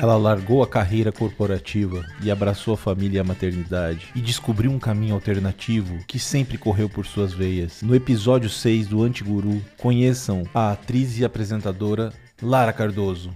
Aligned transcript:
Ela 0.00 0.16
largou 0.16 0.62
a 0.62 0.66
carreira 0.66 1.12
corporativa 1.12 2.02
e 2.22 2.30
abraçou 2.30 2.72
a 2.72 2.76
família 2.78 3.18
e 3.18 3.20
a 3.20 3.24
maternidade 3.24 4.08
e 4.16 4.20
descobriu 4.22 4.70
um 4.70 4.78
caminho 4.78 5.12
alternativo 5.12 5.98
que 6.06 6.18
sempre 6.18 6.56
correu 6.56 6.88
por 6.88 7.04
suas 7.04 7.34
veias. 7.34 7.82
No 7.82 7.94
episódio 7.94 8.48
6 8.48 8.86
do 8.86 9.02
Antiguru, 9.02 9.62
conheçam 9.76 10.44
a 10.54 10.72
atriz 10.72 11.18
e 11.18 11.24
apresentadora 11.24 12.14
Lara 12.40 12.72
Cardoso. 12.72 13.30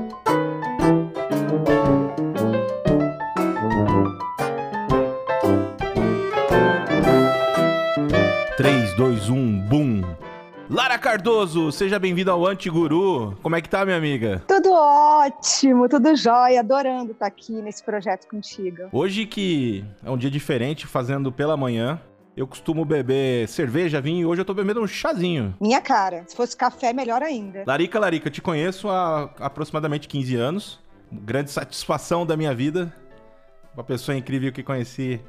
Três, 8.96 9.26
dois, 9.26 9.28
um, 9.28 9.60
boom! 9.60 10.02
Lara 10.70 10.98
Cardoso, 10.98 11.70
seja 11.70 11.98
bem-vinda 11.98 12.32
ao 12.32 12.46
Antiguru. 12.46 13.36
Como 13.42 13.54
é 13.54 13.60
que 13.60 13.68
tá, 13.68 13.84
minha 13.84 13.96
amiga? 13.96 14.42
Tudo 14.48 14.72
ótimo, 14.72 15.86
tudo 15.86 16.16
jóia, 16.16 16.60
adorando 16.60 17.12
estar 17.12 17.26
aqui 17.26 17.52
nesse 17.60 17.84
projeto 17.84 18.26
contigo. 18.26 18.88
Hoje 18.90 19.26
que 19.26 19.84
é 20.02 20.10
um 20.10 20.16
dia 20.16 20.30
diferente, 20.30 20.86
fazendo 20.86 21.30
pela 21.30 21.56
manhã. 21.56 22.00
Eu 22.34 22.46
costumo 22.46 22.84
beber 22.84 23.46
cerveja, 23.48 24.00
vinho, 24.00 24.20
e 24.22 24.26
hoje 24.26 24.40
eu 24.40 24.44
tô 24.46 24.54
bebendo 24.54 24.80
um 24.80 24.86
chazinho. 24.86 25.54
Minha 25.60 25.80
cara, 25.80 26.24
se 26.26 26.34
fosse 26.34 26.56
café, 26.56 26.92
melhor 26.92 27.22
ainda. 27.22 27.64
Larica, 27.66 27.98
Larica, 27.98 28.30
te 28.30 28.40
conheço 28.40 28.88
há 28.88 29.30
aproximadamente 29.40 30.08
15 30.08 30.36
anos. 30.36 30.80
Grande 31.12 31.50
satisfação 31.50 32.24
da 32.24 32.36
minha 32.36 32.54
vida. 32.54 32.92
Uma 33.74 33.84
pessoa 33.84 34.16
incrível 34.16 34.52
que 34.52 34.62
conheci 34.62 35.20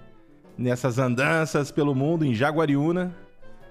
nessas 0.58 0.98
andanças 0.98 1.70
pelo 1.70 1.94
mundo, 1.94 2.26
em 2.26 2.34
Jaguariúna. 2.34 3.14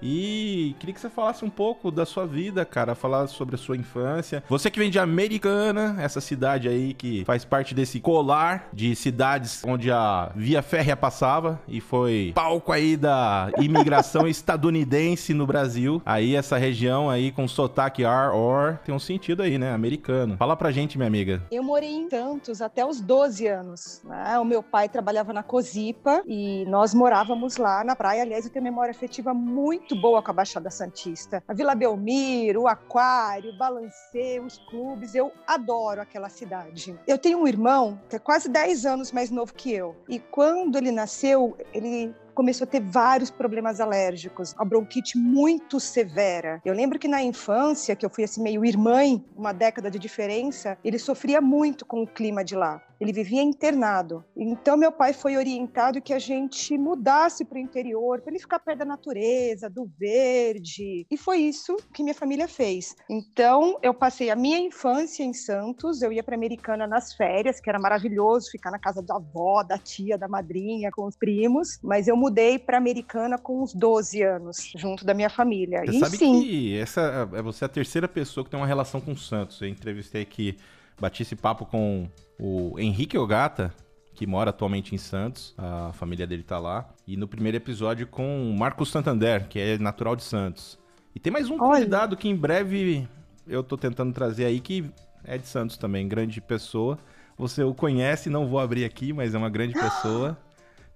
E 0.01 0.75
queria 0.79 0.93
que 0.93 1.01
você 1.01 1.09
falasse 1.09 1.43
um 1.43 1.49
pouco 1.49 1.91
da 1.91 2.05
sua 2.05 2.25
vida, 2.25 2.65
cara, 2.65 2.95
falar 2.95 3.27
sobre 3.27 3.55
a 3.55 3.57
sua 3.57 3.75
infância. 3.75 4.43
Você 4.49 4.69
que 4.69 4.79
vem 4.79 4.89
de 4.89 4.99
Americana, 4.99 5.95
essa 5.99 6.21
cidade 6.21 6.67
aí 6.67 6.93
que 6.93 7.23
faz 7.25 7.43
parte 7.45 7.73
desse 7.73 7.99
colar 7.99 8.69
de 8.73 8.95
cidades 8.95 9.63
onde 9.65 9.91
a 9.91 10.31
via 10.35 10.61
férrea 10.61 10.95
passava 10.95 11.59
e 11.67 11.79
foi 11.81 12.31
palco 12.35 12.71
aí 12.71 12.95
da 12.97 13.51
imigração 13.57 14.27
estadunidense 14.27 15.33
no 15.33 15.45
Brasil. 15.45 16.01
Aí 16.05 16.35
essa 16.35 16.57
região 16.57 17.09
aí 17.09 17.31
com 17.31 17.47
sotaque 17.47 18.05
ar, 18.05 18.31
or, 18.33 18.77
tem 18.85 18.93
um 18.93 18.99
sentido 18.99 19.43
aí, 19.43 19.57
né? 19.57 19.73
Americano. 19.73 20.37
Fala 20.37 20.55
pra 20.55 20.71
gente, 20.71 20.97
minha 20.97 21.07
amiga. 21.07 21.41
Eu 21.51 21.63
morei 21.63 21.89
em 21.89 22.09
Santos 22.09 22.61
até 22.61 22.85
os 22.85 23.01
12 23.01 23.47
anos. 23.47 24.01
Né? 24.03 24.37
O 24.39 24.45
meu 24.45 24.61
pai 24.61 24.89
trabalhava 24.89 25.33
na 25.33 25.43
Cosipa 25.43 26.21
e 26.27 26.65
nós 26.65 26.93
morávamos 26.93 27.57
lá 27.57 27.83
na 27.83 27.95
praia. 27.95 28.23
Aliás, 28.23 28.45
eu 28.45 28.51
tenho 28.51 28.63
memória 28.63 28.91
afetiva 28.91 29.33
muito 29.33 29.86
muito 29.87 29.95
boa 29.95 30.21
com 30.21 30.31
a 30.31 30.33
Baixada 30.33 30.69
Santista. 30.69 31.41
A 31.47 31.53
Vila 31.53 31.73
Belmiro, 31.73 32.63
o 32.63 32.67
Aquário, 32.67 33.51
o 33.51 33.57
Balancê, 33.57 34.37
os 34.37 34.57
clubes, 34.69 35.15
eu 35.15 35.31
adoro 35.47 36.01
aquela 36.01 36.27
cidade. 36.27 36.99
Eu 37.07 37.17
tenho 37.17 37.39
um 37.39 37.47
irmão 37.47 37.97
que 38.09 38.17
é 38.17 38.19
quase 38.19 38.49
10 38.49 38.85
anos 38.85 39.11
mais 39.13 39.31
novo 39.31 39.53
que 39.53 39.71
eu. 39.71 39.95
E 40.09 40.19
quando 40.19 40.77
ele 40.77 40.91
nasceu, 40.91 41.55
ele 41.73 42.13
começou 42.37 42.65
a 42.65 42.69
ter 42.69 42.79
vários 42.79 43.31
problemas 43.31 43.79
alérgicos, 43.79 44.53
a 44.59 44.63
bronquite 44.63 45.17
muito 45.17 45.79
severa. 45.79 46.61
Eu 46.63 46.71
lembro 46.71 46.99
que 46.99 47.07
na 47.07 47.23
infância, 47.23 47.95
que 47.95 48.05
eu 48.05 48.11
fui 48.11 48.23
assim 48.23 48.43
meio 48.43 48.63
irmã, 48.63 49.01
uma 49.35 49.51
década 49.51 49.89
de 49.89 49.97
diferença, 49.97 50.77
ele 50.83 50.99
sofria 50.99 51.41
muito 51.41 51.83
com 51.83 52.03
o 52.03 52.07
clima 52.07 52.45
de 52.45 52.55
lá. 52.55 52.79
Ele 52.99 53.13
vivia 53.13 53.43
internado. 53.43 54.25
Então 54.35 54.75
meu 54.75 54.91
pai 54.91 55.13
foi 55.13 55.37
orientado 55.37 56.01
que 56.01 56.13
a 56.13 56.19
gente 56.19 56.77
mudasse 56.77 57.45
para 57.45 57.57
o 57.57 57.61
interior, 57.61 58.21
para 58.21 58.31
ele 58.31 58.39
ficar 58.39 58.59
perto 58.59 58.79
da 58.79 58.85
natureza, 58.85 59.69
do 59.69 59.85
verde. 59.99 61.05
E 61.09 61.17
foi 61.17 61.37
isso 61.37 61.75
que 61.93 62.01
minha 62.03 62.15
família 62.15 62.47
fez. 62.47 62.95
Então 63.09 63.77
eu 63.83 63.93
passei 63.93 64.29
a 64.29 64.35
minha 64.35 64.59
infância 64.59 65.23
em 65.23 65.33
Santos, 65.33 66.01
eu 66.01 66.11
ia 66.11 66.23
para 66.23 66.35
Americana 66.35 66.87
nas 66.87 67.13
férias, 67.13 67.59
que 67.59 67.69
era 67.69 67.79
maravilhoso 67.79 68.49
ficar 68.49 68.71
na 68.71 68.79
casa 68.79 69.01
da 69.01 69.15
avó, 69.15 69.63
da 69.63 69.77
tia, 69.77 70.17
da 70.17 70.27
madrinha, 70.27 70.89
com 70.91 71.05
os 71.05 71.15
primos, 71.15 71.79
mas 71.83 72.07
eu 72.07 72.17
mudei 72.27 72.59
para 72.59 72.77
Americana 72.77 73.37
com 73.37 73.63
uns 73.63 73.73
12 73.73 74.21
anos, 74.21 74.73
junto 74.75 75.05
da 75.05 75.13
minha 75.13 75.29
família. 75.29 75.83
Você 75.85 75.97
e 75.97 75.99
sabe 75.99 76.17
sim, 76.17 76.41
que 76.41 76.77
essa 76.77 77.29
é 77.33 77.41
você 77.41 77.65
a 77.65 77.69
terceira 77.69 78.07
pessoa 78.07 78.43
que 78.43 78.49
tem 78.49 78.59
uma 78.59 78.67
relação 78.67 78.99
com 78.99 79.13
o 79.13 79.17
Santos. 79.17 79.61
Eu 79.61 79.67
entrevistei 79.67 80.21
aqui, 80.21 80.57
bati 80.99 81.23
esse 81.23 81.35
papo 81.35 81.65
com 81.65 82.07
o 82.37 82.77
Henrique 82.77 83.17
Ogata, 83.17 83.73
que 84.13 84.27
mora 84.27 84.49
atualmente 84.49 84.93
em 84.93 84.97
Santos, 84.97 85.53
a 85.57 85.91
família 85.93 86.27
dele 86.27 86.43
tá 86.43 86.59
lá. 86.59 86.89
E 87.07 87.15
no 87.15 87.27
primeiro 87.27 87.57
episódio 87.57 88.05
com 88.07 88.49
o 88.49 88.57
Marcos 88.57 88.89
Santander, 88.89 89.47
que 89.47 89.59
é 89.59 89.77
natural 89.77 90.15
de 90.15 90.23
Santos. 90.23 90.77
E 91.15 91.19
tem 91.19 91.31
mais 91.31 91.49
um 91.49 91.53
Olha. 91.53 91.79
convidado 91.79 92.17
que 92.17 92.27
em 92.27 92.35
breve 92.35 93.07
eu 93.47 93.63
tô 93.63 93.77
tentando 93.77 94.13
trazer 94.13 94.45
aí, 94.45 94.59
que 94.59 94.85
é 95.23 95.37
de 95.37 95.47
Santos 95.47 95.77
também, 95.77 96.07
grande 96.07 96.41
pessoa. 96.41 96.99
Você 97.37 97.63
o 97.63 97.73
conhece, 97.73 98.29
não 98.29 98.47
vou 98.47 98.59
abrir 98.59 98.83
aqui, 98.83 99.13
mas 99.13 99.33
é 99.33 99.37
uma 99.37 99.49
grande 99.49 99.73
pessoa. 99.79 100.37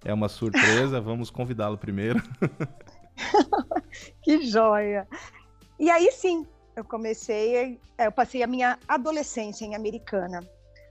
É 0.03 0.13
uma 0.13 0.27
surpresa, 0.27 0.99
vamos 0.99 1.29
convidá-lo 1.29 1.77
primeiro. 1.77 2.21
que 4.21 4.41
joia. 4.41 5.07
E 5.79 5.89
aí 5.89 6.11
sim, 6.11 6.45
eu 6.75 6.83
comecei, 6.83 7.79
é, 7.97 8.07
eu 8.07 8.11
passei 8.11 8.41
a 8.41 8.47
minha 8.47 8.79
adolescência 8.87 9.65
em 9.65 9.75
Americana. 9.75 10.39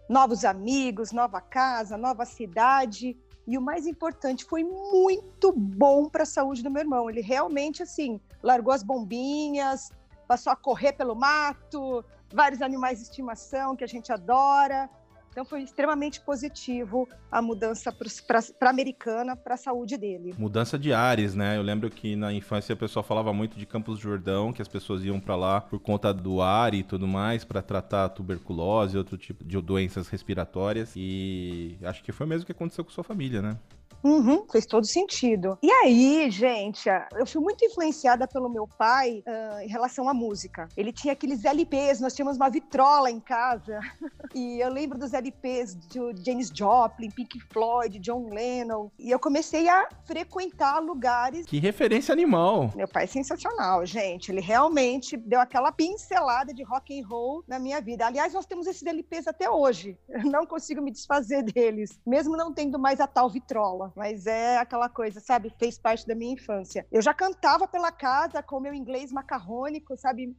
Novos 0.08 0.44
amigos, 0.44 1.12
nova 1.12 1.40
casa, 1.40 1.96
nova 1.96 2.24
cidade. 2.24 3.16
E 3.46 3.58
o 3.58 3.62
mais 3.62 3.86
importante, 3.86 4.44
foi 4.44 4.62
muito 4.62 5.52
bom 5.52 6.08
para 6.08 6.22
a 6.22 6.26
saúde 6.26 6.62
do 6.62 6.70
meu 6.70 6.82
irmão. 6.82 7.10
Ele 7.10 7.20
realmente, 7.20 7.82
assim, 7.82 8.20
largou 8.42 8.72
as 8.72 8.82
bombinhas, 8.82 9.90
passou 10.28 10.52
a 10.52 10.56
correr 10.56 10.92
pelo 10.92 11.16
mato, 11.16 12.04
vários 12.32 12.62
animais 12.62 12.98
de 12.98 13.04
estimação 13.04 13.74
que 13.74 13.82
a 13.82 13.88
gente 13.88 14.12
adora. 14.12 14.88
Então 15.30 15.44
foi 15.44 15.62
extremamente 15.62 16.20
positivo 16.20 17.08
a 17.30 17.40
mudança 17.40 17.92
para 17.92 18.40
a 18.40 18.70
americana, 18.70 19.36
para 19.36 19.54
a 19.54 19.56
saúde 19.56 19.96
dele. 19.96 20.34
Mudança 20.36 20.78
de 20.78 20.92
ares, 20.92 21.34
né? 21.34 21.56
Eu 21.56 21.62
lembro 21.62 21.88
que 21.88 22.16
na 22.16 22.32
infância 22.32 22.74
o 22.74 22.78
pessoal 22.78 23.04
falava 23.04 23.32
muito 23.32 23.56
de 23.56 23.64
Campos 23.64 23.98
do 23.98 24.02
Jordão, 24.02 24.52
que 24.52 24.60
as 24.60 24.68
pessoas 24.68 25.04
iam 25.04 25.20
para 25.20 25.36
lá 25.36 25.60
por 25.60 25.78
conta 25.78 26.12
do 26.12 26.42
ar 26.42 26.74
e 26.74 26.82
tudo 26.82 27.06
mais, 27.06 27.44
para 27.44 27.62
tratar 27.62 28.08
tuberculose 28.08 28.96
e 28.96 28.98
outro 28.98 29.16
tipo 29.16 29.44
de 29.44 29.60
doenças 29.60 30.08
respiratórias. 30.08 30.92
E 30.96 31.78
acho 31.82 32.02
que 32.02 32.10
foi 32.10 32.26
mesmo 32.26 32.44
que 32.44 32.52
aconteceu 32.52 32.84
com 32.84 32.90
sua 32.90 33.04
família, 33.04 33.40
né? 33.40 33.56
Uhum, 34.02 34.46
fez 34.50 34.64
todo 34.66 34.86
sentido. 34.86 35.58
E 35.62 35.70
aí, 35.70 36.30
gente, 36.30 36.88
eu 37.16 37.26
fui 37.26 37.40
muito 37.40 37.64
influenciada 37.64 38.26
pelo 38.26 38.48
meu 38.48 38.66
pai 38.66 39.22
uh, 39.26 39.60
em 39.60 39.68
relação 39.68 40.08
à 40.08 40.14
música. 40.14 40.68
Ele 40.76 40.92
tinha 40.92 41.12
aqueles 41.12 41.44
LPs, 41.44 42.00
nós 42.00 42.14
tínhamos 42.14 42.36
uma 42.36 42.48
vitrola 42.48 43.10
em 43.10 43.20
casa. 43.20 43.78
e 44.34 44.60
eu 44.60 44.70
lembro 44.70 44.98
dos 44.98 45.12
LPs 45.12 45.76
de 45.76 45.98
James 46.24 46.50
Joplin, 46.52 47.10
Pink 47.10 47.38
Floyd, 47.52 47.98
John 47.98 48.30
Lennon. 48.30 48.90
E 48.98 49.10
eu 49.10 49.18
comecei 49.18 49.68
a 49.68 49.88
frequentar 50.04 50.80
lugares. 50.80 51.46
Que 51.46 51.58
referência 51.58 52.12
animal! 52.12 52.72
Meu 52.74 52.88
pai 52.88 53.04
é 53.04 53.06
sensacional, 53.06 53.84
gente. 53.84 54.32
Ele 54.32 54.40
realmente 54.40 55.16
deu 55.16 55.40
aquela 55.40 55.72
pincelada 55.72 56.54
de 56.54 56.62
rock 56.62 56.98
and 56.98 57.06
roll 57.06 57.44
na 57.46 57.58
minha 57.58 57.80
vida. 57.80 58.06
Aliás, 58.06 58.32
nós 58.32 58.46
temos 58.46 58.66
esses 58.66 58.82
LPs 58.82 59.26
até 59.26 59.50
hoje. 59.50 59.96
Eu 60.08 60.24
não 60.24 60.46
consigo 60.46 60.80
me 60.80 60.90
desfazer 60.90 61.42
deles, 61.42 61.98
mesmo 62.06 62.36
não 62.36 62.52
tendo 62.52 62.78
mais 62.78 63.00
a 63.00 63.06
tal 63.06 63.28
vitrola 63.28 63.89
mas 63.96 64.26
é 64.26 64.58
aquela 64.58 64.88
coisa, 64.88 65.20
sabe? 65.20 65.54
Fez 65.58 65.78
parte 65.78 66.06
da 66.06 66.14
minha 66.14 66.34
infância. 66.34 66.86
Eu 66.90 67.02
já 67.02 67.14
cantava 67.14 67.66
pela 67.66 67.92
casa 67.92 68.42
com 68.42 68.60
meu 68.60 68.74
inglês 68.74 69.12
macarrônico, 69.12 69.96
sabe? 69.96 70.36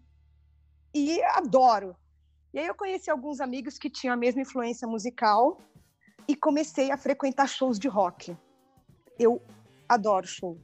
E 0.93 1.21
adoro. 1.23 1.95
E 2.53 2.59
aí 2.59 2.67
eu 2.67 2.75
conheci 2.75 3.09
alguns 3.09 3.39
amigos 3.39 3.77
que 3.77 3.89
tinham 3.89 4.13
a 4.13 4.17
mesma 4.17 4.41
influência 4.41 4.87
musical 4.87 5.57
e 6.27 6.35
comecei 6.35 6.91
a 6.91 6.97
frequentar 6.97 7.47
shows 7.47 7.79
de 7.79 7.87
rock. 7.87 8.35
Eu 9.17 9.41
adoro 9.87 10.27
show. 10.27 10.57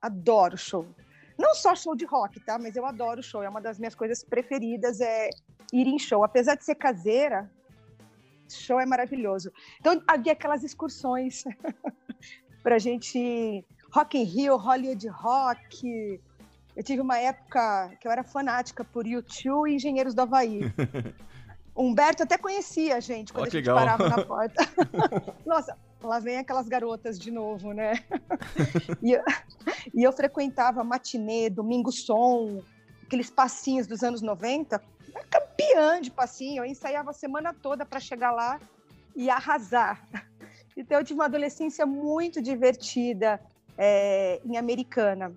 Adoro 0.00 0.56
show. 0.56 0.86
Não 1.38 1.54
só 1.54 1.74
show 1.74 1.96
de 1.96 2.04
rock, 2.04 2.38
tá? 2.44 2.58
Mas 2.58 2.76
eu 2.76 2.86
adoro 2.86 3.22
show. 3.22 3.42
É 3.42 3.48
uma 3.48 3.60
das 3.60 3.78
minhas 3.78 3.94
coisas 3.94 4.22
preferidas 4.24 5.00
é 5.00 5.30
ir 5.72 5.86
em 5.86 5.98
show. 5.98 6.22
Apesar 6.22 6.54
de 6.54 6.64
ser 6.64 6.76
caseira, 6.76 7.50
show 8.56 8.80
é 8.80 8.86
maravilhoso. 8.86 9.52
Então 9.80 10.02
havia 10.06 10.32
aquelas 10.32 10.62
excursões 10.62 11.44
para 12.62 12.76
a 12.76 12.78
gente 12.78 13.64
Rock 13.92 14.18
in 14.18 14.24
Rio, 14.24 14.56
Hollywood 14.56 15.06
Rock. 15.08 16.20
Eu 16.74 16.82
tive 16.82 17.00
uma 17.00 17.18
época 17.18 17.90
que 18.00 18.08
eu 18.08 18.12
era 18.12 18.24
fanática 18.24 18.82
por 18.82 19.06
YouTube 19.06 19.70
e 19.70 19.74
Engenheiros 19.74 20.14
do 20.14 20.22
Havaí. 20.22 20.60
Humberto 21.74 22.22
até 22.22 22.36
conhecia 22.36 22.96
a 22.96 23.00
gente 23.00 23.32
quando 23.32 23.44
Ó, 23.44 23.46
a 23.46 23.50
gente 23.50 23.56
legal. 23.56 23.76
parava 23.76 24.08
na 24.08 24.24
porta. 24.24 24.62
Nossa, 25.46 25.76
lá 26.02 26.18
vem 26.18 26.38
aquelas 26.38 26.68
garotas 26.68 27.18
de 27.18 27.30
novo, 27.30 27.72
né? 27.72 27.94
e, 29.02 29.12
eu, 29.12 29.22
e 29.94 30.02
eu 30.02 30.12
frequentava 30.12 30.84
matinê, 30.84 31.48
domingo 31.48 31.90
som, 31.90 32.62
aqueles 33.04 33.30
passinhos 33.30 33.86
dos 33.86 34.02
anos 34.02 34.20
90, 34.20 34.78
campeã 35.30 36.00
de 36.00 36.10
passinho. 36.10 36.62
Eu 36.62 36.66
ensaiava 36.66 37.10
a 37.10 37.14
semana 37.14 37.54
toda 37.54 37.84
para 37.84 38.00
chegar 38.00 38.32
lá 38.32 38.60
e 39.14 39.30
arrasar. 39.30 40.02
Então, 40.74 40.98
eu 40.98 41.04
tive 41.04 41.18
uma 41.18 41.26
adolescência 41.26 41.84
muito 41.84 42.40
divertida 42.40 43.38
é, 43.76 44.40
em 44.42 44.56
Americana. 44.56 45.30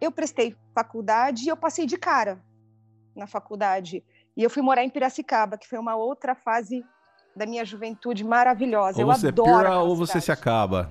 Eu 0.00 0.10
prestei 0.10 0.56
faculdade 0.74 1.44
e 1.44 1.48
eu 1.48 1.56
passei 1.56 1.86
de 1.86 1.96
cara 1.96 2.42
na 3.14 3.28
faculdade. 3.28 4.04
E 4.36 4.42
eu 4.42 4.50
fui 4.50 4.62
morar 4.62 4.82
em 4.82 4.90
Piracicaba, 4.90 5.56
que 5.56 5.68
foi 5.68 5.78
uma 5.78 5.94
outra 5.94 6.34
fase 6.34 6.84
da 7.36 7.46
minha 7.46 7.64
juventude 7.64 8.24
maravilhosa. 8.24 8.98
Ou 8.98 9.10
eu 9.10 9.16
você 9.16 9.28
adoro 9.28 9.58
pira 9.58 9.78
ou 9.78 9.94
você 9.94 10.20
se 10.20 10.32
acaba. 10.32 10.90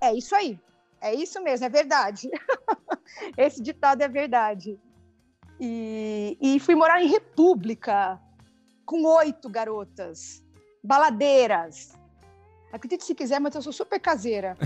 É 0.00 0.14
isso 0.14 0.34
aí. 0.34 0.58
É 1.00 1.12
isso 1.12 1.42
mesmo, 1.42 1.66
é 1.66 1.68
verdade. 1.68 2.30
Esse 3.36 3.60
ditado 3.60 4.02
é 4.02 4.08
verdade. 4.08 4.78
E, 5.64 6.36
e 6.40 6.58
fui 6.58 6.74
morar 6.74 7.00
em 7.00 7.06
República, 7.06 8.20
com 8.84 9.04
oito 9.18 9.48
garotas, 9.48 10.42
baladeiras. 10.82 11.96
Acredite 12.72 13.04
se 13.04 13.14
quiser, 13.14 13.38
mas 13.38 13.54
eu 13.54 13.62
sou 13.62 13.72
super 13.72 14.00
caseira. 14.00 14.56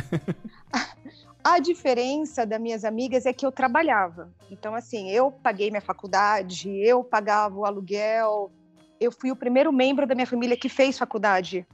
A 1.45 1.59
diferença 1.59 2.47
das 2.47 2.59
minhas 2.59 2.83
amigas 2.83 3.27
é 3.27 3.33
que 3.35 3.45
eu 3.45 3.53
trabalhava. 3.53 4.33
Então, 4.51 4.75
assim, 4.75 5.11
eu 5.11 5.31
paguei 5.31 5.71
minha 5.71 5.83
faculdade, 5.83 6.75
eu 6.79 7.05
pagava 7.05 7.55
o 7.55 7.67
aluguel, 7.67 8.51
eu 8.99 9.13
fui 9.13 9.31
o 9.31 9.37
primeiro 9.37 9.71
membro 9.71 10.07
da 10.07 10.15
minha 10.15 10.27
família 10.27 10.57
que 10.57 10.71
fez 10.71 10.97
faculdade. 10.97 11.67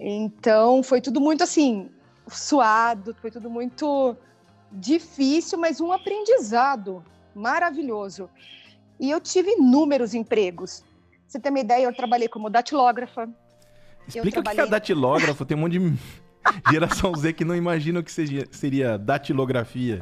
Então, 0.00 0.82
foi 0.82 1.02
tudo 1.02 1.20
muito 1.20 1.44
assim, 1.44 1.90
suado, 2.26 3.14
foi 3.20 3.30
tudo 3.30 3.50
muito 3.50 4.16
difícil, 4.72 5.58
mas 5.58 5.78
um 5.78 5.92
aprendizado 5.92 7.04
maravilhoso. 7.36 8.28
E 8.98 9.10
eu 9.10 9.20
tive 9.20 9.52
inúmeros 9.52 10.14
empregos. 10.14 10.82
Você 11.26 11.38
tem 11.38 11.50
uma 11.50 11.60
ideia, 11.60 11.84
eu 11.84 11.94
trabalhei 11.94 12.28
como 12.28 12.48
datilógrafa. 12.48 13.28
Explica 14.08 14.42
trabalhei... 14.42 14.60
o 14.60 14.62
que 14.64 14.68
é 14.68 14.70
datilógrafo, 14.70 15.44
tem 15.44 15.56
um 15.56 15.60
monte 15.60 15.78
de 15.78 15.98
Geração 16.70 17.14
Z 17.14 17.32
que 17.32 17.44
não 17.44 17.54
imagina 17.54 18.00
o 18.00 18.04
que 18.04 18.12
seria, 18.12 18.46
seria 18.50 18.96
datilografia. 18.96 20.00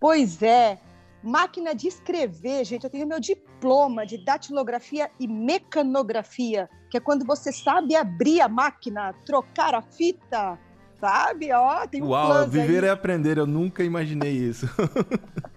Pois 0.00 0.42
é. 0.42 0.78
Máquina 1.22 1.74
de 1.74 1.88
escrever, 1.88 2.64
gente. 2.64 2.84
Eu 2.84 2.90
tenho 2.90 3.06
meu 3.06 3.18
diploma 3.18 4.06
de 4.06 4.22
datilografia 4.22 5.10
e 5.18 5.26
mecanografia, 5.26 6.68
que 6.90 6.98
é 6.98 7.00
quando 7.00 7.24
você 7.24 7.50
sabe 7.50 7.96
abrir 7.96 8.42
a 8.42 8.48
máquina, 8.48 9.14
trocar 9.24 9.74
a 9.74 9.80
fita, 9.80 10.58
sabe? 11.00 11.50
Ó, 11.50 11.86
tem 11.86 12.02
um 12.02 12.08
Uau, 12.08 12.46
viver 12.46 12.84
aí. 12.84 12.90
é 12.90 12.92
aprender. 12.92 13.38
Eu 13.38 13.46
nunca 13.46 13.82
imaginei 13.82 14.32
isso. 14.32 14.68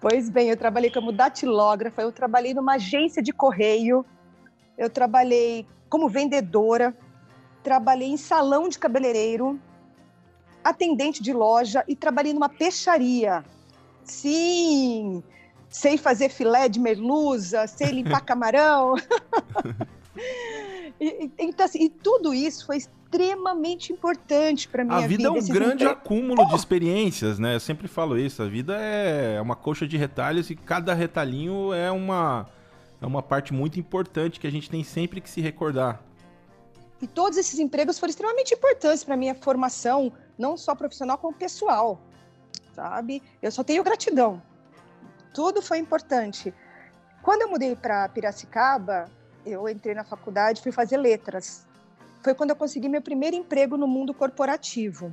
pois 0.00 0.28
bem, 0.28 0.48
eu 0.48 0.56
trabalhei 0.56 0.90
como 0.90 1.12
datilógrafa, 1.12 2.02
eu 2.02 2.12
trabalhei 2.12 2.54
numa 2.54 2.74
agência 2.74 3.22
de 3.22 3.32
correio, 3.32 4.04
eu 4.76 4.88
trabalhei 4.88 5.66
como 5.88 6.08
vendedora, 6.08 6.96
trabalhei 7.62 8.08
em 8.08 8.16
salão 8.16 8.68
de 8.68 8.78
cabeleireiro, 8.78 9.60
atendente 10.64 11.22
de 11.22 11.32
loja 11.32 11.84
e 11.86 11.94
trabalhei 11.94 12.32
numa 12.32 12.48
peixaria. 12.48 13.44
Sim, 14.04 15.22
sei 15.68 15.96
fazer 15.96 16.28
filé 16.28 16.68
de 16.68 16.80
merluza, 16.80 17.66
sei 17.66 17.88
limpar 17.88 18.20
camarão. 18.24 18.94
e, 21.02 21.32
então, 21.38 21.66
assim, 21.66 21.84
e 21.84 21.88
tudo 21.88 22.32
isso 22.32 22.66
foi 22.66 22.76
extremamente 22.76 23.92
importante 23.92 24.68
para 24.68 24.84
minha 24.84 25.06
vida. 25.06 25.28
A 25.28 25.32
vida, 25.32 25.32
vida 25.32 25.38
é 25.38 25.42
um 25.42 25.54
grande 25.54 25.86
acúmulo 25.86 26.42
oh! 26.42 26.48
de 26.48 26.54
experiências, 26.54 27.38
né? 27.38 27.56
Eu 27.56 27.60
sempre 27.60 27.88
falo 27.88 28.18
isso. 28.18 28.42
A 28.42 28.46
vida 28.46 28.74
é 28.74 29.40
uma 29.40 29.56
coxa 29.56 29.86
de 29.86 29.96
retalhos 29.96 30.48
e 30.50 30.56
cada 30.56 30.94
retalhinho 30.94 31.72
é 31.72 31.90
uma 31.90 32.48
é 33.00 33.06
uma 33.06 33.20
parte 33.20 33.52
muito 33.52 33.80
importante 33.80 34.38
que 34.38 34.46
a 34.46 34.50
gente 34.50 34.70
tem 34.70 34.84
sempre 34.84 35.20
que 35.20 35.28
se 35.28 35.40
recordar. 35.40 36.00
E 37.00 37.06
todos 37.08 37.36
esses 37.36 37.58
empregos 37.58 37.98
foram 37.98 38.10
extremamente 38.10 38.54
importantes 38.54 39.02
para 39.02 39.16
minha 39.16 39.34
formação, 39.34 40.12
não 40.38 40.56
só 40.56 40.72
profissional, 40.72 41.18
como 41.18 41.34
pessoal, 41.34 42.00
sabe? 42.72 43.20
Eu 43.42 43.50
só 43.50 43.64
tenho 43.64 43.82
gratidão. 43.82 44.40
Tudo 45.34 45.60
foi 45.60 45.78
importante. 45.78 46.54
Quando 47.20 47.42
eu 47.42 47.48
mudei 47.50 47.74
para 47.74 48.08
Piracicaba, 48.08 49.10
eu 49.44 49.68
entrei 49.68 49.94
na 49.94 50.04
faculdade, 50.04 50.60
fui 50.60 50.72
fazer 50.72 50.96
letras. 50.96 51.66
Foi 52.22 52.34
quando 52.34 52.50
eu 52.50 52.56
consegui 52.56 52.88
meu 52.88 53.02
primeiro 53.02 53.36
emprego 53.36 53.76
no 53.76 53.86
mundo 53.86 54.14
corporativo. 54.14 55.12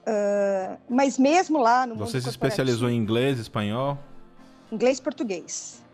Uh, 0.00 0.80
mas 0.88 1.18
mesmo 1.18 1.58
lá 1.58 1.86
no 1.86 1.94
Você 1.96 2.20
se 2.20 2.28
especializou 2.28 2.88
em 2.88 2.96
inglês, 2.96 3.38
espanhol? 3.38 3.98
Inglês 4.72 4.98
e 4.98 5.02
português. 5.02 5.84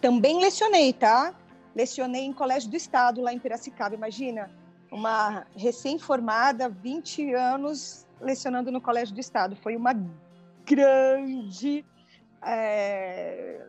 Também 0.00 0.40
lecionei, 0.40 0.92
tá? 0.92 1.34
lecionei 1.76 2.22
em 2.22 2.32
colégio 2.32 2.70
do 2.70 2.76
estado 2.76 3.20
lá 3.20 3.34
em 3.34 3.38
Piracicaba. 3.38 3.94
Imagina, 3.94 4.50
uma 4.90 5.46
recém-formada, 5.54 6.70
20 6.70 7.34
anos 7.34 8.06
lecionando 8.18 8.72
no 8.72 8.80
colégio 8.80 9.14
do 9.14 9.20
estado. 9.20 9.54
Foi 9.56 9.76
uma 9.76 9.94
grande 10.64 11.84
é, 12.42 13.60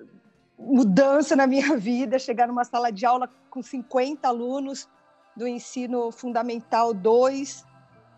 mudança 0.57 1.35
na 1.35 1.45
minha 1.45 1.75
vida, 1.77 2.17
chegar 2.17 2.47
numa 2.47 2.63
sala 2.63 2.91
de 2.91 3.05
aula 3.05 3.29
com 3.49 3.61
50 3.61 4.27
alunos 4.27 4.87
do 5.35 5.47
ensino 5.47 6.11
fundamental 6.11 6.93
2. 6.93 7.65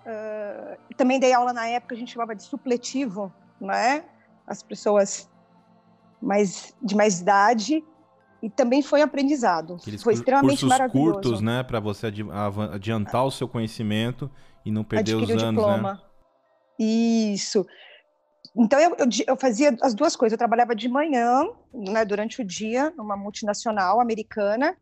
Uh, 0.06 0.96
também 0.96 1.20
dei 1.20 1.34
aula 1.34 1.54
na 1.54 1.68
época, 1.68 1.94
a 1.94 1.98
gente 1.98 2.14
chamava 2.14 2.34
de 2.34 2.44
supletivo, 2.44 3.34
não 3.60 3.74
é? 3.74 4.06
As 4.48 4.64
pessoas 4.64 5.30
mais, 6.22 6.76
de 6.82 6.96
mais 6.96 7.20
idade 7.20 7.84
e 8.42 8.50
também 8.50 8.82
foi 8.82 9.02
aprendizado. 9.02 9.76
Aqueles 9.76 10.02
foi 10.02 10.14
extremamente 10.14 10.52
cursos 10.52 10.70
maravilhoso. 10.70 11.14
curtos, 11.14 11.42
né, 11.42 11.64
para 11.64 11.80
você 11.80 12.08
adiantar 12.72 13.26
o 13.26 13.32
seu 13.32 13.48
conhecimento 13.48 14.32
e 14.66 14.72
não 14.72 14.84
perder 14.84 15.16
Adquirir 15.16 15.38
os 15.38 15.44
anos, 15.44 15.62
diploma. 15.64 15.94
né? 15.94 16.00
Isso. 16.80 17.66
Então 18.56 18.80
eu, 18.80 18.96
eu, 18.98 19.08
eu, 19.28 19.38
fazia 19.38 19.78
as 19.82 19.94
duas 19.94 20.16
coisas. 20.16 20.34
Eu 20.34 20.38
trabalhava 20.38 20.76
de 20.76 20.88
manhã, 20.88 21.48
né, 21.74 22.04
durante 22.04 22.42
o 22.42 22.46
dia, 22.46 22.92
numa 22.98 23.16
multinacional 23.16 24.00
americana, 24.00 24.76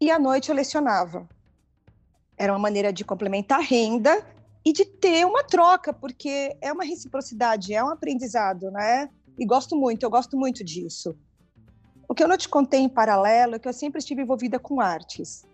e 0.00 0.10
à 0.10 0.18
noite 0.18 0.48
eu 0.48 0.54
lecionava. 0.54 1.28
Era 2.36 2.52
uma 2.52 2.58
maneira 2.58 2.92
de 2.92 3.04
complementar 3.04 3.58
a 3.58 3.62
renda 3.62 4.24
e 4.64 4.72
de 4.72 4.84
ter 4.84 5.26
uma 5.26 5.42
troca, 5.42 5.92
porque 5.92 6.56
é 6.60 6.72
uma 6.72 6.84
reciprocidade, 6.84 7.74
é 7.74 7.82
um 7.82 7.90
aprendizado, 7.90 8.70
né? 8.70 9.08
E 9.38 9.44
gosto 9.44 9.76
muito, 9.76 10.02
eu 10.04 10.10
gosto 10.10 10.36
muito 10.36 10.62
disso. 10.62 11.16
O 12.08 12.14
que 12.14 12.22
eu 12.22 12.28
não 12.28 12.36
te 12.36 12.48
contei 12.48 12.80
em 12.80 12.88
paralelo 12.88 13.56
é 13.56 13.58
que 13.58 13.68
eu 13.68 13.72
sempre 13.72 13.98
estive 13.98 14.22
envolvida 14.22 14.58
com 14.58 14.80
artes. 14.80 15.44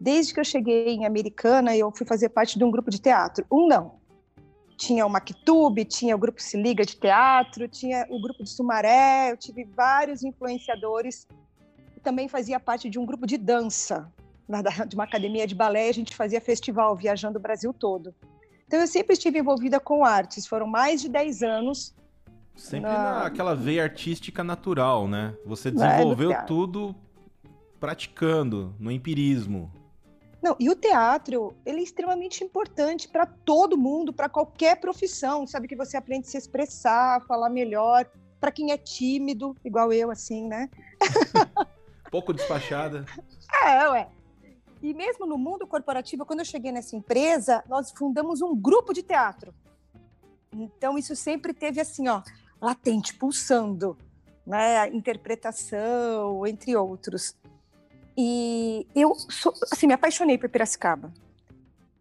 Desde 0.00 0.34
que 0.34 0.40
eu 0.40 0.44
cheguei 0.44 0.88
em 0.88 1.06
Americana, 1.06 1.76
eu 1.76 1.90
fui 1.90 2.06
fazer 2.06 2.28
parte 2.28 2.58
de 2.58 2.64
um 2.64 2.70
grupo 2.70 2.90
de 2.90 3.00
teatro. 3.00 3.46
Um 3.50 3.66
não. 3.68 4.01
Tinha 4.84 5.06
o 5.06 5.08
Mactube, 5.08 5.84
tinha 5.84 6.16
o 6.16 6.18
grupo 6.18 6.42
Se 6.42 6.56
Liga 6.56 6.84
de 6.84 6.96
Teatro, 6.96 7.68
tinha 7.68 8.04
o 8.10 8.20
grupo 8.20 8.42
de 8.42 8.50
Sumaré, 8.50 9.30
eu 9.30 9.36
tive 9.36 9.62
vários 9.64 10.24
influenciadores. 10.24 11.28
Também 12.02 12.26
fazia 12.26 12.58
parte 12.58 12.90
de 12.90 12.98
um 12.98 13.06
grupo 13.06 13.24
de 13.24 13.38
dança, 13.38 14.10
de 14.88 14.96
uma 14.96 15.04
academia 15.04 15.46
de 15.46 15.54
balé, 15.54 15.88
a 15.88 15.94
gente 15.94 16.16
fazia 16.16 16.40
festival 16.40 16.96
viajando 16.96 17.38
o 17.38 17.40
Brasil 17.40 17.72
todo. 17.72 18.12
Então 18.66 18.80
eu 18.80 18.88
sempre 18.88 19.12
estive 19.12 19.38
envolvida 19.38 19.78
com 19.78 20.04
artes, 20.04 20.48
foram 20.48 20.66
mais 20.66 21.00
de 21.00 21.08
10 21.08 21.42
anos 21.44 21.94
Sempre 22.56 22.90
na... 22.90 23.24
naquela 23.24 23.54
veia 23.54 23.84
artística 23.84 24.42
natural, 24.42 25.06
né? 25.06 25.32
Você 25.46 25.70
desenvolveu 25.70 26.32
é, 26.32 26.42
tudo 26.42 26.92
praticando, 27.78 28.74
no 28.80 28.90
empirismo. 28.90 29.72
Não, 30.42 30.56
e 30.58 30.68
o 30.68 30.74
teatro, 30.74 31.54
ele 31.64 31.78
é 31.78 31.82
extremamente 31.82 32.42
importante 32.42 33.08
para 33.08 33.24
todo 33.24 33.78
mundo, 33.78 34.12
para 34.12 34.28
qualquer 34.28 34.80
profissão, 34.80 35.46
sabe 35.46 35.68
que 35.68 35.76
você 35.76 35.96
aprende 35.96 36.26
a 36.26 36.30
se 36.30 36.36
expressar, 36.36 37.24
falar 37.26 37.48
melhor, 37.48 38.04
para 38.40 38.50
quem 38.50 38.72
é 38.72 38.76
tímido, 38.76 39.56
igual 39.64 39.92
eu 39.92 40.10
assim, 40.10 40.48
né? 40.48 40.68
Pouco 42.10 42.32
despachada. 42.32 43.06
É, 43.64 43.88
ué. 43.88 44.08
E 44.82 44.92
mesmo 44.92 45.24
no 45.26 45.38
mundo 45.38 45.64
corporativo, 45.64 46.26
quando 46.26 46.40
eu 46.40 46.44
cheguei 46.44 46.72
nessa 46.72 46.96
empresa, 46.96 47.62
nós 47.68 47.92
fundamos 47.92 48.42
um 48.42 48.54
grupo 48.54 48.92
de 48.92 49.00
teatro. 49.00 49.54
Então 50.52 50.98
isso 50.98 51.14
sempre 51.14 51.54
teve 51.54 51.80
assim, 51.80 52.08
ó, 52.08 52.20
latente, 52.60 53.14
pulsando, 53.14 53.96
né? 54.44 54.88
interpretação, 54.88 56.44
entre 56.44 56.74
outros. 56.76 57.36
E 58.16 58.86
eu 58.94 59.12
assim, 59.72 59.86
me 59.86 59.94
apaixonei 59.94 60.36
por 60.36 60.48
Piracicaba. 60.48 61.12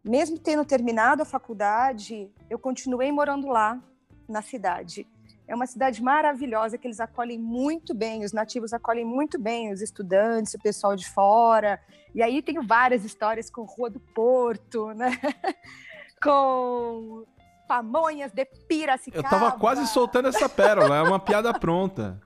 Mesmo 0.03 0.38
tendo 0.38 0.65
terminado 0.65 1.22
a 1.22 1.25
faculdade, 1.25 2.30
eu 2.50 2.58
continuei 2.58 3.12
morando 3.12 3.48
lá, 3.48 3.80
na 4.27 4.41
cidade. 4.41 5.08
É 5.48 5.53
uma 5.53 5.68
cidade 5.68 6.01
maravilhosa 6.01 6.77
que 6.77 6.88
eles 6.88 7.00
acolhem 7.00 7.38
muito 7.38 7.94
bem, 7.94 8.24
os 8.24 8.32
nativos 8.32 8.72
acolhem 8.74 9.03
muito 9.03 9.38
bem 9.38 9.72
os 9.72 9.82
estudantes, 9.82 10.53
o 10.53 10.60
pessoal 10.60 10.96
de 10.96 11.08
fora. 11.10 11.80
E 12.15 12.24
aí 12.24 12.41
tenho 12.41 12.63
várias 12.63 13.03
histórias 13.03 13.50
com 13.50 13.63
Rua 13.63 13.89
do 13.89 14.00
Porto, 14.00 14.94
né? 14.94 15.12
com 16.24 17.25
pamonhas 17.68 18.32
de 18.32 18.46
Piracicaba. 18.46 19.25
Eu 19.25 19.30
tava 19.30 19.51
quase 19.51 19.86
soltando 19.88 20.30
essa 20.30 20.48
pérola, 20.48 20.98
é 20.98 21.01
uma 21.01 21.20
piada 21.20 21.53
pronta. 21.53 22.20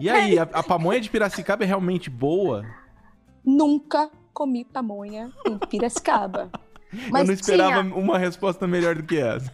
E 0.00 0.08
aí, 0.08 0.38
a, 0.38 0.42
a 0.42 0.62
pamonha 0.62 1.00
de 1.00 1.10
Piracicaba 1.10 1.64
é 1.64 1.66
realmente 1.66 2.08
boa? 2.08 2.64
Nunca 3.46 4.10
comi 4.34 4.64
pamonha 4.64 5.32
em 5.46 5.56
Piracicaba. 5.56 6.50
Mas 7.10 7.22
eu 7.22 7.26
não 7.26 7.34
esperava 7.34 7.82
tinha... 7.84 7.94
uma 7.94 8.18
resposta 8.18 8.66
melhor 8.66 8.96
do 8.96 9.04
que 9.04 9.18
essa. 9.18 9.50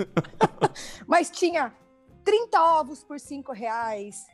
Mas 1.07 1.31
tinha 1.31 1.73
30 2.25 2.61
ovos 2.61 3.05
por 3.05 3.21
5 3.21 3.53
reais, 3.53 4.27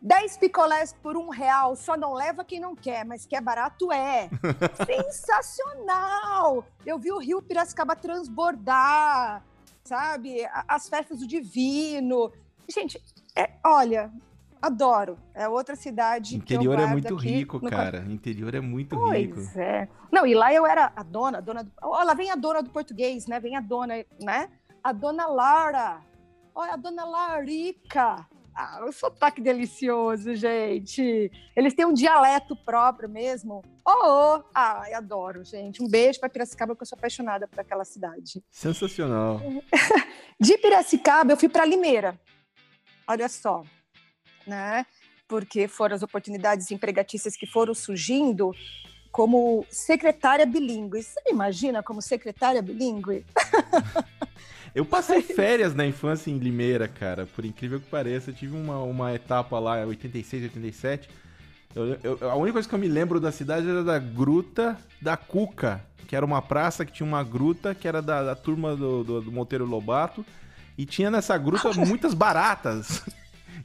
10 0.00 0.36
picolés 0.38 0.92
por 0.92 1.16
um 1.16 1.28
real, 1.28 1.76
só 1.76 1.96
não 1.96 2.12
leva 2.12 2.44
quem 2.44 2.58
não 2.58 2.74
quer, 2.74 3.04
mas 3.04 3.24
que 3.24 3.36
é 3.36 3.40
barato 3.40 3.92
é. 3.92 4.28
Sensacional! 4.84 6.64
Eu 6.84 6.98
vi 6.98 7.12
o 7.12 7.18
Rio 7.18 7.40
Piracicaba 7.40 7.94
transbordar, 7.94 9.44
sabe? 9.84 10.44
As 10.66 10.88
festas 10.88 11.20
do 11.20 11.26
Divino. 11.26 12.32
Gente, 12.68 13.00
é, 13.36 13.50
olha, 13.64 14.10
adoro. 14.62 15.18
É 15.34 15.48
outra 15.48 15.74
cidade. 15.74 16.36
Interior 16.36 16.78
é 16.78 16.86
muito 16.86 17.16
rico, 17.16 17.58
no... 17.60 17.68
cara. 17.68 18.04
Interior 18.08 18.54
é 18.54 18.60
muito 18.60 18.96
pois 18.96 19.18
rico. 19.18 19.34
Pois 19.34 19.56
é. 19.56 19.88
Não, 20.10 20.24
e 20.24 20.34
lá 20.34 20.54
eu 20.54 20.64
era 20.64 20.92
a 20.94 21.02
dona, 21.02 21.38
a 21.38 21.40
dona. 21.40 21.64
Do... 21.64 21.72
Olha, 21.82 22.14
vem 22.14 22.30
a 22.30 22.36
dona 22.36 22.62
do 22.62 22.70
português, 22.70 23.26
né? 23.26 23.40
Vem 23.40 23.56
a 23.56 23.60
dona, 23.60 24.04
né? 24.20 24.48
A 24.82 24.92
dona 24.92 25.26
Lara. 25.26 26.00
Olha, 26.54 26.74
a 26.74 26.76
dona 26.76 27.04
Larica. 27.04 28.26
Ah, 28.54 28.84
o 28.86 28.92
sotaque 28.92 29.40
delicioso, 29.40 30.34
gente. 30.34 31.32
Eles 31.56 31.72
têm 31.72 31.86
um 31.86 31.94
dialeto 31.94 32.54
próprio 32.54 33.08
mesmo. 33.08 33.62
Oh, 33.84 33.90
oh. 34.06 34.44
Ah, 34.54 34.84
eu 34.90 34.98
adoro, 34.98 35.42
gente. 35.42 35.82
Um 35.82 35.88
beijo 35.88 36.20
para 36.20 36.28
Piracicaba, 36.28 36.74
porque 36.74 36.82
eu 36.82 36.86
sou 36.86 36.98
apaixonada 36.98 37.48
por 37.48 37.60
aquela 37.60 37.84
cidade. 37.84 38.44
Sensacional. 38.50 39.40
De 40.38 40.58
Piracicaba, 40.58 41.32
eu 41.32 41.36
fui 41.36 41.48
para 41.48 41.64
Limeira. 41.64 42.20
Olha 43.08 43.28
só, 43.28 43.64
né? 44.46 44.86
Porque 45.28 45.68
foram 45.68 45.94
as 45.94 46.02
oportunidades 46.02 46.70
empregatícias 46.70 47.36
que 47.36 47.46
foram 47.46 47.74
surgindo 47.74 48.54
como 49.10 49.64
secretária 49.70 50.46
bilíngue. 50.46 51.02
Você 51.02 51.20
imagina 51.28 51.82
como 51.82 52.00
secretária 52.00 52.62
bilíngue? 52.62 53.24
Eu 54.74 54.86
passei 54.86 55.20
férias 55.20 55.74
na 55.74 55.84
infância 55.86 56.30
em 56.30 56.38
Limeira, 56.38 56.88
cara. 56.88 57.26
Por 57.26 57.44
incrível 57.44 57.78
que 57.78 57.86
pareça, 57.90 58.30
eu 58.30 58.34
tive 58.34 58.56
uma, 58.56 58.78
uma 58.78 59.14
etapa 59.14 59.58
lá, 59.58 59.84
86, 59.84 60.44
87. 60.44 61.10
Eu, 61.74 61.98
eu, 62.02 62.30
a 62.30 62.34
única 62.36 62.54
coisa 62.54 62.66
que 62.66 62.74
eu 62.74 62.78
me 62.78 62.88
lembro 62.88 63.20
da 63.20 63.30
cidade 63.30 63.68
era 63.68 63.84
da 63.84 63.98
Gruta 63.98 64.78
da 65.00 65.14
Cuca, 65.14 65.84
que 66.08 66.16
era 66.16 66.24
uma 66.24 66.40
praça 66.40 66.86
que 66.86 66.92
tinha 66.92 67.06
uma 67.06 67.22
gruta, 67.22 67.74
que 67.74 67.86
era 67.86 68.00
da, 68.00 68.22
da 68.22 68.34
turma 68.34 68.74
do, 68.74 69.04
do, 69.04 69.20
do 69.20 69.32
Monteiro 69.32 69.66
Lobato. 69.66 70.24
E 70.76 70.86
tinha 70.86 71.10
nessa 71.10 71.36
gruta 71.36 71.70
muitas 71.74 72.14
baratas. 72.14 73.02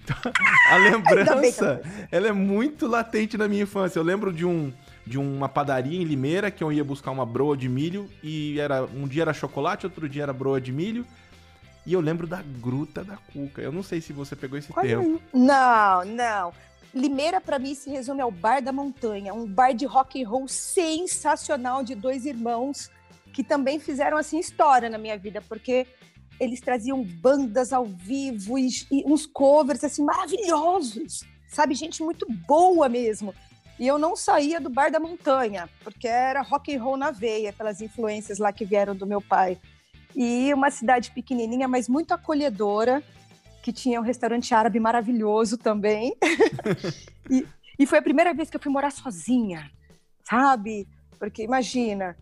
Então, 0.08 0.32
a 0.72 0.78
lembrança, 0.78 1.82
ela 2.10 2.30
é 2.30 2.32
muito 2.32 2.88
latente 2.88 3.38
na 3.38 3.48
minha 3.48 3.64
infância. 3.64 4.00
Eu 4.00 4.04
lembro 4.04 4.32
de 4.32 4.46
um 4.46 4.72
de 5.06 5.18
uma 5.18 5.48
padaria 5.48 6.02
em 6.02 6.04
Limeira 6.04 6.52
que 6.52 6.62
eu 6.62 6.70
ia 6.70 6.84
buscar 6.84 7.12
uma 7.12 7.26
broa 7.26 7.56
de 7.56 7.70
milho 7.70 8.10
e 8.22 8.60
era 8.60 8.84
um 8.84 9.08
dia 9.08 9.22
era 9.22 9.34
chocolate, 9.34 9.86
outro 9.86 10.08
dia 10.10 10.24
era 10.24 10.34
broa 10.34 10.60
de 10.60 10.72
milho. 10.72 11.06
E 11.86 11.94
eu 11.94 12.02
lembro 12.02 12.28
da 12.28 12.44
Gruta 12.60 13.06
da 13.06 13.16
Cuca. 13.32 13.62
Eu 13.62 13.72
não 13.72 13.82
sei 13.82 14.02
se 14.02 14.12
você 14.12 14.36
pegou 14.36 14.60
esse 14.60 14.74
Qual 14.74 14.86
termo. 14.86 15.22
Não, 15.34 16.04
não. 16.04 16.54
Limeira 16.94 17.40
para 17.40 17.58
mim 17.58 17.74
se 17.74 17.90
resume 17.90 18.22
ao 18.22 18.32
Bar 18.32 18.62
da 18.62 18.74
Montanha, 18.74 19.34
um 19.34 19.46
bar 19.46 19.74
de 19.74 19.86
rock 19.86 20.22
and 20.22 20.28
roll 20.28 20.48
sensacional 20.48 21.84
de 21.84 21.96
dois 21.96 22.26
irmãos 22.26 22.92
que 23.32 23.44
também 23.44 23.80
fizeram 23.80 24.18
assim 24.18 24.40
história 24.40 24.90
na 24.90 24.98
minha 24.98 25.18
vida, 25.18 25.42
porque 25.48 25.86
eles 26.39 26.60
traziam 26.62 27.03
bandas 27.03 27.74
ao 27.74 27.86
vivo 27.86 28.58
e, 28.58 28.70
e 28.91 29.03
uns 29.06 29.25
covers 29.25 29.84
assim 29.84 30.03
maravilhosos, 30.03 31.24
sabe, 31.48 31.74
gente 31.74 32.03
muito 32.03 32.25
boa 32.48 32.88
mesmo. 32.88 33.34
E 33.79 33.86
eu 33.88 34.00
não 34.00 34.15
saía 34.15 34.60
do 34.60 34.70
bar 34.70 34.91
da 34.91 35.00
montanha, 35.00 35.70
porque 35.84 36.08
era 36.08 36.41
rock 36.41 36.75
and 36.75 36.82
roll 36.82 36.98
na 36.98 37.12
veia, 37.12 37.53
pelas 37.53 37.79
influências 37.79 38.39
lá 38.39 38.51
que 38.51 38.65
vieram 38.65 38.96
do 38.96 39.06
meu 39.06 39.22
pai. 39.22 39.58
E 40.15 40.51
uma 40.53 40.72
cidade 40.72 41.12
pequenininha, 41.12 41.67
mas 41.67 41.88
muito 41.88 42.12
acolhedora, 42.12 43.03
que 43.62 43.72
tinha 43.72 44.00
um 44.00 44.03
restaurante 44.03 44.53
árabe 44.53 44.79
maravilhoso 44.79 45.58
também. 45.58 46.15
e, 47.29 47.46
e 47.77 47.86
foi 47.86 48.00
a 48.00 48.01
primeira 48.01 48.34
vez 48.34 48.50
que 48.50 48.58
eu 48.58 48.62
fui 48.62 48.72
morar 48.72 48.91
sozinha, 48.91 49.70
sabe? 50.27 50.88
Porque 51.20 51.44
imagina, 51.44 52.17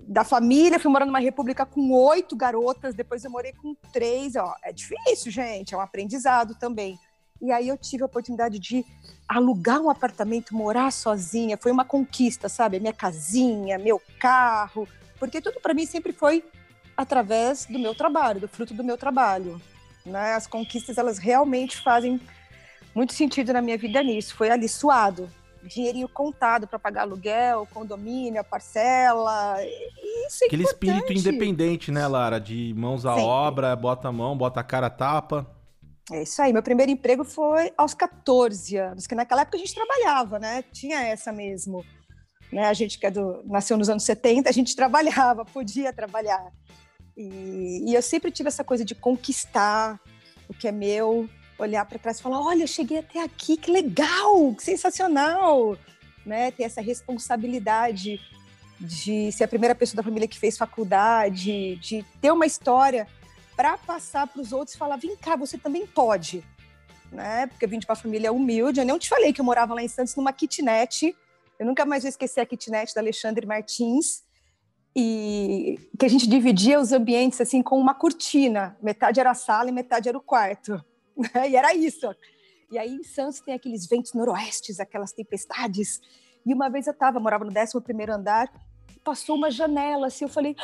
da 0.00 0.24
família, 0.24 0.78
fui 0.78 0.90
morar 0.90 1.06
numa 1.06 1.18
república 1.18 1.66
com 1.66 1.92
oito 1.92 2.36
garotas, 2.36 2.94
depois 2.94 3.24
eu 3.24 3.30
morei 3.30 3.52
com 3.52 3.74
três. 3.92 4.36
Ó, 4.36 4.54
é 4.62 4.72
difícil, 4.72 5.30
gente, 5.30 5.74
é 5.74 5.76
um 5.76 5.80
aprendizado 5.80 6.54
também. 6.54 6.98
E 7.40 7.52
aí 7.52 7.68
eu 7.68 7.76
tive 7.76 8.02
a 8.02 8.06
oportunidade 8.06 8.58
de 8.58 8.84
alugar 9.28 9.80
um 9.80 9.90
apartamento, 9.90 10.54
morar 10.54 10.90
sozinha. 10.90 11.56
Foi 11.56 11.70
uma 11.70 11.84
conquista, 11.84 12.48
sabe? 12.48 12.80
Minha 12.80 12.92
casinha, 12.92 13.78
meu 13.78 14.00
carro, 14.18 14.88
porque 15.18 15.40
tudo 15.40 15.60
para 15.60 15.74
mim 15.74 15.86
sempre 15.86 16.12
foi 16.12 16.44
através 16.96 17.64
do 17.66 17.78
meu 17.78 17.94
trabalho, 17.94 18.40
do 18.40 18.48
fruto 18.48 18.74
do 18.74 18.82
meu 18.82 18.96
trabalho. 18.96 19.60
Né? 20.04 20.34
As 20.34 20.46
conquistas, 20.46 20.98
elas 20.98 21.18
realmente 21.18 21.80
fazem 21.80 22.20
muito 22.94 23.12
sentido 23.12 23.52
na 23.52 23.62
minha 23.62 23.78
vida 23.78 24.02
nisso. 24.02 24.34
Foi 24.34 24.50
ali 24.50 24.68
suado, 24.68 25.30
dinheirinho 25.64 26.08
contado 26.08 26.66
para 26.66 26.78
pagar 26.78 27.02
aluguel, 27.02 27.66
condomínio, 27.72 28.42
parcela. 28.44 29.56
Isso 30.26 30.44
é 30.44 30.46
Aquele 30.46 30.62
importante. 30.62 30.94
espírito 30.94 31.12
independente, 31.12 31.90
né, 31.90 32.06
Lara? 32.06 32.40
De 32.40 32.74
mãos 32.76 33.04
à 33.04 33.14
Sempre. 33.14 33.24
obra, 33.24 33.76
bota 33.76 34.08
a 34.08 34.12
mão, 34.12 34.36
bota 34.36 34.60
a 34.60 34.64
cara 34.64 34.86
a 34.86 34.90
tapa. 34.90 35.46
É 36.10 36.22
isso 36.22 36.40
aí. 36.40 36.52
Meu 36.52 36.62
primeiro 36.62 36.90
emprego 36.90 37.24
foi 37.24 37.72
aos 37.76 37.94
14 37.94 38.76
anos, 38.76 39.06
que 39.06 39.14
naquela 39.14 39.42
época 39.42 39.56
a 39.56 39.60
gente 39.60 39.74
trabalhava, 39.74 40.38
né? 40.38 40.62
Tinha 40.72 41.00
essa 41.00 41.30
mesmo. 41.32 41.84
Né? 42.52 42.64
A 42.66 42.72
gente 42.72 42.98
que 42.98 43.06
é 43.06 43.10
do, 43.10 43.42
nasceu 43.44 43.76
nos 43.76 43.90
anos 43.90 44.04
70, 44.04 44.48
a 44.48 44.52
gente 44.52 44.74
trabalhava, 44.74 45.44
podia 45.44 45.92
trabalhar. 45.92 46.50
E, 47.16 47.90
e 47.90 47.94
eu 47.94 48.00
sempre 48.00 48.30
tive 48.30 48.48
essa 48.48 48.64
coisa 48.64 48.84
de 48.84 48.94
conquistar 48.94 50.00
o 50.48 50.54
que 50.54 50.66
é 50.66 50.72
meu, 50.72 51.28
olhar 51.58 51.84
para 51.84 51.98
trás 51.98 52.18
e 52.18 52.22
falar: 52.22 52.40
olha, 52.40 52.62
eu 52.62 52.68
cheguei 52.68 52.98
até 52.98 53.22
aqui, 53.22 53.56
que 53.56 53.70
legal, 53.70 54.54
que 54.54 54.62
sensacional. 54.62 55.76
Né? 56.24 56.50
Ter 56.50 56.64
essa 56.64 56.80
responsabilidade 56.80 58.20
de 58.80 59.32
ser 59.32 59.44
a 59.44 59.48
primeira 59.48 59.74
pessoa 59.74 59.96
da 59.96 60.02
família 60.02 60.28
que 60.28 60.38
fez 60.38 60.56
faculdade, 60.56 61.76
de 61.76 62.04
ter 62.20 62.30
uma 62.30 62.46
história 62.46 63.08
para 63.56 63.76
passar 63.76 64.26
para 64.26 64.40
os 64.40 64.52
outros 64.52 64.74
e 64.74 64.78
falar: 64.78 64.96
vem 64.96 65.16
cá, 65.16 65.36
você 65.36 65.58
também 65.58 65.86
pode. 65.86 66.44
Né? 67.10 67.46
Porque 67.46 67.64
eu 67.64 67.68
vim 67.68 67.78
de 67.78 67.86
uma 67.86 67.96
família 67.96 68.32
humilde. 68.32 68.80
Eu 68.80 68.86
não 68.86 68.98
te 68.98 69.08
falei 69.08 69.32
que 69.32 69.40
eu 69.40 69.44
morava 69.44 69.74
lá 69.74 69.82
em 69.82 69.88
Santos 69.88 70.14
numa 70.14 70.32
kitnet. 70.32 71.16
Eu 71.58 71.66
nunca 71.66 71.84
mais 71.84 72.02
vou 72.02 72.08
esquecer 72.08 72.40
a 72.40 72.46
kitnet 72.46 72.94
da 72.94 73.00
Alexandre 73.00 73.46
Martins. 73.46 74.22
E 74.94 75.78
que 75.98 76.04
a 76.04 76.08
gente 76.08 76.28
dividia 76.28 76.78
os 76.78 76.92
ambientes 76.92 77.40
assim 77.40 77.62
com 77.62 77.78
uma 77.78 77.94
cortina. 77.94 78.76
Metade 78.82 79.18
era 79.18 79.30
a 79.30 79.34
sala 79.34 79.70
e 79.70 79.72
metade 79.72 80.08
era 80.08 80.18
o 80.18 80.20
quarto. 80.20 80.84
E 81.48 81.56
era 81.56 81.74
isso. 81.74 82.14
E 82.70 82.78
aí 82.78 82.94
em 82.94 83.02
Santos 83.02 83.40
tem 83.40 83.54
aqueles 83.54 83.86
ventos 83.86 84.14
noroestes, 84.14 84.78
aquelas 84.78 85.12
tempestades. 85.12 86.00
E 86.44 86.54
uma 86.54 86.68
vez 86.68 86.86
eu 86.86 86.92
estava, 86.92 87.18
morava 87.18 87.44
no 87.44 87.50
11 87.50 87.80
primeiro 87.80 88.12
andar, 88.12 88.48
passou 89.02 89.36
uma 89.36 89.50
janela, 89.50 90.08
assim, 90.08 90.24
eu 90.24 90.28
falei, 90.28 90.54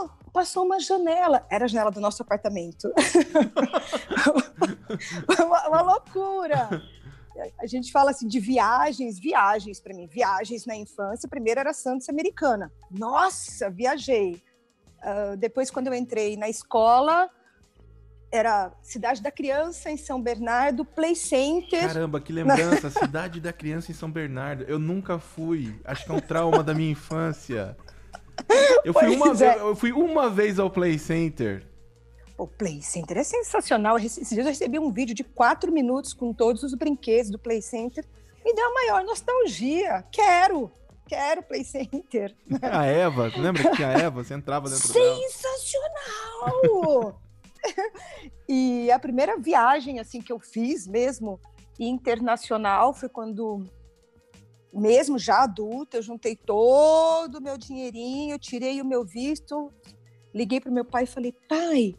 oh, 0.00 0.08
passou 0.30 0.64
uma 0.64 0.78
janela. 0.78 1.44
Era 1.50 1.64
a 1.64 1.68
janela 1.68 1.90
do 1.90 2.00
nosso 2.00 2.22
apartamento. 2.22 2.92
uma, 5.38 5.68
uma, 5.68 5.82
loucura. 5.82 6.68
A 7.60 7.66
gente 7.66 7.92
fala 7.92 8.10
assim 8.10 8.26
de 8.26 8.40
viagens, 8.40 9.18
viagens 9.18 9.80
para 9.80 9.94
mim, 9.94 10.06
viagens 10.06 10.66
na 10.66 10.76
infância. 10.76 11.28
Primeiro 11.28 11.60
era 11.60 11.72
Santos 11.72 12.08
Americana. 12.08 12.72
Nossa, 12.90 13.70
viajei. 13.70 14.42
Uh, 14.98 15.36
depois, 15.36 15.70
quando 15.70 15.88
eu 15.88 15.94
entrei 15.94 16.36
na 16.36 16.48
escola, 16.48 17.30
era 18.30 18.72
Cidade 18.82 19.22
da 19.22 19.30
Criança 19.30 19.90
em 19.90 19.96
São 19.96 20.20
Bernardo, 20.20 20.84
Play 20.84 21.14
Center. 21.14 21.80
Caramba, 21.80 22.20
que 22.20 22.32
lembrança! 22.32 22.90
Cidade 23.00 23.40
da 23.40 23.52
Criança 23.52 23.90
em 23.90 23.94
São 23.94 24.10
Bernardo. 24.10 24.64
Eu 24.64 24.78
nunca 24.78 25.18
fui. 25.18 25.80
Acho 25.84 26.04
que 26.04 26.12
é 26.12 26.14
um 26.14 26.20
trauma 26.20 26.62
da 26.62 26.74
minha 26.74 26.90
infância. 26.90 27.76
Eu 28.84 28.92
fui, 28.92 29.16
uma, 29.16 29.44
é. 29.44 29.58
eu 29.58 29.74
fui 29.74 29.92
uma 29.92 30.30
vez 30.30 30.58
ao 30.58 30.70
Play 30.70 30.98
Center. 30.98 31.66
O 32.36 32.46
Play 32.46 32.82
Center 32.82 33.16
é 33.18 33.24
sensacional. 33.24 33.98
Esses 33.98 34.28
dias 34.28 34.46
eu 34.46 34.50
recebi 34.52 34.78
um 34.78 34.92
vídeo 34.92 35.14
de 35.14 35.24
quatro 35.24 35.72
minutos 35.72 36.12
com 36.12 36.32
todos 36.32 36.62
os 36.62 36.74
brinquedos 36.74 37.30
do 37.30 37.38
Play 37.38 37.62
Center. 37.62 38.04
Me 38.44 38.54
deu 38.54 38.66
a 38.66 38.74
maior 38.74 39.02
nostalgia. 39.04 40.04
Quero! 40.12 40.70
Quero 41.06 41.42
Play 41.42 41.64
Center. 41.64 42.36
A 42.62 42.84
Eva, 42.84 43.32
lembra 43.34 43.62
que 43.62 43.76
tinha 43.76 43.88
a 43.88 43.92
Eva? 43.92 44.22
Você 44.22 44.34
entrava 44.34 44.68
dentro 44.68 44.86
Sensacional! 44.92 45.88
e 48.48 48.90
a 48.90 48.98
primeira 48.98 49.38
viagem 49.38 49.98
assim 49.98 50.20
que 50.20 50.32
eu 50.32 50.38
fiz 50.38 50.86
mesmo 50.86 51.40
internacional 51.78 52.92
foi 52.92 53.08
quando 53.08 53.64
mesmo 54.72 55.18
já 55.18 55.42
adulta, 55.42 55.96
eu 55.96 56.02
juntei 56.02 56.36
todo 56.36 57.36
o 57.36 57.42
meu 57.42 57.56
dinheirinho, 57.56 58.38
tirei 58.38 58.80
o 58.80 58.84
meu 58.84 59.04
visto, 59.04 59.72
liguei 60.34 60.60
para 60.60 60.70
o 60.70 60.74
meu 60.74 60.84
pai 60.84 61.04
e 61.04 61.06
falei: 61.06 61.32
pai, 61.48 61.94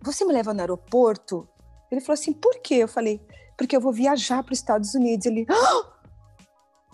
você 0.00 0.24
me 0.24 0.32
leva 0.32 0.52
no 0.52 0.60
aeroporto? 0.60 1.48
Ele 1.90 2.00
falou 2.00 2.14
assim: 2.14 2.32
por 2.32 2.60
quê? 2.60 2.76
Eu 2.76 2.88
falei: 2.88 3.20
porque 3.56 3.76
eu 3.76 3.80
vou 3.80 3.92
viajar 3.92 4.42
para 4.42 4.52
os 4.52 4.58
Estados 4.58 4.94
Unidos. 4.94 5.26
Ele: 5.26 5.46
ah! 5.48 5.95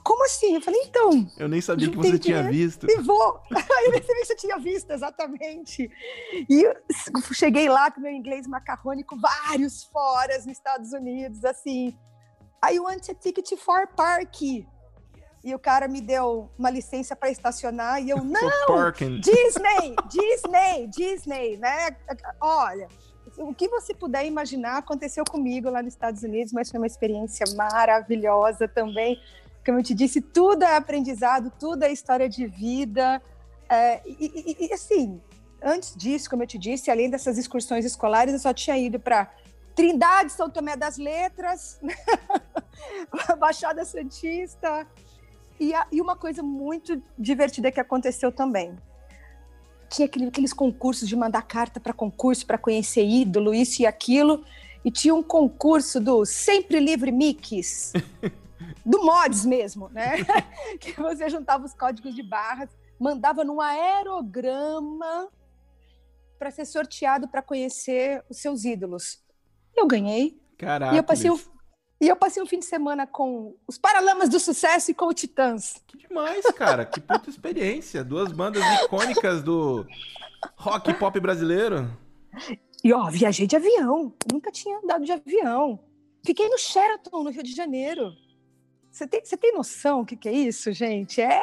Como 0.05 0.25
assim? 0.25 0.55
Eu 0.55 0.61
falei, 0.61 0.81
então. 0.85 1.29
Eu 1.39 1.49
nem 1.49 1.61
sabia 1.61 1.89
que 1.89 1.97
você 1.97 2.19
tinha 2.19 2.43
visto. 2.43 2.87
E 2.91 2.97
vou. 3.01 3.41
eu 3.51 3.91
nem 3.91 4.03
sabia 4.03 4.21
que 4.21 4.27
você 4.27 4.37
tinha 4.37 4.59
visto, 4.59 4.91
exatamente. 4.91 5.91
E 6.49 6.65
cheguei 7.33 7.69
lá 7.69 7.91
com 7.91 8.01
meu 8.01 8.13
inglês 8.13 8.47
macarrônico, 8.47 9.17
vários 9.19 9.85
foras 9.85 10.47
nos 10.47 10.57
Estados 10.57 10.93
Unidos, 10.93 11.45
assim. 11.45 11.97
I 12.65 12.79
want 12.79 13.09
a 13.09 13.15
ticket 13.15 13.57
for 13.59 13.87
park. 13.89 14.43
E 15.45 15.53
o 15.55 15.59
cara 15.59 15.89
me 15.89 16.01
deu 16.01 16.51
uma 16.57 16.71
licença 16.71 17.17
para 17.17 17.31
estacionar 17.31 18.01
e 18.01 18.11
eu, 18.11 18.19
não! 18.23 18.93
Disney, 19.21 19.97
Disney, 20.09 20.87
Disney, 20.87 21.57
né? 21.57 21.97
Olha, 22.41 22.87
o 23.39 23.55
que 23.55 23.69
você 23.69 23.95
puder 23.95 24.25
imaginar 24.25 24.79
aconteceu 24.79 25.25
comigo 25.25 25.69
lá 25.71 25.83
nos 25.83 25.95
Estados 25.95 26.23
Unidos, 26.23 26.53
mas 26.53 26.71
foi 26.71 26.79
uma 26.79 26.87
experiência 26.87 27.45
maravilhosa 27.57 28.69
também. 28.69 29.21
Como 29.65 29.79
eu 29.79 29.83
te 29.83 29.95
disse, 29.95 30.21
tudo 30.21 30.65
é 30.65 30.77
aprendizado, 30.77 31.53
tudo 31.59 31.85
é 31.85 31.93
história 31.93 32.29
de 32.29 32.47
vida. 32.47 33.23
É, 33.69 34.01
e, 34.07 34.57
e, 34.61 34.67
e, 34.67 34.73
assim, 34.73 35.21
antes 35.63 35.95
disso, 35.97 36.29
como 36.29 36.43
eu 36.43 36.47
te 36.47 36.59
disse, 36.59 36.91
além 36.91 37.09
dessas 37.09 37.39
excursões 37.39 37.85
escolares, 37.85 38.35
eu 38.35 38.41
só 38.41 38.53
tinha 38.53 38.77
ido 38.77 38.99
para 38.99 39.33
Trindade, 39.75 40.33
São 40.33 40.51
Tomé 40.51 40.77
das 40.77 40.99
Letras, 40.99 41.81
Baixada 43.39 43.85
Santista. 43.85 44.87
E, 45.61 45.73
a, 45.75 45.87
e 45.93 46.01
uma 46.01 46.17
coisa 46.17 46.43
muito 46.43 47.01
divertida 47.17 47.71
que 47.71 47.79
aconteceu 47.79 48.33
também 48.33 48.77
tinha 49.93 50.07
aquele, 50.07 50.27
aqueles 50.27 50.53
concursos 50.53 51.07
de 51.09 51.15
mandar 51.15 51.43
carta 51.43 51.79
para 51.79 51.93
concurso 51.93 52.47
para 52.47 52.57
conhecer 52.57 53.05
ídolo, 53.05 53.55
isso 53.55 53.83
e 53.83 53.87
aquilo. 53.87 54.43
E 54.85 54.91
tinha 54.91 55.15
um 55.15 55.23
concurso 55.23 56.01
do 56.01 56.25
Sempre 56.25 56.81
Livre 56.81 57.13
Mix, 57.13 57.93
do 58.85 59.03
Mods 59.05 59.45
mesmo, 59.45 59.89
né? 59.89 60.17
que 60.81 60.93
você 61.01 61.29
juntava 61.29 61.65
os 61.65 61.75
códigos 61.75 62.15
de 62.15 62.23
barras, 62.23 62.71
mandava 62.99 63.45
num 63.45 63.61
aerograma 63.61 65.29
para 66.39 66.51
ser 66.51 66.65
sorteado 66.65 67.29
para 67.29 67.43
conhecer 67.43 68.25
os 68.29 68.39
seus 68.39 68.65
ídolos. 68.65 69.23
Eu 69.77 69.87
ganhei. 69.87 70.41
Caraca. 70.59 70.95
E 70.95 70.99
eu 70.99 71.05
passei 71.05 71.31
o, 71.31 71.41
e 72.03 72.09
eu 72.09 72.17
passei 72.17 72.43
um 72.43 72.47
fim 72.47 72.59
de 72.59 72.65
semana 72.65 73.07
com 73.07 73.57
os 73.65 73.79
Paralamas 73.79 74.29
do 74.29 74.41
Sucesso 74.41 74.91
e 74.91 74.95
com 74.95 75.07
o 75.07 75.15
Titãs. 75.15 75.81
Que 75.87 75.97
demais, 75.97 76.45
cara. 76.47 76.85
que 76.85 77.01
puta 77.01 77.31
experiência. 77.31 78.03
Duas 78.03 78.33
bandas 78.33 78.61
icônicas 78.83 79.41
do 79.41 79.87
rock 80.57 80.93
pop 80.95 81.21
brasileiro. 81.21 81.89
E 82.83 82.93
ó, 82.93 83.09
viajei 83.09 83.47
de 83.47 83.55
avião. 83.55 84.13
Nunca 84.33 84.51
tinha 84.51 84.79
andado 84.79 85.05
de 85.05 85.13
avião. 85.13 85.79
Fiquei 86.27 86.49
no 86.49 86.59
Sheraton, 86.59 87.23
no 87.23 87.31
Rio 87.31 87.45
de 87.45 87.55
Janeiro. 87.55 88.13
Você 88.93 89.07
tem, 89.07 89.25
você 89.25 89.39
tem 89.39 89.55
noção 89.55 90.03
o 90.03 90.05
que, 90.05 90.15
que 90.15 90.29
é 90.29 90.33
isso, 90.33 90.71
gente? 90.71 91.19
É, 91.23 91.41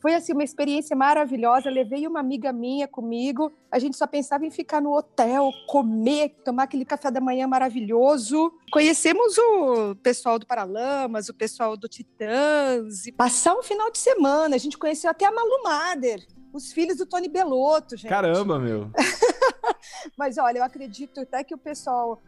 foi 0.00 0.14
assim 0.14 0.32
uma 0.32 0.42
experiência 0.42 0.96
maravilhosa. 0.96 1.68
Levei 1.68 2.06
uma 2.06 2.20
amiga 2.20 2.54
minha 2.54 2.88
comigo. 2.88 3.52
A 3.70 3.78
gente 3.78 3.98
só 3.98 4.06
pensava 4.06 4.46
em 4.46 4.50
ficar 4.50 4.80
no 4.80 4.96
hotel, 4.96 5.50
comer, 5.68 6.30
tomar 6.42 6.62
aquele 6.62 6.86
café 6.86 7.10
da 7.10 7.20
manhã 7.20 7.46
maravilhoso. 7.46 8.50
Conhecemos 8.72 9.36
o 9.36 9.94
pessoal 9.96 10.38
do 10.38 10.46
Paralamas, 10.46 11.28
o 11.28 11.34
pessoal 11.34 11.76
do 11.76 11.86
Titãs, 11.86 13.06
e 13.06 13.12
passar 13.12 13.54
um 13.54 13.62
final 13.62 13.90
de 13.90 13.98
semana. 13.98 14.56
A 14.56 14.58
gente 14.58 14.78
conheceu 14.78 15.10
até 15.10 15.26
a 15.26 15.30
Malu 15.30 15.62
Mader, 15.64 16.26
os 16.50 16.72
filhos 16.72 16.96
do 16.96 17.04
Tony 17.04 17.28
Belotto, 17.28 17.94
gente. 17.94 18.08
Caramba, 18.08 18.58
meu. 18.58 18.90
Mas 20.16 20.38
olha, 20.38 20.60
eu 20.60 20.64
acredito 20.64 21.20
até 21.20 21.44
que 21.44 21.54
o 21.54 21.58
pessoal 21.58 22.22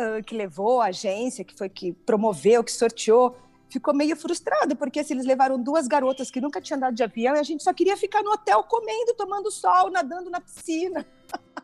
uh, 0.00 0.24
que 0.24 0.34
levou 0.34 0.80
a 0.80 0.86
agência, 0.86 1.44
que 1.44 1.54
foi 1.54 1.68
que 1.68 1.92
promoveu, 1.92 2.64
que 2.64 2.72
sorteou, 2.72 3.36
ficou 3.74 3.92
meio 3.92 4.16
frustrado, 4.16 4.76
porque 4.76 5.00
assim, 5.00 5.14
eles 5.14 5.26
levaram 5.26 5.60
duas 5.60 5.88
garotas 5.88 6.30
que 6.30 6.40
nunca 6.40 6.60
tinham 6.60 6.76
andado 6.76 6.94
de 6.94 7.02
avião 7.02 7.34
e 7.34 7.40
a 7.40 7.42
gente 7.42 7.62
só 7.62 7.72
queria 7.72 7.96
ficar 7.96 8.22
no 8.22 8.30
hotel 8.30 8.62
comendo, 8.64 9.14
tomando 9.16 9.50
sol, 9.50 9.90
nadando 9.90 10.30
na 10.30 10.40
piscina. 10.40 11.04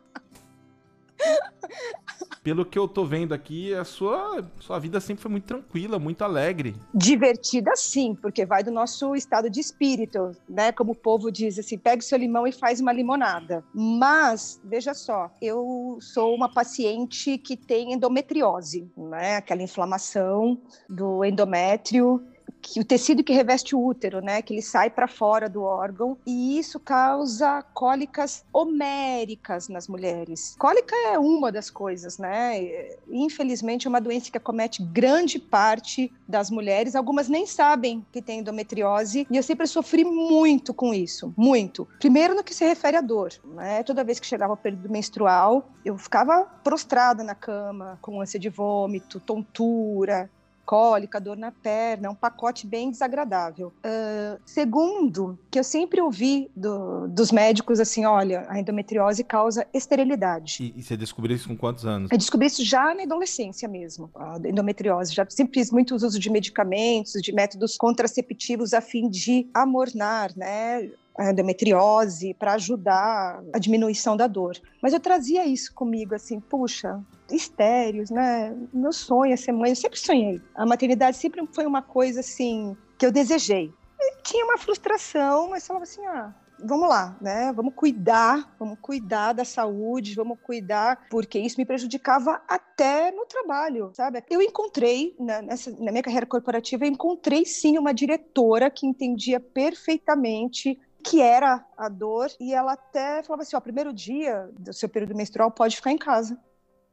Pelo 2.42 2.64
que 2.64 2.78
eu 2.78 2.88
tô 2.88 3.04
vendo 3.04 3.35
aqui, 3.35 3.74
a 3.74 3.85
sua, 3.85 4.50
sua 4.61 4.78
vida 4.78 4.98
sempre 4.98 5.22
foi 5.22 5.30
muito 5.30 5.44
tranquila, 5.44 5.98
muito 5.98 6.22
alegre. 6.22 6.74
Divertida, 6.94 7.76
sim, 7.76 8.14
porque 8.14 8.46
vai 8.46 8.64
do 8.64 8.70
nosso 8.70 9.14
estado 9.14 9.50
de 9.50 9.61
espírito, 9.61 10.33
né? 10.48 10.72
Como 10.72 10.92
o 10.92 10.94
povo 10.94 11.30
diz 11.30 11.59
assim, 11.59 11.76
pega 11.76 12.00
o 12.00 12.04
seu 12.04 12.16
limão 12.16 12.46
e 12.46 12.52
faz 12.52 12.80
uma 12.80 12.92
limonada. 12.92 13.62
Mas, 13.74 14.59
veja 14.64 14.94
só, 14.94 15.30
eu 15.40 15.98
sou 16.00 16.35
uma 16.35 16.50
paciente 16.50 17.37
que 17.37 17.56
tem 17.56 17.92
endometriose, 17.92 18.90
né? 18.96 19.37
Aquela 19.37 19.62
inflamação 19.62 20.59
do 20.88 21.22
endométrio 21.24 22.24
que 22.61 22.81
o 22.81 22.85
tecido 22.85 23.25
que 23.25 23.33
reveste 23.33 23.75
o 23.75 23.85
útero, 23.85 24.20
né, 24.20 24.42
que 24.42 24.55
ele 24.55 24.62
sai 24.62 24.90
para 24.90 25.09
fora 25.09 25.49
do 25.49 25.62
órgão 25.62 26.16
e 26.27 26.59
isso 26.59 26.79
causa 26.79 27.62
cólicas 27.75 28.44
homéricas 28.53 29.68
nas 29.68 29.88
mulheres. 29.88 30.55
Cólica 30.59 30.94
é 31.12 31.18
uma 31.18 31.51
das 31.51 31.70
coisas, 31.70 32.18
né? 32.18 32.90
Infelizmente 33.09 33.87
é 33.87 33.88
uma 33.88 34.01
doença 34.01 34.31
que 34.31 34.38
acomete 34.38 34.83
grande 34.83 35.38
parte 35.38 36.12
das 36.29 36.51
mulheres. 36.51 36.94
Algumas 36.94 37.29
nem 37.29 37.46
sabem 37.46 38.05
que 38.12 38.23
tem 38.23 38.40
endometriose 38.40 39.27
e 39.31 39.37
eu 39.37 39.42
sempre 39.42 39.66
sofri 39.66 40.05
muito 40.05 40.73
com 40.75 40.92
isso, 40.92 41.33
muito. 41.37 41.88
Primeiro 41.99 42.35
no 42.35 42.44
que 42.44 42.55
se 42.55 42.64
refere 42.64 42.96
à 42.96 43.01
dor, 43.01 43.33
né? 43.44 43.83
Toda 43.83 44.05
vez 44.05 44.20
que 44.20 44.27
chegava 44.27 44.53
o 44.53 44.57
período 44.57 44.88
menstrual, 44.88 45.68
eu 45.85 45.96
ficava 45.96 46.44
prostrada 46.62 47.23
na 47.25 47.35
cama 47.35 47.99
com 48.01 48.20
ânsia 48.20 48.38
de 48.38 48.49
vômito, 48.49 49.20
tontura, 49.20 50.31
cólica, 50.70 51.20
dor 51.20 51.37
na 51.37 51.50
perna, 51.50 52.09
um 52.09 52.14
pacote 52.14 52.64
bem 52.64 52.92
desagradável. 52.92 53.72
Uh, 53.85 54.40
segundo, 54.46 55.37
que 55.50 55.59
eu 55.59 55.64
sempre 55.64 56.00
ouvi 56.00 56.48
do, 56.54 57.09
dos 57.09 57.33
médicos 57.33 57.80
assim, 57.80 58.06
olha, 58.06 58.46
a 58.48 58.61
endometriose 58.61 59.24
causa 59.24 59.66
esterilidade. 59.74 60.62
E, 60.62 60.78
e, 60.78 60.83
você 60.85 60.96
descobriu 60.96 61.35
isso 61.35 61.48
com 61.48 61.56
quantos 61.56 61.85
anos? 61.85 62.09
Eu 62.12 62.16
descobri 62.16 62.46
isso 62.46 62.64
já 62.64 62.94
na 62.94 63.02
adolescência 63.02 63.68
mesmo, 63.68 64.09
a 64.14 64.37
endometriose. 64.48 65.12
Já 65.12 65.26
sempre 65.28 65.59
fiz 65.59 65.72
muito 65.72 65.92
uso 65.96 66.20
de 66.20 66.30
medicamentos, 66.30 67.20
de 67.20 67.33
métodos 67.33 67.76
contraceptivos 67.76 68.72
a 68.72 68.80
fim 68.80 69.11
de 69.11 69.48
amornar, 69.52 70.30
né, 70.37 70.88
a 71.20 71.30
endometriose 71.30 72.33
para 72.35 72.54
ajudar 72.54 73.42
a 73.52 73.59
diminuição 73.59 74.16
da 74.16 74.26
dor. 74.26 74.56
Mas 74.83 74.94
eu 74.94 75.00
trazia 75.00 75.44
isso 75.44 75.74
comigo, 75.74 76.14
assim, 76.14 76.40
puxa, 76.40 76.98
estéreos, 77.30 78.11
né? 78.11 78.56
Meu 78.72 78.92
sonho 78.92 79.35
é 79.35 79.37
ser 79.37 79.52
mãe, 79.52 79.70
eu 79.70 79.76
sempre 79.76 79.98
sonhei. 79.98 80.40
A 80.54 80.64
maternidade 80.64 81.18
sempre 81.18 81.46
foi 81.52 81.66
uma 81.66 81.83
coisa 81.83 82.20
assim 82.20 82.74
que 82.96 83.04
eu 83.04 83.12
desejei. 83.12 83.70
E 84.00 84.22
tinha 84.22 84.46
uma 84.46 84.56
frustração, 84.56 85.50
mas 85.50 85.66
falava 85.66 85.85
assim, 85.85 86.04
ah, 86.06 86.35
vamos 86.64 86.88
lá, 86.88 87.14
né? 87.20 87.52
Vamos 87.52 87.74
cuidar, 87.74 88.54
vamos 88.59 88.78
cuidar 88.80 89.35
da 89.35 89.44
saúde, 89.44 90.14
vamos 90.14 90.38
cuidar, 90.42 91.06
porque 91.11 91.38
isso 91.38 91.59
me 91.59 91.66
prejudicava 91.66 92.40
até 92.48 93.11
no 93.11 93.26
trabalho, 93.26 93.90
sabe? 93.94 94.24
Eu 94.30 94.40
encontrei, 94.40 95.14
na, 95.18 95.42
nessa, 95.42 95.70
na 95.72 95.90
minha 95.90 96.02
carreira 96.02 96.24
corporativa, 96.24 96.87
eu 96.87 96.90
encontrei 96.90 97.44
sim 97.44 97.76
uma 97.76 97.92
diretora 97.92 98.70
que 98.70 98.87
entendia 98.87 99.38
perfeitamente 99.38 100.78
que 101.02 101.20
era 101.20 101.64
a 101.76 101.88
dor, 101.88 102.28
e 102.38 102.54
ela 102.54 102.72
até 102.72 103.22
falava 103.22 103.42
assim: 103.42 103.56
ó, 103.56 103.60
primeiro 103.60 103.92
dia 103.92 104.48
do 104.58 104.72
seu 104.72 104.88
período 104.88 105.14
menstrual 105.16 105.50
pode 105.50 105.76
ficar 105.76 105.90
em 105.90 105.98
casa. 105.98 106.38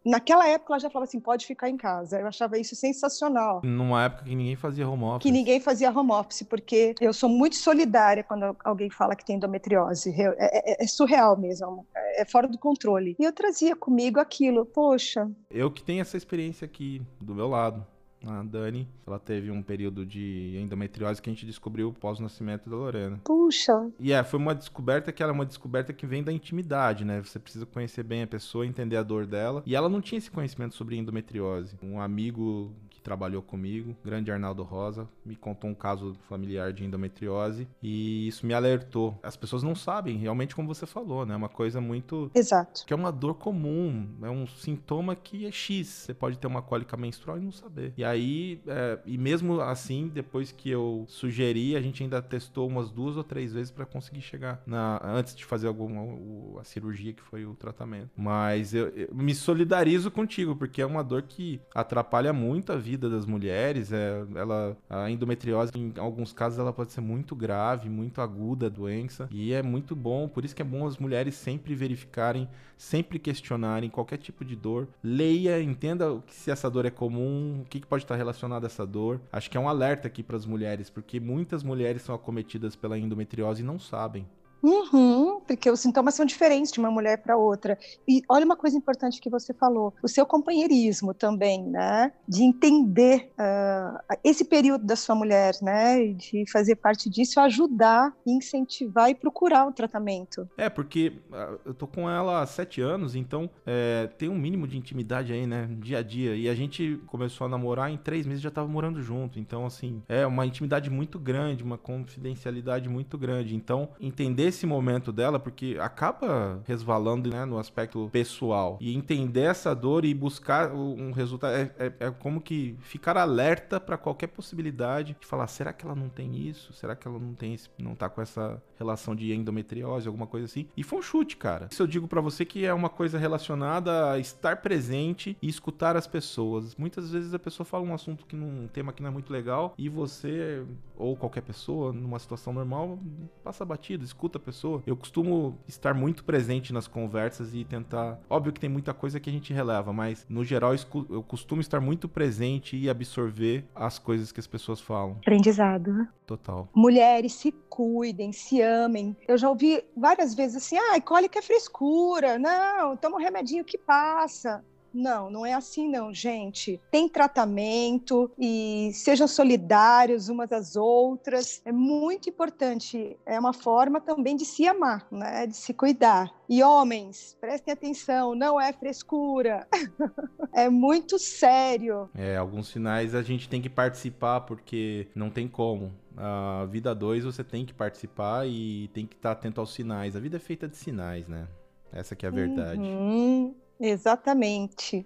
Naquela 0.06 0.48
época 0.48 0.72
ela 0.72 0.80
já 0.80 0.90
falava 0.90 1.10
assim, 1.10 1.20
pode 1.20 1.46
ficar 1.46 1.70
em 1.70 1.76
casa. 1.76 2.18
Eu 2.18 2.28
achava 2.28 2.58
isso 2.58 2.76
sensacional. 2.78 3.62
Numa 3.62 4.06
época 4.06 4.24
que 4.24 4.36
ninguém 4.36 4.56
fazia 4.56 4.88
home 4.88 5.04
office. 5.04 5.24
Que 5.24 5.32
ninguém 5.32 5.60
fazia 5.60 5.92
home 5.92 6.12
office, 6.12 6.44
porque 6.44 6.96
eu 7.02 7.12
sou 7.12 7.28
muito 7.28 7.58
solidária 7.58 8.24
quando 8.24 8.56
alguém 8.64 8.90
fala 8.90 9.18
que 9.18 9.26
tem 9.26 9.36
endometriose. 9.36 10.16
É, 10.18 10.82
é, 10.82 10.84
é 10.84 10.88
surreal 10.88 11.38
mesmo, 11.38 11.86
é 12.16 12.24
fora 12.24 12.48
do 12.48 12.58
controle. 12.58 13.18
E 13.20 13.24
eu 13.24 13.34
trazia 13.34 13.76
comigo 13.76 14.18
aquilo, 14.18 14.66
poxa. 14.66 15.30
Eu 15.52 15.70
que 15.70 15.84
tenho 15.84 16.00
essa 16.00 16.16
experiência 16.16 16.64
aqui 16.64 17.02
do 17.20 17.36
meu 17.36 17.50
lado 17.50 17.86
a 18.30 18.44
Dani, 18.44 18.88
ela 19.06 19.20
teve 19.20 19.52
um 19.52 19.62
período 19.62 20.06
de 20.06 20.58
endometriose 20.62 21.22
que 21.22 21.30
a 21.30 21.34
gente 21.34 21.46
descobriu 21.46 21.94
pós-nascimento 21.94 22.70
da 22.70 22.76
Lorena. 22.76 23.20
Puxa! 23.24 23.90
E 24.00 24.12
é, 24.12 24.24
foi 24.24 24.40
uma 24.40 24.54
descoberta 24.54 25.12
que 25.12 25.24
ela 25.24 25.32
é 25.32 25.36
uma 25.36 25.46
descoberta 25.46 25.94
que 25.94 26.06
vem 26.06 26.24
da 26.24 26.32
intimidade, 26.32 27.06
né? 27.06 27.22
Você 27.22 27.40
precisa 27.40 27.66
conhecer 27.66 28.04
bem 28.04 28.24
a 28.24 28.28
pessoa, 28.28 28.66
entender 28.66 28.98
a 28.98 29.04
dor 29.04 29.26
dela. 29.26 29.64
E 29.66 29.76
ela 29.76 29.90
não 29.90 30.02
tinha 30.02 30.18
esse 30.18 30.32
conhecimento 30.32 30.76
sobre 30.76 30.98
endometriose. 30.98 31.76
Um 31.82 32.00
amigo 32.02 32.74
trabalhou 33.08 33.42
comigo, 33.42 33.96
grande 34.04 34.30
Arnaldo 34.30 34.64
Rosa, 34.64 35.08
me 35.26 35.36
contou 35.36 35.70
um 35.70 35.74
caso 35.74 36.14
familiar 36.28 36.74
de 36.74 36.84
endometriose 36.84 37.66
e 37.82 38.28
isso 38.28 38.46
me 38.46 38.54
alertou. 38.54 39.18
As 39.24 39.38
pessoas 39.38 39.64
não 39.64 39.76
sabem, 39.76 40.18
realmente 40.18 40.54
como 40.54 40.68
você 40.68 40.86
falou, 40.86 41.26
né? 41.26 41.34
É 41.34 41.38
uma 41.38 41.50
coisa 41.50 41.80
muito 41.80 42.30
Exato. 42.36 42.86
Que 42.86 42.92
é 42.92 42.96
uma 42.96 43.12
dor 43.12 43.36
comum, 43.36 44.10
é 44.22 44.30
um 44.30 44.46
sintoma 44.46 45.16
que 45.16 45.46
é 45.46 45.52
X. 45.52 45.88
Você 45.88 46.14
pode 46.14 46.38
ter 46.38 46.48
uma 46.48 46.62
cólica 46.62 46.98
menstrual 46.98 47.38
e 47.38 47.42
não 47.42 47.52
saber. 47.52 47.94
E 47.96 48.04
aí 48.04 48.18
aí, 48.18 48.62
é, 48.68 49.00
e 49.06 49.18
mesmo 49.18 49.62
assim, 49.62 50.10
depois 50.14 50.52
que 50.52 50.70
eu 50.70 51.06
sugeri, 51.08 51.76
a 51.76 51.82
gente 51.82 52.04
ainda 52.04 52.22
testou 52.22 52.68
umas 52.68 52.90
duas 52.90 53.16
ou 53.16 53.24
três 53.24 53.54
vezes 53.54 53.72
para 53.72 53.86
conseguir 53.86 54.22
chegar 54.22 54.62
na 54.66 55.00
antes 55.04 55.36
de 55.36 55.46
fazer 55.46 55.68
alguma 55.68 56.60
a 56.60 56.64
cirurgia 56.64 57.14
que 57.14 57.22
foi 57.22 57.46
o 57.46 57.54
tratamento. 57.54 58.10
Mas 58.18 58.74
eu, 58.74 58.88
eu, 58.90 59.10
me 59.14 59.34
solidarizo 59.34 60.12
contigo 60.12 60.56
porque 60.56 60.82
é 60.82 60.86
uma 60.86 61.04
dor 61.04 61.24
que 61.24 61.62
atrapalha 61.74 62.34
muito 62.34 62.72
a 62.72 62.76
vida 62.76 62.97
das 62.98 63.26
mulheres. 63.26 63.92
É, 63.92 64.26
ela 64.36 64.78
a 64.90 65.10
endometriose 65.10 65.72
em 65.76 65.94
alguns 65.98 66.34
casos 66.34 66.60
ela 66.60 66.74
pode 66.74 66.92
ser 66.92 67.02
muito 67.02 67.36
grave, 67.36 67.90
muito 67.90 68.22
aguda 68.22 68.68
a 68.68 68.70
doença 68.70 69.28
e 69.32 69.54
é 69.54 69.62
muito 69.62 69.96
bom. 69.96 70.28
Por 70.28 70.46
isso 70.46 70.56
que 70.56 70.62
é 70.62 70.66
bom 70.66 70.86
as 70.88 70.98
mulheres 70.98 71.36
sempre 71.36 71.76
verificarem, 71.76 72.48
sempre 72.78 73.20
questionarem 73.20 73.90
qualquer 73.90 74.18
tipo 74.18 74.44
de 74.44 74.56
dor. 74.56 74.88
Leia, 75.04 75.62
entenda 75.62 76.22
se 76.28 76.52
essa 76.52 76.70
dor 76.70 76.86
é 76.86 76.90
comum, 76.90 77.62
o 77.62 77.66
que, 77.66 77.80
que 77.80 77.88
pode 77.88 78.04
estar 78.04 78.16
relacionado 78.16 78.64
a 78.64 78.68
essa 78.68 78.86
dor. 78.86 79.22
Acho 79.32 79.50
que 79.50 79.58
é 79.58 79.60
um 79.60 79.70
alerta 79.70 80.08
aqui 80.08 80.24
para 80.24 80.38
as 80.38 80.46
mulheres, 80.46 80.90
porque 80.90 81.20
muitas 81.20 81.64
mulheres 81.64 82.02
são 82.02 82.16
acometidas 82.16 82.76
pela 82.76 82.98
endometriose 82.98 83.62
e 83.62 83.66
não 83.66 83.80
sabem. 83.80 84.26
Uhum, 84.62 85.37
porque 85.48 85.72
os 85.72 85.80
sintomas 85.80 86.14
são 86.14 86.26
diferentes 86.26 86.72
de 86.72 86.80
uma 86.80 86.92
mulher 86.92 87.18
para 87.20 87.38
outra. 87.38 87.78
E 88.08 88.22
olha 88.28 88.46
uma 88.46 88.56
coisa 88.56 88.78
importante 88.78 89.22
que 89.22 89.30
você 89.30 89.54
falou: 89.54 89.94
o 90.04 90.08
seu 90.08 90.26
companheirismo 90.26 91.14
também, 91.14 91.64
né? 91.64 92.12
De 92.28 92.44
entender 92.44 93.32
uh, 93.40 94.18
esse 94.24 94.44
período 94.44 94.86
da 94.86 94.96
sua 94.96 95.16
mulher, 95.16 95.56
né? 95.62 96.08
De 96.14 96.44
fazer 96.52 96.76
parte 96.76 97.10
disso, 97.10 97.40
ajudar, 97.40 98.14
incentivar 98.26 99.10
e 99.10 99.16
procurar 99.16 99.66
o 99.68 99.72
tratamento. 99.72 100.48
É, 100.58 100.70
porque 100.70 101.14
uh, 101.32 101.60
eu 101.66 101.74
tô 101.74 101.88
com 101.88 102.10
ela 102.10 102.42
há 102.42 102.46
sete 102.46 102.82
anos, 102.82 103.16
então 103.16 103.50
é, 103.66 104.10
tem 104.18 104.30
um 104.30 104.38
mínimo 104.38 104.68
de 104.68 104.78
intimidade 104.78 105.32
aí, 105.32 105.48
né? 105.48 105.70
Dia 105.80 106.00
a 106.00 106.04
dia. 106.04 106.36
E 106.36 106.50
a 106.50 106.56
gente 106.56 107.00
começou 107.08 107.46
a 107.46 107.50
namorar 107.50 107.90
em 107.90 107.98
três 107.98 108.26
meses 108.26 108.42
já 108.42 108.52
tava 108.52 108.68
morando 108.68 109.02
junto. 109.02 109.40
Então, 109.40 109.66
assim, 109.66 110.02
é 110.10 110.26
uma 110.26 110.46
intimidade 110.46 110.90
muito 110.90 111.18
grande, 111.18 111.64
uma 111.64 111.78
confidencialidade 111.78 112.90
muito 112.90 113.18
grande. 113.18 113.56
Então, 113.56 113.90
entender 114.00 114.48
esse 114.48 114.66
momento 114.66 115.12
dela, 115.12 115.37
porque 115.40 115.78
acaba 115.80 116.62
resvalando 116.66 117.30
né, 117.30 117.46
no 117.46 117.58
aspecto 117.58 118.10
pessoal. 118.12 118.78
E 118.80 118.96
entender 118.96 119.42
essa 119.42 119.74
dor 119.74 120.06
e 120.06 120.14
buscar 120.14 120.72
um 120.74 121.12
resultado 121.12 121.54
é, 121.54 121.72
é, 121.78 121.94
é 122.00 122.12
como 122.12 122.42
que 122.42 122.78
ficar 122.82 123.18
alerta 123.18 123.80
para 123.80 123.98
qualquer 123.98 124.28
possibilidade 124.28 125.16
de 125.20 125.26
falar: 125.26 125.48
será 125.48 125.74
que 125.74 125.86
ela 125.86 125.96
não 125.96 126.10
tem 126.10 126.36
isso? 126.36 126.74
Será 126.74 126.96
que 126.96 127.08
ela 127.08 127.20
não 127.20 127.34
tem 127.34 127.54
esse, 127.54 127.70
não 127.78 127.96
tá 127.96 128.10
com 128.10 128.22
essa 128.22 128.62
relação 128.78 129.16
de 129.16 129.34
endometriose, 129.34 130.08
alguma 130.08 130.28
coisa 130.28 130.46
assim? 130.46 130.68
E 130.76 130.84
foi 130.84 131.00
um 131.00 131.02
chute, 131.02 131.38
cara. 131.38 131.68
Isso 131.72 131.82
eu 131.82 131.88
digo 131.88 132.08
para 132.08 132.22
você 132.22 132.46
que 132.46 132.66
é 132.66 132.74
uma 132.74 132.90
coisa 132.90 133.18
relacionada 133.18 134.12
a 134.12 134.20
estar 134.20 134.58
presente 134.58 135.38
e 135.42 135.48
escutar 135.48 135.96
as 135.96 136.08
pessoas. 136.08 136.76
Muitas 136.76 137.12
vezes 137.12 137.34
a 137.34 137.40
pessoa 137.40 137.66
fala 137.66 137.84
um 137.84 137.94
assunto 137.94 138.26
que 138.26 138.36
não, 138.36 138.48
um 138.48 138.68
tema 138.68 138.94
que 138.94 139.02
não 139.02 139.10
é 139.10 139.12
muito 139.12 139.32
legal 139.32 139.74
e 139.78 139.90
você 139.90 140.66
ou 140.96 141.16
qualquer 141.16 141.42
pessoa 141.42 141.94
numa 141.94 142.20
situação 142.20 142.52
normal 142.52 143.00
passa 143.44 143.64
batido, 143.64 144.04
escuta 144.04 144.40
pessoa. 144.40 144.82
Eu 144.86 144.96
costumo 144.96 145.27
estar 145.68 145.94
muito 145.94 146.24
presente 146.24 146.74
nas 146.74 146.88
conversas 146.88 147.54
e 147.54 147.64
tentar. 147.64 148.20
Óbvio 148.30 148.54
que 148.54 148.60
tem 148.60 148.70
muita 148.70 148.94
coisa 148.94 149.20
que 149.20 149.30
a 149.30 149.34
gente 149.34 149.54
releva, 149.54 149.92
mas 149.94 150.26
no 150.30 150.44
geral 150.44 150.74
eu 151.10 151.24
costumo 151.24 151.62
estar 151.62 151.80
muito 151.80 152.08
presente 152.08 152.78
e 152.78 152.90
absorver 152.90 153.66
as 153.76 154.00
coisas 154.00 154.32
que 154.32 154.40
as 154.40 154.48
pessoas 154.48 154.80
falam. 154.80 155.18
Aprendizado. 155.22 155.94
Né? 155.94 156.08
Total. 156.26 156.68
Mulheres 156.74 157.34
se 157.34 157.52
cuidem, 157.70 158.32
se 158.32 158.62
amem. 158.62 159.16
Eu 159.28 159.38
já 159.38 159.50
ouvi 159.50 159.84
várias 159.96 160.34
vezes 160.34 160.58
assim: 160.58 160.78
ai, 160.92 161.02
cólica 161.02 161.40
é 161.40 161.42
frescura. 161.42 162.38
Não, 162.38 162.98
toma 162.98 163.18
um 163.18 163.22
remedinho 163.22 163.64
que 163.64 163.78
passa. 163.78 164.64
Não, 164.94 165.30
não 165.30 165.46
é 165.46 165.54
assim 165.54 165.90
não, 165.90 166.14
gente. 166.14 166.80
Tem 166.92 167.08
tratamento 167.08 168.32
e 168.38 168.92
sejam 168.94 169.28
solidários 169.28 170.30
umas 170.30 170.52
às 170.52 170.76
outras. 170.76 171.62
É 171.66 171.72
muito 171.72 172.30
importante. 172.30 173.18
É 173.26 173.40
uma 173.40 173.54
forma 173.54 174.00
também 174.02 174.36
de 174.36 174.46
se 174.46 174.68
amar, 174.68 175.08
né? 175.12 175.48
De 175.48 175.56
se 175.56 175.74
cuidar. 175.74 176.32
E 176.50 176.64
homens, 176.64 177.38
prestem 177.42 177.74
atenção, 177.74 178.34
não 178.34 178.60
é 178.60 178.72
frescura. 178.72 179.68
é 180.54 180.70
muito 180.70 181.20
sério. 181.20 182.10
É, 182.16 182.38
alguns 182.38 182.70
sinais 182.70 183.14
a 183.14 183.22
gente 183.22 183.50
tem 183.50 183.62
que 183.62 183.70
participar 183.70 184.42
porque 184.42 185.08
não 185.14 185.30
tem 185.30 185.48
como. 185.48 185.94
A 186.16 186.66
vida 186.66 186.96
2 186.96 187.26
você 187.26 187.44
tem 187.44 187.66
que 187.66 187.74
participar 187.74 188.48
e 188.48 188.90
tem 188.94 189.06
que 189.06 189.16
estar 189.16 189.32
atento 189.32 189.62
aos 189.62 189.74
sinais. 189.74 190.16
A 190.16 190.20
vida 190.20 190.38
é 190.38 190.40
feita 190.40 190.68
de 190.68 190.76
sinais, 190.76 191.28
né? 191.28 191.48
Essa 191.92 192.16
que 192.16 192.26
é 192.26 192.30
a 192.30 192.32
verdade. 192.32 192.82
Uhum. 192.82 193.56
Exatamente. 193.80 195.06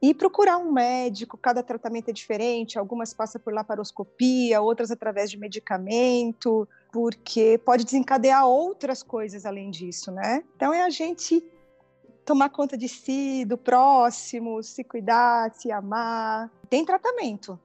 E 0.00 0.14
procurar 0.14 0.58
um 0.58 0.70
médico, 0.70 1.38
cada 1.38 1.62
tratamento 1.62 2.10
é 2.10 2.12
diferente, 2.12 2.78
algumas 2.78 3.14
passam 3.14 3.40
por 3.40 3.52
laparoscopia, 3.52 4.60
outras 4.60 4.90
através 4.90 5.30
de 5.30 5.38
medicamento, 5.38 6.68
porque 6.92 7.58
pode 7.58 7.84
desencadear 7.84 8.46
outras 8.46 9.02
coisas 9.02 9.46
além 9.46 9.70
disso, 9.70 10.12
né? 10.12 10.44
Então 10.54 10.72
é 10.72 10.82
a 10.82 10.90
gente 10.90 11.42
tomar 12.24 12.50
conta 12.50 12.76
de 12.76 12.88
si, 12.88 13.44
do 13.44 13.56
próximo, 13.56 14.62
se 14.62 14.84
cuidar, 14.84 15.52
se 15.54 15.70
amar. 15.72 16.50
Tem 16.68 16.84
tratamento. 16.84 17.58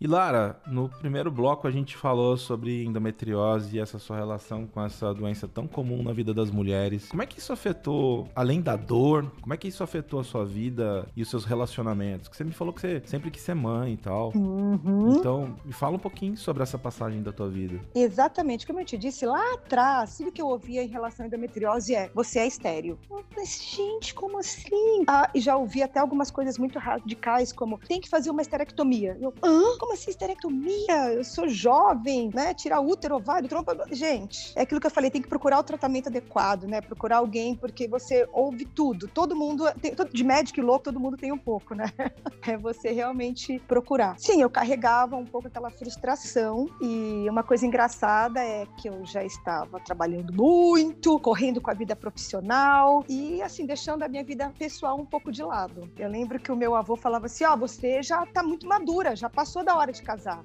E 0.00 0.06
Lara, 0.06 0.58
no 0.66 0.88
primeiro 0.88 1.30
bloco 1.30 1.68
a 1.68 1.70
gente 1.70 1.94
falou 1.94 2.34
sobre 2.34 2.84
endometriose 2.84 3.76
e 3.76 3.78
essa 3.78 3.98
sua 3.98 4.16
relação 4.16 4.66
com 4.66 4.82
essa 4.82 5.12
doença 5.12 5.46
tão 5.46 5.66
comum 5.66 6.02
na 6.02 6.10
vida 6.10 6.32
das 6.32 6.50
mulheres. 6.50 7.10
Como 7.10 7.22
é 7.22 7.26
que 7.26 7.38
isso 7.38 7.52
afetou, 7.52 8.26
além 8.34 8.62
da 8.62 8.76
dor, 8.76 9.30
como 9.42 9.52
é 9.52 9.58
que 9.58 9.68
isso 9.68 9.82
afetou 9.82 10.20
a 10.20 10.24
sua 10.24 10.42
vida 10.42 11.06
e 11.14 11.20
os 11.20 11.28
seus 11.28 11.44
relacionamentos? 11.44 12.28
Que 12.28 12.36
você 12.36 12.44
me 12.44 12.52
falou 12.52 12.72
que 12.72 12.80
você 12.80 13.02
sempre 13.04 13.30
quis 13.30 13.42
ser 13.42 13.54
mãe 13.54 13.92
e 13.92 13.96
tal. 13.98 14.32
Uhum. 14.34 15.16
Então, 15.18 15.54
me 15.66 15.72
fala 15.74 15.96
um 15.96 15.98
pouquinho 15.98 16.34
sobre 16.34 16.62
essa 16.62 16.78
passagem 16.78 17.22
da 17.22 17.30
tua 17.30 17.50
vida. 17.50 17.78
Exatamente, 17.94 18.66
como 18.66 18.80
eu 18.80 18.86
te 18.86 18.96
disse 18.96 19.26
lá 19.26 19.52
atrás, 19.52 20.16
tudo 20.16 20.32
que 20.32 20.40
eu 20.40 20.46
ouvia 20.46 20.82
em 20.82 20.88
relação 20.88 21.24
à 21.24 21.26
endometriose 21.26 21.94
é: 21.94 22.10
você 22.14 22.38
é 22.38 22.46
estéreo. 22.46 22.98
Mas, 23.36 23.76
gente, 23.76 24.14
como 24.14 24.38
assim? 24.38 25.04
Ah, 25.06 25.30
e 25.34 25.40
já 25.40 25.58
ouvi 25.58 25.82
até 25.82 26.00
algumas 26.00 26.30
coisas 26.30 26.56
muito 26.56 26.78
radicais, 26.78 27.52
como 27.52 27.78
tem 27.78 28.00
que 28.00 28.08
fazer 28.08 28.30
uma 28.30 28.40
esterectomia. 28.40 29.18
Eu, 29.20 29.34
hã? 29.44 29.76
Como 29.78 29.89
como 29.90 29.94
assim 29.94 30.10
esterectomia? 30.10 31.12
Eu 31.12 31.24
sou 31.24 31.48
jovem, 31.48 32.30
né? 32.32 32.54
Tirar 32.54 32.80
útero, 32.80 33.16
ovário, 33.16 33.48
trompa. 33.48 33.76
Gente, 33.90 34.52
é 34.54 34.62
aquilo 34.62 34.80
que 34.80 34.86
eu 34.86 34.90
falei, 34.90 35.10
tem 35.10 35.20
que 35.20 35.28
procurar 35.28 35.58
o 35.58 35.64
tratamento 35.64 36.08
adequado, 36.08 36.64
né? 36.64 36.80
Procurar 36.80 37.16
alguém, 37.16 37.56
porque 37.56 37.88
você 37.88 38.28
ouve 38.32 38.64
tudo. 38.64 39.08
Todo 39.08 39.34
mundo, 39.34 39.64
tem, 39.80 39.92
de 40.12 40.24
médico 40.24 40.60
e 40.60 40.62
louco, 40.62 40.84
todo 40.84 41.00
mundo 41.00 41.16
tem 41.16 41.32
um 41.32 41.38
pouco, 41.38 41.74
né? 41.74 41.86
É 42.46 42.56
você 42.56 42.90
realmente 42.90 43.58
procurar. 43.68 44.18
Sim, 44.18 44.40
eu 44.40 44.48
carregava 44.48 45.14
um 45.14 45.26
pouco 45.26 45.46
aquela 45.46 45.70
frustração 45.70 46.66
e 46.80 47.28
uma 47.28 47.42
coisa 47.42 47.66
engraçada 47.66 48.40
é 48.40 48.66
que 48.78 48.88
eu 48.88 49.04
já 49.04 49.22
estava 49.22 49.78
trabalhando 49.80 50.32
muito, 50.32 51.18
correndo 51.20 51.60
com 51.60 51.70
a 51.70 51.74
vida 51.74 51.94
profissional 51.94 53.04
e, 53.08 53.42
assim, 53.42 53.66
deixando 53.66 54.02
a 54.02 54.08
minha 54.08 54.24
vida 54.24 54.52
pessoal 54.58 54.98
um 54.98 55.04
pouco 55.04 55.30
de 55.30 55.42
lado. 55.42 55.90
Eu 55.98 56.08
lembro 56.08 56.40
que 56.40 56.50
o 56.50 56.56
meu 56.56 56.74
avô 56.74 56.96
falava 56.96 57.26
assim: 57.26 57.44
ó, 57.44 57.54
oh, 57.54 57.58
você 57.58 58.02
já 58.02 58.24
tá 58.26 58.42
muito 58.42 58.66
madura, 58.66 59.14
já 59.14 59.28
passou 59.28 59.62
da 59.62 59.79
hora 59.82 59.92
de 59.92 60.02
casar. 60.02 60.42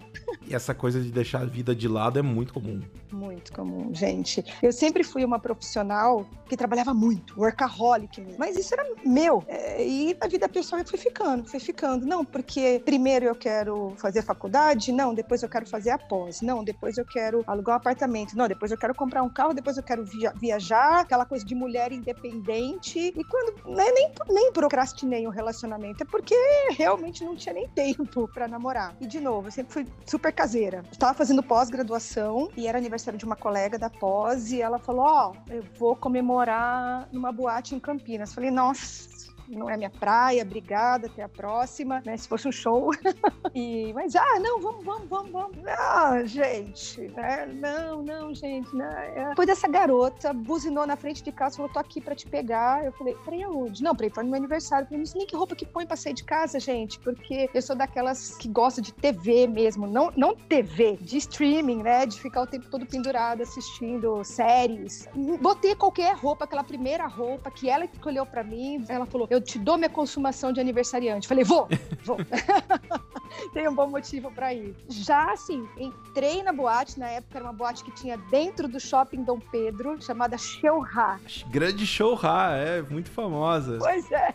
E 0.47 0.53
essa 0.53 0.73
coisa 0.73 1.01
de 1.01 1.11
deixar 1.11 1.41
a 1.41 1.45
vida 1.45 1.75
de 1.75 1.87
lado 1.87 2.19
é 2.19 2.21
muito 2.21 2.53
comum. 2.53 2.81
Muito 3.11 3.51
comum, 3.53 3.93
gente. 3.93 4.43
Eu 4.61 4.71
sempre 4.71 5.03
fui 5.03 5.23
uma 5.23 5.39
profissional 5.39 6.27
que 6.47 6.55
trabalhava 6.55 6.93
muito, 6.93 7.39
workaholic, 7.39 8.23
mas 8.37 8.55
isso 8.55 8.73
era 8.73 8.85
meu. 9.05 9.43
É, 9.47 9.85
e 9.85 10.15
a 10.19 10.27
vida 10.27 10.47
pessoal 10.47 10.81
foi 10.85 10.99
ficando, 10.99 11.49
foi 11.49 11.59
ficando. 11.59 12.05
Não, 12.05 12.23
porque 12.23 12.81
primeiro 12.85 13.25
eu 13.25 13.35
quero 13.35 13.93
fazer 13.97 14.21
faculdade, 14.21 14.91
não, 14.91 15.13
depois 15.13 15.41
eu 15.41 15.49
quero 15.49 15.65
fazer 15.65 15.91
a 15.91 15.97
pós, 15.97 16.41
não, 16.41 16.63
depois 16.63 16.97
eu 16.97 17.05
quero 17.05 17.43
alugar 17.47 17.75
um 17.75 17.77
apartamento, 17.77 18.35
não, 18.37 18.47
depois 18.47 18.71
eu 18.71 18.77
quero 18.77 18.93
comprar 18.93 19.23
um 19.23 19.29
carro, 19.29 19.53
depois 19.53 19.77
eu 19.77 19.83
quero 19.83 20.05
via 20.05 20.33
viajar, 20.39 20.99
aquela 21.01 21.25
coisa 21.25 21.45
de 21.45 21.55
mulher 21.55 21.91
independente. 21.91 22.99
E 22.99 23.23
quando 23.23 23.75
né, 23.75 23.85
nem, 23.91 24.11
nem 24.29 24.51
procrastinei 24.51 25.25
um 25.25 25.31
relacionamento, 25.31 26.03
é 26.03 26.05
porque 26.05 26.35
realmente 26.71 27.23
não 27.23 27.35
tinha 27.35 27.53
nem 27.53 27.67
tempo 27.69 28.27
para 28.27 28.47
namorar. 28.47 28.95
E 28.99 29.07
de 29.07 29.19
novo, 29.25 29.47
eu 29.47 29.51
sempre 29.51 29.73
fui 29.73 29.87
super 30.05 30.31
caseira. 30.31 30.83
Estava 30.91 31.13
fazendo 31.13 31.41
pós-graduação 31.41 32.49
e 32.55 32.67
era 32.67 32.77
aniversário 32.77 33.17
de 33.17 33.25
uma 33.25 33.35
colega 33.35 33.77
da 33.77 33.89
pós 33.89 34.51
e 34.51 34.61
ela 34.61 34.77
falou: 34.77 35.05
Ó, 35.05 35.31
oh, 35.31 35.51
eu 35.51 35.63
vou 35.77 35.95
comemorar 35.95 37.09
numa 37.11 37.31
boate 37.31 37.73
em 37.75 37.79
Campinas. 37.79 38.33
Falei, 38.33 38.51
nossa 38.51 39.14
não 39.47 39.69
é 39.69 39.77
minha 39.77 39.89
praia, 39.89 40.43
obrigada, 40.43 41.07
até 41.07 41.23
a 41.23 41.29
próxima, 41.29 42.01
né? 42.05 42.17
Se 42.17 42.27
fosse 42.27 42.47
um 42.47 42.51
show. 42.51 42.91
e, 43.53 43.93
mas, 43.93 44.15
ah, 44.15 44.39
não, 44.39 44.59
vamos, 44.59 44.83
vamos, 44.83 45.09
vamos, 45.09 45.31
vamos. 45.31 45.57
Ah, 45.67 46.23
gente, 46.25 47.01
né? 47.09 47.45
Não, 47.45 48.01
não, 48.01 48.33
gente, 48.33 48.73
né? 48.75 49.29
Depois 49.29 49.47
dessa 49.47 49.67
garota 49.67 50.33
buzinou 50.33 50.85
na 50.85 50.95
frente 50.95 51.23
de 51.23 51.31
casa, 51.31 51.57
falou, 51.57 51.71
tô 51.71 51.79
aqui 51.79 52.01
pra 52.01 52.15
te 52.15 52.27
pegar. 52.27 52.83
Eu 52.83 52.91
falei, 52.93 53.15
pra 53.23 53.35
ir 53.35 53.43
aonde? 53.43 53.83
Não, 53.83 53.95
pra 53.95 54.05
ir 54.05 54.11
para 54.11 54.23
no 54.23 54.29
meu 54.29 54.37
aniversário. 54.37 54.83
Eu 54.83 54.87
falei, 54.87 54.99
não 54.99 55.05
sei 55.05 55.19
nem 55.19 55.27
que 55.27 55.35
roupa 55.35 55.55
que 55.55 55.65
põe 55.65 55.85
pra 55.85 55.95
sair 55.95 56.13
de 56.13 56.23
casa, 56.23 56.59
gente, 56.59 56.99
porque 56.99 57.49
eu 57.53 57.61
sou 57.61 57.75
daquelas 57.75 58.35
que 58.37 58.47
gosta 58.47 58.81
de 58.81 58.93
TV 58.93 59.47
mesmo, 59.47 59.87
não, 59.87 60.11
não 60.15 60.35
TV, 60.35 60.97
de 61.01 61.17
streaming, 61.17 61.83
né? 61.83 62.05
De 62.05 62.19
ficar 62.19 62.41
o 62.41 62.47
tempo 62.47 62.67
todo 62.69 62.85
pendurada 62.85 63.43
assistindo 63.43 64.23
séries. 64.23 65.07
Botei 65.41 65.75
qualquer 65.75 66.15
roupa, 66.15 66.45
aquela 66.45 66.63
primeira 66.63 67.07
roupa 67.07 67.51
que 67.51 67.69
ela 67.69 67.85
escolheu 67.85 68.25
pra 68.25 68.43
mim. 68.43 68.83
Ela 68.87 69.05
falou, 69.05 69.27
eu 69.35 69.41
te 69.41 69.59
dou 69.59 69.77
minha 69.77 69.89
consumação 69.89 70.51
de 70.51 70.59
aniversariante. 70.59 71.27
Falei, 71.27 71.43
vou, 71.43 71.67
vou. 72.03 72.17
Tem 73.53 73.67
um 73.67 73.73
bom 73.73 73.87
motivo 73.87 74.31
para 74.31 74.53
ir. 74.53 74.75
Já 74.89 75.31
assim, 75.31 75.67
entrei 75.77 76.43
na 76.43 76.53
boate, 76.53 76.99
na 76.99 77.09
época 77.09 77.37
era 77.37 77.45
uma 77.45 77.53
boate 77.53 77.83
que 77.83 77.91
tinha 77.91 78.17
dentro 78.29 78.67
do 78.67 78.79
shopping 78.79 79.23
Dom 79.23 79.39
Pedro, 79.39 80.01
chamada 80.01 80.37
Showra. 80.37 81.19
Grande 81.49 81.85
Showra, 81.85 82.55
é 82.57 82.81
muito 82.81 83.09
famosa. 83.09 83.77
Pois 83.79 84.11
é. 84.11 84.33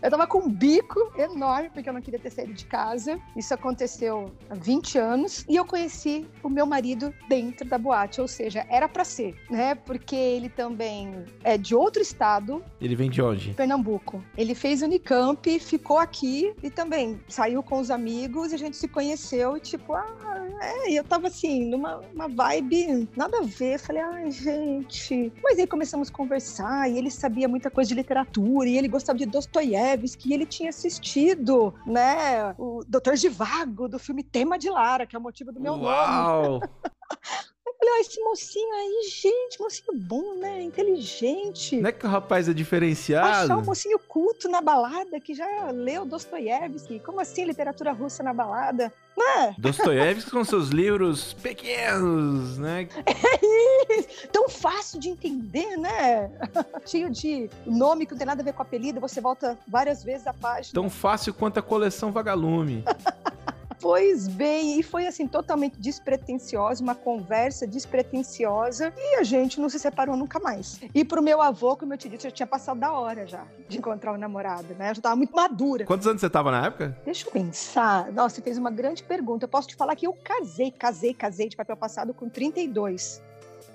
Eu 0.00 0.10
tava 0.10 0.26
com 0.26 0.38
um 0.38 0.50
bico 0.50 1.12
enorme, 1.16 1.70
porque 1.70 1.88
eu 1.88 1.92
não 1.92 2.00
queria 2.00 2.18
ter 2.18 2.30
saído 2.30 2.52
de 2.52 2.64
casa. 2.66 3.18
Isso 3.36 3.52
aconteceu 3.54 4.32
há 4.50 4.54
20 4.54 4.98
anos. 4.98 5.44
E 5.48 5.56
eu 5.56 5.64
conheci 5.64 6.26
o 6.42 6.48
meu 6.48 6.66
marido 6.66 7.14
dentro 7.28 7.68
da 7.68 7.78
boate, 7.78 8.20
ou 8.20 8.28
seja, 8.28 8.66
era 8.68 8.88
para 8.88 9.04
ser, 9.04 9.34
né? 9.50 9.74
Porque 9.74 10.16
ele 10.16 10.48
também 10.48 11.24
é 11.44 11.56
de 11.56 11.74
outro 11.74 12.02
estado. 12.02 12.62
Ele 12.80 12.94
vem 12.94 13.10
de 13.10 13.22
onde? 13.22 13.54
Pernambuco. 13.54 14.22
Ele 14.36 14.54
fez 14.54 14.82
Unicamp, 14.82 15.58
ficou 15.58 15.98
aqui 15.98 16.54
e 16.62 16.70
também 16.70 17.20
saiu 17.28 17.62
com 17.62 17.80
os 17.80 17.90
amigos 17.90 18.21
e 18.26 18.54
a 18.54 18.58
gente 18.58 18.76
se 18.76 18.88
conheceu 18.88 19.56
e 19.56 19.60
tipo, 19.60 19.92
ah, 19.94 20.48
é, 20.62 20.92
eu 20.92 21.04
tava 21.04 21.26
assim, 21.26 21.64
numa 21.68 21.98
uma 22.14 22.28
vibe 22.28 23.08
nada 23.16 23.38
a 23.38 23.42
ver. 23.42 23.78
Falei, 23.78 24.02
ai, 24.02 24.30
gente. 24.30 25.32
Mas 25.42 25.58
aí 25.58 25.66
começamos 25.66 26.08
a 26.08 26.12
conversar 26.12 26.90
e 26.90 26.98
ele 26.98 27.10
sabia 27.10 27.48
muita 27.48 27.70
coisa 27.70 27.88
de 27.88 27.94
literatura 27.94 28.68
e 28.68 28.76
ele 28.76 28.88
gostava 28.88 29.18
de 29.18 29.26
Dostoiévski 29.26 30.30
e 30.30 30.34
ele 30.34 30.46
tinha 30.46 30.70
assistido, 30.70 31.74
né, 31.86 32.54
o 32.58 32.82
Doutor 32.86 33.16
Givago 33.16 33.88
do 33.88 33.98
filme 33.98 34.22
Tema 34.22 34.58
de 34.58 34.70
Lara, 34.70 35.06
que 35.06 35.16
é 35.16 35.18
o 35.18 35.22
motivo 35.22 35.52
do 35.52 35.60
meu 35.60 35.74
Uau. 35.74 36.42
nome. 36.42 36.60
Falei, 37.82 37.94
ó, 37.98 38.00
esse 38.00 38.20
mocinho 38.20 38.72
aí, 38.74 39.10
gente, 39.10 39.60
mocinho 39.60 39.92
bom, 39.92 40.36
né? 40.36 40.62
Inteligente. 40.62 41.80
Não 41.80 41.88
é 41.88 41.92
que 41.92 42.06
o 42.06 42.08
rapaz 42.08 42.48
é 42.48 42.54
diferenciado? 42.54 43.26
Achar 43.26 43.58
um 43.58 43.64
mocinho 43.64 43.98
culto 43.98 44.48
na 44.48 44.60
balada 44.60 45.18
que 45.18 45.34
já 45.34 45.72
leu 45.72 46.04
Dostoiévski. 46.04 47.00
Como 47.00 47.20
assim 47.20 47.44
literatura 47.44 47.90
russa 47.90 48.22
na 48.22 48.32
balada? 48.32 48.92
Né? 49.16 49.54
Dostoiévski 49.58 50.30
com 50.30 50.44
seus 50.44 50.68
livros 50.68 51.32
pequenos, 51.32 52.56
né? 52.56 52.88
É 53.04 53.98
isso! 53.98 54.28
Tão 54.28 54.48
fácil 54.48 55.00
de 55.00 55.08
entender, 55.08 55.76
né? 55.76 56.30
Cheio 56.86 57.10
de 57.10 57.50
nome 57.66 58.06
que 58.06 58.12
não 58.12 58.18
tem 58.18 58.26
nada 58.28 58.42
a 58.42 58.44
ver 58.44 58.52
com 58.52 58.62
apelido, 58.62 59.00
você 59.00 59.20
volta 59.20 59.58
várias 59.66 60.04
vezes 60.04 60.28
a 60.28 60.32
página. 60.32 60.72
Tão 60.72 60.88
fácil 60.88 61.34
quanto 61.34 61.58
a 61.58 61.62
coleção 61.62 62.12
Vagalume. 62.12 62.84
Pois 63.82 64.28
bem, 64.28 64.78
e 64.78 64.82
foi 64.82 65.08
assim, 65.08 65.26
totalmente 65.26 65.76
despretensiosa, 65.76 66.80
uma 66.80 66.94
conversa 66.94 67.66
despretensiosa, 67.66 68.94
e 68.96 69.16
a 69.16 69.24
gente 69.24 69.60
não 69.60 69.68
se 69.68 69.76
separou 69.76 70.16
nunca 70.16 70.38
mais. 70.38 70.80
E 70.94 71.04
pro 71.04 71.20
meu 71.20 71.42
avô, 71.42 71.76
como 71.76 71.92
eu 71.92 71.98
te 71.98 72.08
disse, 72.08 72.22
já 72.22 72.30
tinha 72.30 72.46
passado 72.46 72.78
da 72.78 72.92
hora 72.92 73.26
já 73.26 73.44
de 73.68 73.78
encontrar 73.78 74.12
o 74.12 74.16
namorado, 74.16 74.72
né? 74.74 74.90
Eu 74.90 74.94
já 74.94 75.02
tava 75.02 75.16
muito 75.16 75.34
madura. 75.34 75.84
Quantos 75.84 76.06
anos 76.06 76.20
você 76.20 76.30
tava 76.30 76.52
na 76.52 76.66
época? 76.66 76.96
Deixa 77.04 77.26
eu 77.26 77.32
pensar. 77.32 78.12
Nossa, 78.12 78.36
você 78.36 78.42
fez 78.42 78.56
uma 78.56 78.70
grande 78.70 79.02
pergunta. 79.02 79.46
Eu 79.46 79.48
posso 79.48 79.66
te 79.66 79.74
falar 79.74 79.96
que 79.96 80.06
eu 80.06 80.12
casei, 80.12 80.70
casei, 80.70 81.12
casei 81.12 81.48
de 81.48 81.56
papel 81.56 81.76
passado 81.76 82.14
com 82.14 82.28
32. 82.28 83.20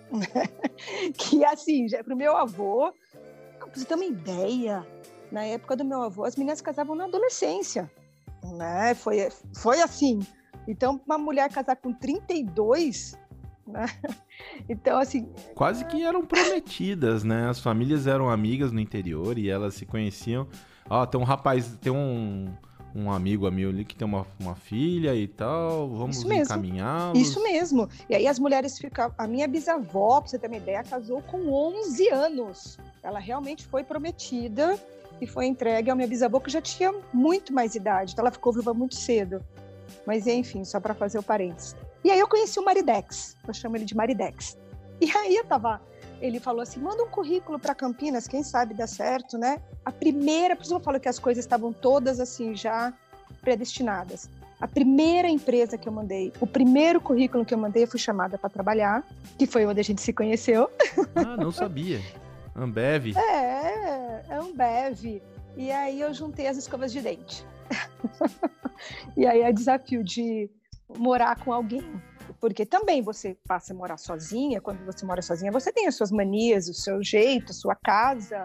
que 1.20 1.44
assim, 1.44 1.90
já 1.90 2.02
pro 2.02 2.16
meu 2.16 2.38
avô, 2.38 2.94
pra 3.60 3.68
você 3.74 3.84
ter 3.84 3.96
uma 3.96 4.06
ideia, 4.06 4.88
na 5.30 5.44
época 5.44 5.76
do 5.76 5.84
meu 5.84 6.02
avô, 6.02 6.24
as 6.24 6.38
meninas 6.38 6.62
casavam 6.62 6.96
na 6.96 7.04
adolescência 7.04 7.92
né? 8.54 8.94
Foi, 8.94 9.30
foi 9.56 9.82
assim. 9.82 10.20
Então, 10.68 11.00
uma 11.06 11.18
mulher 11.18 11.50
casar 11.50 11.76
com 11.78 11.94
32, 11.94 13.18
né? 13.68 13.86
Então, 14.70 15.00
assim. 15.00 15.28
Quase 15.56 15.84
que 15.86 16.04
eram 16.04 16.24
prometidas, 16.24 17.24
né? 17.24 17.50
As 17.50 17.60
famílias 17.60 18.06
eram 18.06 18.30
amigas 18.30 18.72
no 18.72 18.80
interior 18.80 19.36
e 19.38 19.50
elas 19.50 19.74
se 19.74 19.86
conheciam. 19.86 20.48
Ó, 20.88 21.06
tem 21.08 21.20
um 21.20 21.24
rapaz, 21.24 21.76
tem 21.82 21.92
um, 21.92 22.48
um 22.96 23.12
amigo 23.12 23.50
meu 23.52 23.70
ali 23.70 23.84
que 23.84 23.96
tem 23.96 24.08
uma, 24.08 24.26
uma 24.40 24.56
filha 24.56 25.16
e 25.16 25.28
tal, 25.28 25.90
vamos 25.90 26.24
encaminhá-los. 26.24 27.20
Isso 27.20 27.42
mesmo. 27.44 27.90
E 28.10 28.16
aí 28.16 28.28
as 28.28 28.40
mulheres 28.40 28.78
ficam. 28.78 29.12
A 29.18 29.28
minha 29.28 29.48
bisavó, 29.48 30.22
pra 30.22 30.30
você 30.30 30.40
ter 30.40 30.48
uma 30.48 30.58
ideia, 30.58 30.84
casou 30.84 31.22
com 31.22 31.52
11 31.52 32.10
anos. 32.10 32.78
Ela 33.04 33.20
realmente 33.20 33.66
foi 33.66 33.84
prometida 33.84 34.80
e 35.20 35.28
foi 35.28 35.46
entregue 35.46 35.90
ao 35.90 35.96
minha 35.96 36.08
bisavó, 36.08 36.40
que 36.40 36.52
já 36.52 36.62
tinha 36.62 36.94
muito 37.14 37.54
mais 37.54 37.76
idade, 37.76 38.14
então 38.14 38.24
ela 38.24 38.32
ficou 38.32 38.54
viva 38.54 38.74
muito 38.74 38.96
cedo. 38.96 39.44
Mas 40.06 40.28
enfim, 40.28 40.64
só 40.64 40.80
para 40.80 40.94
fazer 40.94 41.20
o 41.20 41.24
parênteses. 41.24 41.76
E 42.04 42.12
aí 42.12 42.20
eu 42.20 42.28
conheci 42.28 42.60
o 42.60 42.66
Maridex, 42.66 43.36
eu 43.48 43.54
chamo 43.54 43.76
ele 43.76 43.86
de 43.86 43.96
Maridex. 43.96 44.58
E 45.02 45.12
aí 45.16 45.36
eu 45.36 45.46
tava, 45.46 45.82
ele 46.22 46.40
falou 46.40 46.62
assim: 46.62 46.80
manda 46.80 47.04
um 47.04 47.10
currículo 47.10 47.60
para 47.60 47.76
Campinas, 47.76 48.28
quem 48.28 48.44
sabe 48.44 48.74
dá 48.74 48.88
certo, 48.88 49.38
né? 49.38 49.62
A 49.84 49.92
primeira, 49.92 50.56
por 50.56 50.64
isso 50.64 50.74
eu 50.74 50.80
falo 50.80 51.00
que 51.00 51.10
as 51.10 51.20
coisas 51.20 51.44
estavam 51.44 51.72
todas 51.74 52.20
assim 52.20 52.56
já 52.56 52.94
predestinadas. 53.42 54.30
A 54.60 54.68
primeira 54.68 55.30
empresa 55.30 55.78
que 55.78 55.88
eu 55.88 55.94
mandei, 55.94 56.34
o 56.40 56.48
primeiro 56.48 57.00
currículo 57.00 57.46
que 57.46 57.54
eu 57.54 57.58
mandei, 57.60 57.84
eu 57.84 57.88
fui 57.88 58.00
chamada 58.00 58.38
para 58.40 58.50
trabalhar, 58.50 59.04
que 59.38 59.46
foi 59.46 59.66
onde 59.68 59.80
a 59.80 59.84
gente 59.84 60.02
se 60.02 60.12
conheceu. 60.12 60.70
Ah, 61.16 61.38
não 61.38 61.52
sabia. 61.52 62.02
Ambev? 62.58 63.16
É, 63.16 64.24
é 64.28 64.36
Ambev. 64.36 65.22
E 65.56 65.72
aí 65.72 66.02
eu 66.02 66.14
juntei 66.14 66.48
as 66.48 66.58
escovas 66.58 66.92
de 66.92 67.02
dente. 67.02 67.46
e 69.16 69.26
aí 69.28 69.42
é 69.42 69.52
desafio 69.52 70.04
de 70.04 70.50
morar 70.98 71.44
com 71.44 71.54
alguém. 71.54 72.02
Porque 72.40 72.66
também 72.66 73.02
você 73.02 73.38
passa 73.48 73.74
a 73.74 73.76
morar 73.76 73.98
sozinha, 73.98 74.60
quando 74.60 74.84
você 74.86 75.06
mora 75.06 75.22
sozinha, 75.22 75.52
você 75.52 75.72
tem 75.72 75.88
as 75.88 75.96
suas 75.96 76.12
manias, 76.12 76.68
o 76.68 76.74
seu 76.74 77.04
jeito, 77.04 77.52
a 77.52 77.56
sua 77.56 77.76
casa. 77.76 78.44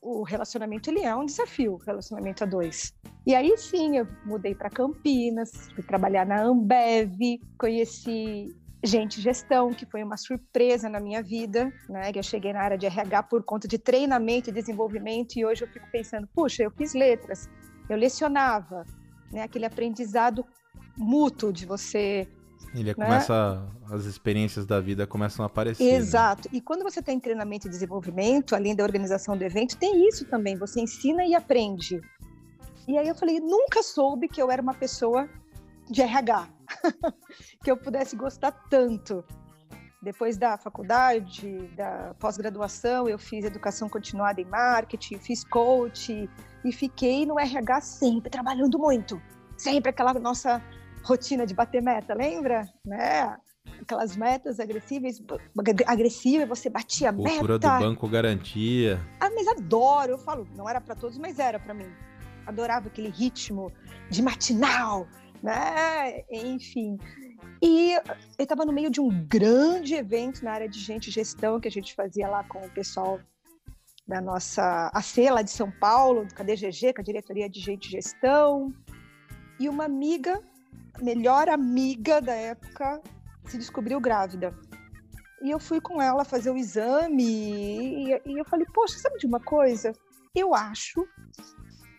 O 0.00 0.22
relacionamento 0.22 0.90
ele 0.90 1.02
é 1.02 1.14
um 1.14 1.24
desafio, 1.24 1.76
relacionamento 1.76 2.42
a 2.42 2.46
dois. 2.46 2.92
E 3.24 3.34
aí 3.34 3.56
sim, 3.56 3.98
eu 3.98 4.06
mudei 4.24 4.54
para 4.54 4.70
Campinas, 4.70 5.70
fui 5.74 5.84
trabalhar 5.84 6.26
na 6.26 6.42
Ambev, 6.42 7.18
conheci 7.56 8.48
gente 8.82 9.20
gestão, 9.20 9.72
que 9.72 9.86
foi 9.86 10.02
uma 10.02 10.16
surpresa 10.16 10.88
na 10.88 10.98
minha 10.98 11.22
vida, 11.22 11.72
né? 11.88 12.12
Que 12.12 12.18
eu 12.18 12.22
cheguei 12.22 12.52
na 12.52 12.60
área 12.60 12.78
de 12.78 12.86
RH 12.86 13.22
por 13.24 13.42
conta 13.42 13.68
de 13.68 13.78
treinamento 13.78 14.50
e 14.50 14.52
desenvolvimento 14.52 15.36
e 15.36 15.44
hoje 15.44 15.62
eu 15.62 15.68
fico 15.68 15.86
pensando, 15.90 16.28
puxa, 16.34 16.62
eu 16.62 16.70
fiz 16.70 16.94
letras, 16.94 17.48
eu 17.88 17.96
lecionava, 17.96 18.84
né? 19.32 19.42
Aquele 19.42 19.66
aprendizado 19.66 20.44
mútuo 20.96 21.52
de 21.52 21.64
você 21.64 22.28
ele 22.74 22.88
né? 22.88 22.94
começa, 22.94 23.68
as 23.90 24.04
experiências 24.04 24.66
da 24.66 24.80
vida 24.80 25.06
começam 25.06 25.44
a 25.44 25.46
aparecer. 25.46 25.84
Né? 25.84 25.96
Exato. 25.96 26.48
Né? 26.50 26.58
E 26.58 26.60
quando 26.60 26.82
você 26.82 27.02
tem 27.02 27.18
treinamento 27.20 27.66
e 27.66 27.70
desenvolvimento, 27.70 28.54
além 28.54 28.74
da 28.74 28.82
organização 28.82 29.36
do 29.36 29.44
evento, 29.44 29.76
tem 29.76 30.08
isso 30.08 30.24
também. 30.26 30.56
Você 30.56 30.80
ensina 30.80 31.24
e 31.24 31.34
aprende. 31.34 32.00
E 32.88 32.96
aí 32.96 33.06
eu 33.06 33.14
falei, 33.14 33.40
nunca 33.40 33.82
soube 33.82 34.28
que 34.28 34.40
eu 34.40 34.50
era 34.50 34.62
uma 34.62 34.74
pessoa 34.74 35.28
de 35.90 36.02
RH. 36.02 36.48
que 37.62 37.70
eu 37.70 37.76
pudesse 37.76 38.16
gostar 38.16 38.52
tanto. 38.68 39.24
Depois 40.02 40.36
da 40.36 40.58
faculdade, 40.58 41.68
da 41.76 42.14
pós-graduação, 42.18 43.08
eu 43.08 43.18
fiz 43.18 43.44
educação 43.44 43.88
continuada 43.88 44.40
em 44.40 44.44
marketing, 44.44 45.18
fiz 45.18 45.44
coach 45.44 46.28
e 46.64 46.72
fiquei 46.72 47.24
no 47.24 47.38
RH 47.38 47.80
sempre, 47.82 48.28
trabalhando 48.28 48.78
muito. 48.78 49.22
Sempre 49.56 49.90
aquela 49.90 50.12
nossa 50.14 50.60
rotina 51.04 51.46
de 51.46 51.54
bater 51.54 51.80
meta, 51.80 52.14
lembra? 52.14 52.66
Né? 52.84 53.36
Aquelas 53.80 54.16
metas 54.16 54.58
agressivas, 54.58 55.22
agressiva, 55.86 56.46
você 56.46 56.68
batia 56.68 57.10
a 57.10 57.12
meta. 57.12 57.30
Cultura 57.30 57.58
do 57.60 57.68
banco 57.68 58.08
garantia. 58.08 59.00
Ah, 59.20 59.30
mas 59.32 59.46
adoro, 59.46 60.12
eu 60.12 60.18
falo, 60.18 60.48
não 60.56 60.68
era 60.68 60.80
para 60.80 60.96
todos, 60.96 61.16
mas 61.16 61.38
era 61.38 61.60
para 61.60 61.74
mim. 61.74 61.88
Adorava 62.44 62.88
aquele 62.88 63.08
ritmo 63.08 63.72
de 64.10 64.20
matinal, 64.20 65.06
né? 65.42 66.24
Enfim. 66.30 66.98
E 67.60 67.92
eu 67.92 68.02
estava 68.38 68.64
no 68.64 68.72
meio 68.72 68.90
de 68.90 69.00
um 69.00 69.26
grande 69.26 69.94
evento 69.94 70.44
na 70.44 70.52
área 70.52 70.68
de 70.68 70.78
gente 70.78 71.10
gestão 71.10 71.60
que 71.60 71.68
a 71.68 71.70
gente 71.70 71.94
fazia 71.94 72.28
lá 72.28 72.44
com 72.44 72.58
o 72.64 72.70
pessoal 72.70 73.20
da 74.06 74.20
nossa 74.20 74.90
AC 74.94 75.30
lá 75.30 75.42
de 75.42 75.50
São 75.50 75.70
Paulo, 75.70 76.24
do 76.24 76.34
KDGG, 76.34 76.94
com 76.94 77.00
a 77.00 77.04
diretoria 77.04 77.48
de 77.48 77.60
gente 77.60 77.90
gestão. 77.90 78.72
E 79.58 79.68
uma 79.68 79.84
amiga, 79.84 80.40
melhor 81.00 81.48
amiga 81.48 82.20
da 82.20 82.34
época, 82.34 83.00
se 83.46 83.58
descobriu 83.58 84.00
grávida. 84.00 84.56
E 85.42 85.50
eu 85.50 85.58
fui 85.58 85.80
com 85.80 86.00
ela 86.00 86.24
fazer 86.24 86.50
o 86.50 86.56
exame 86.56 87.24
e, 87.24 88.20
e 88.26 88.38
eu 88.38 88.44
falei, 88.44 88.66
poxa, 88.72 88.98
sabe 88.98 89.18
de 89.18 89.26
uma 89.26 89.40
coisa? 89.40 89.92
Eu 90.34 90.54
acho 90.54 91.04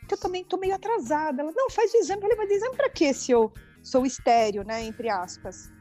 que 0.08 0.14
eu 0.14 0.18
também 0.18 0.44
tô 0.44 0.58
meio 0.58 0.76
atrasada. 0.76 1.42
Ela, 1.42 1.52
não, 1.56 1.70
faz 1.70 1.94
o 1.94 1.98
exame. 1.98 2.22
Eu 2.22 2.30
falei, 2.30 2.38
mas 2.38 2.52
exame 2.52 2.76
para 2.76 2.90
quê 2.90 3.14
se 3.14 3.32
eu 3.32 3.52
sou 3.82 4.06
estéreo, 4.06 4.64
né, 4.64 4.84
entre 4.84 5.10
aspas? 5.10 5.72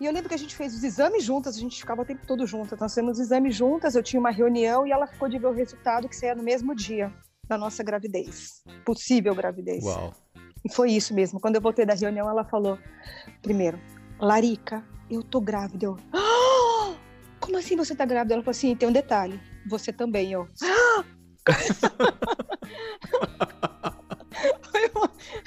E 0.00 0.06
eu 0.06 0.12
lembro 0.12 0.28
que 0.28 0.34
a 0.34 0.38
gente 0.38 0.54
fez 0.54 0.74
os 0.74 0.84
exames 0.84 1.24
juntas, 1.24 1.56
a 1.56 1.60
gente 1.60 1.76
ficava 1.76 2.02
o 2.02 2.04
tempo 2.04 2.24
todo 2.26 2.46
juntas. 2.46 2.78
Nós 2.78 2.92
fizemos 2.92 3.18
os 3.18 3.24
exames 3.24 3.56
juntas, 3.56 3.96
eu 3.96 4.02
tinha 4.02 4.20
uma 4.20 4.30
reunião 4.30 4.86
e 4.86 4.92
ela 4.92 5.06
ficou 5.06 5.28
de 5.28 5.38
ver 5.38 5.48
o 5.48 5.52
resultado 5.52 6.08
que 6.08 6.14
saía 6.14 6.36
no 6.36 6.42
mesmo 6.42 6.74
dia 6.74 7.12
da 7.48 7.58
nossa 7.58 7.82
gravidez, 7.82 8.62
possível 8.84 9.34
gravidez. 9.34 9.82
Uau. 9.82 10.14
E 10.64 10.72
foi 10.72 10.92
isso 10.92 11.14
mesmo. 11.14 11.40
Quando 11.40 11.56
eu 11.56 11.60
voltei 11.60 11.84
da 11.84 11.94
reunião, 11.94 12.28
ela 12.28 12.44
falou: 12.44 12.78
primeiro, 13.42 13.80
Larica, 14.20 14.84
eu 15.10 15.22
tô 15.22 15.40
grávida. 15.40 15.86
Eu, 15.86 15.96
ah, 16.12 16.94
como 17.40 17.56
assim 17.56 17.74
você 17.74 17.94
tá 17.94 18.04
grávida? 18.04 18.34
Ela 18.34 18.42
falou 18.42 18.52
assim: 18.52 18.76
tem 18.76 18.88
um 18.88 18.92
detalhe, 18.92 19.40
você 19.68 19.92
também. 19.92 20.30
Eu, 20.30 20.46
ah, 20.62 21.04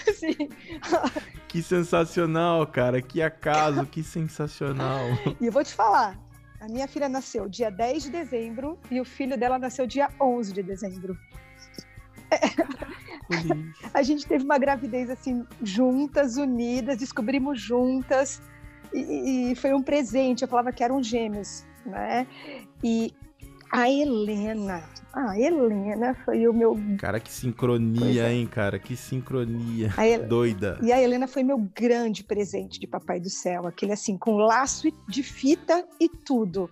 assim, 0.09 0.49
que 1.47 1.61
sensacional, 1.61 2.65
cara. 2.67 3.01
Que 3.01 3.21
acaso, 3.21 3.85
que 3.85 4.03
sensacional. 4.03 5.01
E 5.39 5.45
eu 5.45 5.51
vou 5.51 5.63
te 5.63 5.73
falar. 5.73 6.17
A 6.59 6.67
minha 6.67 6.87
filha 6.87 7.09
nasceu 7.09 7.49
dia 7.49 7.71
10 7.71 8.03
de 8.03 8.09
dezembro 8.11 8.77
e 8.91 9.01
o 9.01 9.05
filho 9.05 9.37
dela 9.37 9.57
nasceu 9.57 9.87
dia 9.87 10.09
11 10.19 10.53
de 10.53 10.61
dezembro. 10.61 11.17
a 13.93 14.03
gente 14.03 14.27
teve 14.27 14.43
uma 14.43 14.59
gravidez 14.59 15.09
assim, 15.09 15.45
juntas, 15.63 16.37
unidas, 16.37 16.97
descobrimos 16.97 17.59
juntas. 17.59 18.41
E, 18.93 19.51
e, 19.51 19.55
foi 19.55 19.73
um 19.73 19.81
presente. 19.81 20.43
Eu 20.43 20.47
falava 20.47 20.71
que 20.71 20.83
eram 20.83 21.01
gêmeos, 21.01 21.65
né? 21.83 22.27
E 22.83 23.11
a 23.71 23.89
Helena, 23.89 24.83
a 25.13 25.37
Helena 25.37 26.13
foi 26.25 26.47
o 26.47 26.53
meu. 26.53 26.77
Cara, 26.97 27.19
que 27.19 27.31
sincronia, 27.31 28.27
é. 28.27 28.33
hein, 28.33 28.47
cara? 28.47 28.79
Que 28.79 28.95
sincronia. 28.95 29.93
Hel... 29.97 30.27
Doida. 30.27 30.79
E 30.81 30.91
a 30.91 31.01
Helena 31.01 31.27
foi 31.27 31.43
meu 31.43 31.57
grande 31.75 32.23
presente 32.23 32.79
de 32.79 32.87
Papai 32.87 33.19
do 33.19 33.29
Céu. 33.29 33.67
Aquele 33.67 33.91
assim, 33.91 34.17
com 34.17 34.37
laço 34.37 34.87
de 35.07 35.23
fita 35.23 35.85
e 35.99 36.07
tudo. 36.07 36.69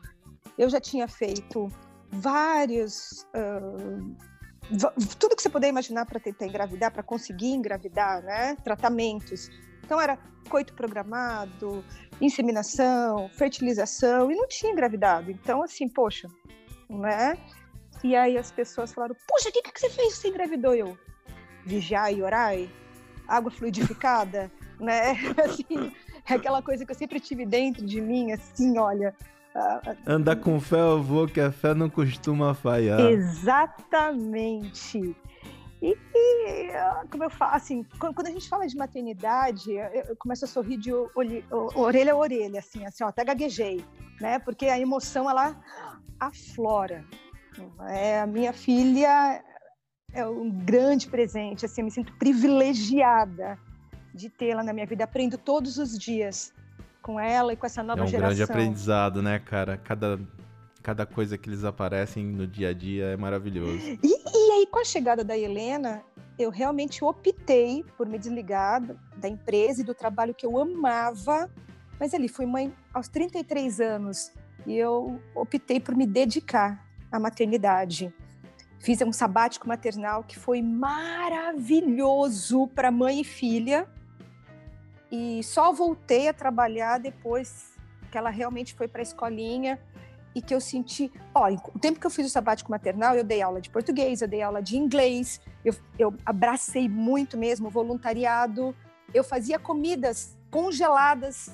Eu 0.58 0.70
já 0.70 0.80
tinha 0.80 1.08
feito 1.08 1.68
vários. 2.12 3.26
Uh, 3.36 4.16
tudo 5.18 5.36
que 5.36 5.42
você 5.42 5.50
puder 5.50 5.68
imaginar 5.68 6.06
para 6.06 6.20
tentar 6.20 6.46
engravidar, 6.46 6.92
para 6.92 7.04
conseguir 7.04 7.54
engravidar, 7.54 8.22
né? 8.24 8.56
Tratamentos. 8.64 9.50
Então 9.84 10.00
era 10.00 10.18
coito 10.50 10.74
programado, 10.74 11.84
inseminação, 12.22 13.30
fertilização, 13.30 14.32
e 14.32 14.36
não 14.36 14.48
tinha 14.48 14.72
engravidado. 14.72 15.32
Então, 15.32 15.62
assim, 15.64 15.88
poxa, 15.88 16.28
né? 16.90 17.38
E 18.04 18.16
aí 18.16 18.38
as 18.38 18.52
pessoas 18.52 18.94
falaram, 18.94 19.16
puxa, 19.28 19.50
o 19.50 19.52
que, 19.52 19.62
que 19.62 19.80
você 19.80 19.90
fez? 19.90 20.16
Você 20.16 20.30
engravidou? 20.30 20.74
Eu, 20.74 20.98
vigiar 21.66 22.14
e 22.14 22.22
orar? 22.22 22.56
Água 23.28 23.52
fluidificada? 23.52 24.50
né? 24.80 25.18
Assim, 25.44 25.92
é 26.28 26.34
aquela 26.34 26.62
coisa 26.62 26.86
que 26.86 26.92
eu 26.92 26.96
sempre 26.96 27.20
tive 27.20 27.46
dentro 27.46 27.86
de 27.86 28.00
mim, 28.00 28.32
assim, 28.32 28.78
olha... 28.78 29.14
Andar 30.06 30.38
com 30.38 30.62
fé 30.62 30.80
eu 30.80 31.02
vou, 31.02 31.28
que 31.28 31.42
a 31.42 31.52
fé 31.52 31.74
não 31.74 31.90
costuma 31.90 32.54
falhar. 32.54 33.00
Exatamente. 33.00 35.16
E, 35.82 35.98
e, 36.16 36.72
como 37.10 37.24
eu 37.24 37.30
falo, 37.30 37.56
assim, 37.56 37.84
quando, 38.00 38.28
a 38.28 38.32
gente 38.32 38.48
fala 38.48 38.68
de 38.68 38.78
maternidade, 38.78 39.74
eu, 39.74 40.16
começo 40.18 40.46
a 40.46 40.48
sorrir 40.48 40.78
de 40.78 40.92
orelha 41.76 42.14
a 42.14 42.16
orelha, 42.16 42.60
assim, 42.60 42.86
assim, 42.86 43.04
ó, 43.04 43.08
até 43.08 43.26
gaguejei, 43.26 43.84
né? 44.22 44.40
Porque 44.40 44.68
a 44.68 44.80
emoção, 44.80 45.30
ela 45.30 45.60
aflora. 46.20 47.04
É, 47.88 48.22
a 48.22 48.28
minha 48.28 48.54
filha 48.54 49.44
é 50.14 50.26
um 50.26 50.50
grande 50.50 51.08
presente, 51.08 51.66
assim, 51.66 51.82
eu 51.82 51.86
me 51.86 51.92
sinto 51.92 52.14
privilegiada 52.14 53.58
de 54.14 54.30
tê-la 54.30 54.64
na 54.64 54.74
minha 54.74 54.86
vida. 54.86 55.04
Aprendo 55.04 55.38
todos 55.38 55.78
os 55.78 55.98
dias 55.98 56.54
com 57.02 57.20
ela 57.20 57.54
e 57.54 57.56
com 57.56 57.66
essa 57.66 57.84
nova 57.84 58.06
geração. 58.06 58.30
É 58.30 58.32
um 58.32 58.36
geração. 58.36 58.56
grande 58.56 58.68
aprendizado, 58.68 59.22
né, 59.22 59.40
cara? 59.40 59.78
Cada 59.78 60.20
cada 60.82 61.06
coisa 61.06 61.38
que 61.38 61.50
eles 61.50 61.64
aparecem 61.64 62.26
no 62.26 62.48
dia 62.48 62.70
a 62.70 62.74
dia 62.74 63.08
é 63.08 63.18
maravilhoso. 63.18 63.78
E, 63.78 64.00
e 64.04 64.52
aí, 64.52 64.66
com 64.66 64.80
a 64.80 64.86
chegada 64.86 65.24
da 65.24 65.38
Helena, 65.38 66.02
eu 66.38 66.50
realmente 66.50 67.04
optei 67.04 67.84
por 67.98 68.08
me 68.08 68.18
desligar 68.18 68.82
da 69.18 69.28
empresa 69.28 69.82
e 69.82 69.84
do 69.84 69.94
trabalho 69.94 70.34
que 70.34 70.46
eu 70.46 70.58
amava. 70.58 71.50
Mas 72.00 72.14
ali, 72.14 72.30
fui 72.30 72.46
mãe 72.46 72.74
aos 72.94 73.10
33 73.10 73.82
anos 73.82 74.32
e 74.66 74.76
eu 74.76 75.20
optei 75.36 75.80
por 75.80 75.96
me 75.96 76.08
dedicar 76.08 76.89
à 77.12 77.20
maternidade. 77.20 78.14
Fiz 78.80 79.02
um 79.02 79.12
sabático 79.12 79.68
maternal 79.68 80.24
que 80.24 80.40
foi 80.40 80.62
maravilhoso 80.62 82.68
para 82.68 82.90
mãe 82.90 83.22
e 83.22 83.24
filha. 83.24 83.88
E 85.12 85.44
só 85.44 85.74
voltei 85.74 86.30
a 86.30 86.34
trabalhar 86.34 87.00
depois 87.00 87.74
que 88.12 88.18
ela 88.18 88.30
realmente 88.30 88.74
foi 88.74 88.88
para 88.88 89.02
a 89.02 89.04
escolinha 89.04 89.80
e 90.36 90.42
que 90.42 90.54
eu 90.54 90.62
senti, 90.62 91.12
ó, 91.34 91.50
o 91.74 91.80
tempo 91.80 92.00
que 92.00 92.06
eu 92.06 92.12
fiz 92.12 92.28
o 92.28 92.30
sabático 92.30 92.72
maternal, 92.72 93.16
eu 93.16 93.24
dei 93.24 93.42
aula 93.42 93.60
de 93.60 93.70
português, 93.70 94.22
eu 94.22 94.28
dei 94.28 94.42
aula 94.42 94.62
de 94.62 94.78
inglês, 94.78 95.42
eu, 95.66 95.74
eu 95.98 96.14
abracei 96.26 96.88
muito 96.88 97.38
mesmo 97.38 97.68
o 97.68 97.72
voluntariado, 97.72 98.76
eu 99.14 99.24
fazia 99.24 99.58
comidas 99.58 100.38
congeladas 100.52 101.52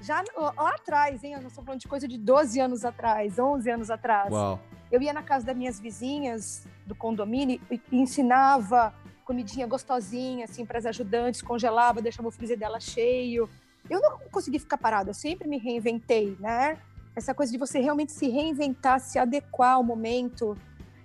já 0.00 0.22
lá 0.36 0.70
atrás, 0.70 1.22
hein? 1.24 1.34
Eu 1.34 1.46
estou 1.46 1.64
falando 1.64 1.80
de 1.80 1.88
coisa 1.88 2.06
de 2.06 2.18
12 2.18 2.60
anos 2.60 2.84
atrás, 2.84 3.38
11 3.38 3.70
anos 3.70 3.90
atrás. 3.90 4.32
Uau. 4.32 4.60
Eu 4.90 5.02
ia 5.02 5.12
na 5.12 5.22
casa 5.22 5.46
das 5.46 5.56
minhas 5.56 5.80
vizinhas 5.80 6.66
do 6.86 6.94
condomínio 6.94 7.60
e 7.70 7.80
ensinava 7.92 8.94
comidinha 9.24 9.66
gostosinha, 9.66 10.44
assim, 10.44 10.64
para 10.64 10.78
as 10.78 10.86
ajudantes, 10.86 11.42
congelava, 11.42 12.00
deixava 12.00 12.28
o 12.28 12.30
freezer 12.30 12.56
dela 12.56 12.78
cheio. 12.78 13.48
Eu 13.90 14.00
não 14.00 14.18
consegui 14.30 14.58
ficar 14.58 14.78
parada, 14.78 15.10
eu 15.10 15.14
sempre 15.14 15.48
me 15.48 15.58
reinventei, 15.58 16.36
né? 16.38 16.78
essa 17.16 17.34
coisa 17.34 17.50
de 17.50 17.56
você 17.56 17.80
realmente 17.80 18.12
se 18.12 18.28
reinventar, 18.28 19.00
se 19.00 19.18
adequar 19.18 19.72
ao 19.72 19.82
momento, 19.82 20.56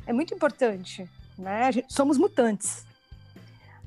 é 0.06 0.12
muito 0.12 0.34
importante, 0.34 1.10
né? 1.38 1.72
Gente, 1.72 1.92
somos 1.92 2.18
mutantes. 2.18 2.86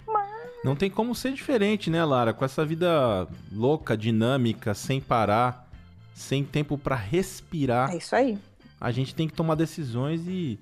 Mas... 0.07 0.31
Não 0.65 0.75
tem 0.75 0.91
como 0.91 1.15
ser 1.15 1.35
diferente, 1.35 1.91
né, 1.91 2.03
Lara? 2.03 2.33
Com 2.33 2.43
essa 2.43 2.65
vida 2.65 3.29
louca, 3.53 3.95
dinâmica, 3.95 4.73
sem 4.73 5.03
parar, 5.03 5.69
sem 6.15 6.43
tempo 6.43 6.79
para 6.79 6.97
respirar. 6.97 7.93
É 7.93 7.99
isso 7.99 8.17
aí. 8.17 8.39
A 8.81 8.91
gente 8.91 9.15
tem 9.15 9.27
que 9.29 9.35
tomar 9.35 9.55
decisões 9.55 10.27
e 10.27 10.59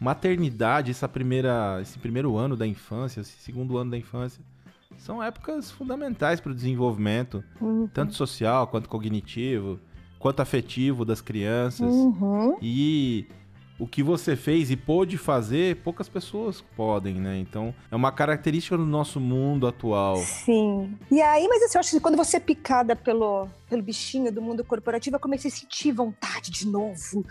maternidade, 0.00 0.90
essa 0.90 1.08
primeira, 1.08 1.78
esse 1.80 1.98
primeiro 1.98 2.36
ano 2.36 2.56
da 2.56 2.66
infância, 2.66 3.20
esse 3.20 3.38
segundo 3.38 3.78
ano 3.78 3.90
da 3.92 3.98
infância, 3.98 4.42
são 4.98 5.22
épocas 5.22 5.70
fundamentais 5.70 6.40
para 6.40 6.52
o 6.52 6.54
desenvolvimento, 6.54 7.42
uhum. 7.60 7.88
tanto 7.92 8.14
social 8.14 8.66
quanto 8.66 8.88
cognitivo 8.88 9.80
quanto 10.22 10.38
afetivo 10.38 11.04
das 11.04 11.20
crianças. 11.20 11.92
Uhum. 11.92 12.56
E 12.62 13.26
o 13.82 13.86
que 13.88 14.00
você 14.00 14.36
fez 14.36 14.70
e 14.70 14.76
pôde 14.76 15.18
fazer, 15.18 15.74
poucas 15.78 16.08
pessoas 16.08 16.60
podem, 16.76 17.16
né? 17.16 17.36
Então, 17.36 17.74
é 17.90 17.96
uma 17.96 18.12
característica 18.12 18.76
do 18.76 18.86
nosso 18.86 19.18
mundo 19.18 19.66
atual. 19.66 20.18
Sim. 20.18 20.96
E 21.10 21.20
aí, 21.20 21.48
mas 21.48 21.64
assim, 21.64 21.78
eu 21.78 21.80
acho 21.80 21.90
que 21.90 22.00
quando 22.00 22.16
você 22.16 22.36
é 22.36 22.40
picada 22.40 22.94
pelo, 22.94 23.48
pelo 23.68 23.82
bichinho 23.82 24.30
do 24.30 24.40
mundo 24.40 24.62
corporativo, 24.62 25.16
eu 25.16 25.20
comecei 25.20 25.50
a 25.50 25.52
sentir 25.52 25.90
vontade 25.90 26.52
de 26.52 26.64
novo, 26.64 27.26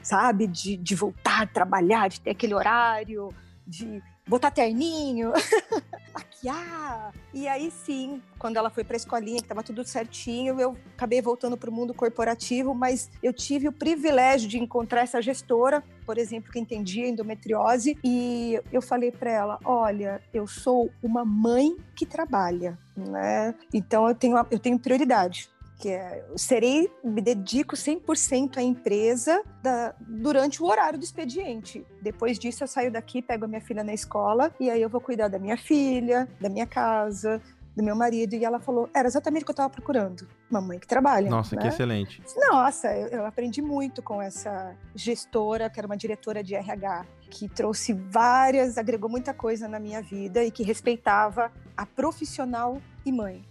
sabe? 0.00 0.46
De, 0.46 0.76
de 0.76 0.94
voltar 0.94 1.42
a 1.42 1.46
trabalhar, 1.46 2.06
de 2.06 2.20
ter 2.20 2.30
aquele 2.30 2.54
horário, 2.54 3.30
de 3.66 4.00
botar 4.26 4.50
terninho, 4.50 5.32
maquiar. 6.12 7.12
E 7.32 7.46
aí 7.46 7.70
sim, 7.70 8.22
quando 8.38 8.56
ela 8.56 8.70
foi 8.70 8.84
para 8.84 8.96
a 8.96 8.98
escolinha, 8.98 9.38
que 9.38 9.44
estava 9.44 9.62
tudo 9.62 9.84
certinho, 9.84 10.58
eu 10.60 10.76
acabei 10.94 11.22
voltando 11.22 11.56
para 11.56 11.70
o 11.70 11.72
mundo 11.72 11.94
corporativo, 11.94 12.74
mas 12.74 13.10
eu 13.22 13.32
tive 13.32 13.68
o 13.68 13.72
privilégio 13.72 14.48
de 14.48 14.58
encontrar 14.58 15.02
essa 15.02 15.22
gestora, 15.22 15.82
por 16.04 16.18
exemplo, 16.18 16.52
que 16.52 16.58
entendia 16.58 17.08
endometriose, 17.08 17.96
e 18.02 18.60
eu 18.72 18.82
falei 18.82 19.10
para 19.10 19.30
ela: 19.30 19.58
"Olha, 19.64 20.20
eu 20.32 20.46
sou 20.46 20.90
uma 21.02 21.24
mãe 21.24 21.76
que 21.94 22.06
trabalha, 22.06 22.78
né? 22.96 23.54
Então 23.72 24.08
eu 24.08 24.14
tenho 24.14 24.36
eu 24.50 24.58
tenho 24.58 24.78
prioridade 24.78 25.48
que 25.78 25.90
é, 25.90 26.24
eu 26.28 26.38
serei, 26.38 26.90
me 27.04 27.20
dedico 27.20 27.76
100% 27.76 28.56
à 28.56 28.62
empresa 28.62 29.42
da, 29.62 29.94
durante 30.00 30.62
o 30.62 30.66
horário 30.66 30.98
do 30.98 31.04
expediente. 31.04 31.86
Depois 32.00 32.38
disso, 32.38 32.64
eu 32.64 32.68
saio 32.68 32.90
daqui, 32.90 33.20
pego 33.20 33.44
a 33.44 33.48
minha 33.48 33.60
filha 33.60 33.84
na 33.84 33.92
escola 33.92 34.50
e 34.58 34.70
aí 34.70 34.80
eu 34.80 34.88
vou 34.88 35.00
cuidar 35.00 35.28
da 35.28 35.38
minha 35.38 35.56
filha, 35.56 36.28
da 36.40 36.48
minha 36.48 36.66
casa, 36.66 37.42
do 37.76 37.82
meu 37.82 37.94
marido. 37.94 38.34
E 38.34 38.44
ela 38.44 38.58
falou: 38.58 38.88
era 38.94 39.06
exatamente 39.06 39.42
o 39.42 39.44
que 39.44 39.50
eu 39.50 39.54
estava 39.54 39.68
procurando. 39.68 40.26
Uma 40.50 40.62
mãe 40.62 40.78
que 40.78 40.86
trabalha. 40.86 41.28
Nossa, 41.28 41.54
né? 41.54 41.62
que 41.62 41.68
excelente. 41.68 42.22
Nossa, 42.50 42.88
eu, 42.96 43.08
eu 43.08 43.26
aprendi 43.26 43.60
muito 43.60 44.02
com 44.02 44.22
essa 44.22 44.74
gestora, 44.94 45.68
que 45.68 45.78
era 45.78 45.86
uma 45.86 45.96
diretora 45.96 46.42
de 46.42 46.54
RH, 46.54 47.04
que 47.28 47.48
trouxe 47.50 47.92
várias, 47.92 48.78
agregou 48.78 49.10
muita 49.10 49.34
coisa 49.34 49.68
na 49.68 49.78
minha 49.78 50.00
vida 50.00 50.42
e 50.42 50.50
que 50.50 50.62
respeitava 50.62 51.52
a 51.76 51.84
profissional 51.84 52.80
e 53.04 53.12
mãe 53.12 53.44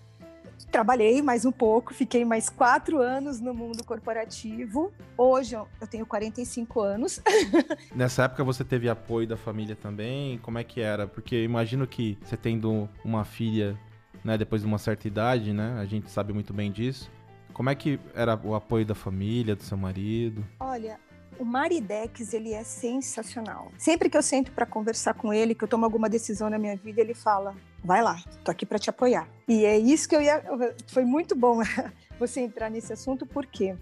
trabalhei 0.72 1.22
mais 1.22 1.46
um 1.46 1.52
pouco, 1.52 1.94
fiquei 1.94 2.26
mais 2.26 2.50
quatro 2.50 3.00
anos 3.00 3.40
no 3.40 3.54
mundo 3.54 3.84
corporativo. 3.84 4.92
Hoje 5.18 5.56
eu 5.56 5.88
tenho 5.90 6.06
45 6.06 6.82
anos. 6.82 7.22
Nessa 7.96 8.24
época 8.24 8.44
você 8.44 8.64
teve 8.64 8.90
apoio 8.90 9.28
da 9.28 9.38
família 9.38 9.76
também? 9.76 10.38
Como 10.40 10.58
é 10.58 10.64
que 10.64 10.82
era? 10.82 11.08
Porque 11.08 11.44
imagino 11.44 11.88
que 11.88 12.18
você 12.24 12.36
tendo 12.36 12.90
uma 13.04 13.24
filha, 13.24 13.78
né, 14.24 14.38
depois 14.38 14.62
de 14.62 14.68
uma 14.68 14.78
certa 14.78 15.08
idade, 15.08 15.54
né? 15.54 15.78
A 15.80 15.86
gente 15.86 16.10
sabe 16.10 16.34
muito 16.34 16.54
bem 16.54 16.72
disso. 16.72 17.12
Como 17.54 17.70
é 17.70 17.76
que 17.76 18.00
era 18.14 18.40
o 18.44 18.54
apoio 18.54 18.86
da 18.86 18.94
família, 18.94 19.56
do 19.56 19.64
seu 19.64 19.78
marido? 19.78 20.46
Olha, 20.60 21.00
o 21.40 21.46
Maridex, 21.46 22.34
ele 22.34 22.54
é 22.54 22.64
sensacional. 22.64 23.72
Sempre 23.78 24.10
que 24.10 24.18
eu 24.18 24.22
sento 24.22 24.52
para 24.52 24.66
conversar 24.66 25.14
com 25.14 25.34
ele, 25.34 25.56
que 25.56 25.64
eu 25.64 25.68
tomo 25.68 25.86
alguma 25.86 26.10
decisão 26.10 26.50
na 26.50 26.58
minha 26.58 26.76
vida, 26.76 27.02
ele 27.02 27.14
fala: 27.14 27.56
vai 27.86 28.02
lá, 28.02 28.18
tô 28.44 28.52
aqui 28.52 28.66
para 28.66 28.80
te 28.80 28.90
apoiar. 28.90 29.30
E 29.48 29.64
é 29.64 29.78
isso 29.78 30.10
que 30.10 30.16
eu 30.16 30.22
ia. 30.22 30.44
Foi 30.88 31.06
muito 31.06 31.36
bom 31.36 31.60
você 32.20 32.42
entrar 32.42 32.70
nesse 32.70 32.92
assunto, 32.92 33.26
porque 33.26 33.78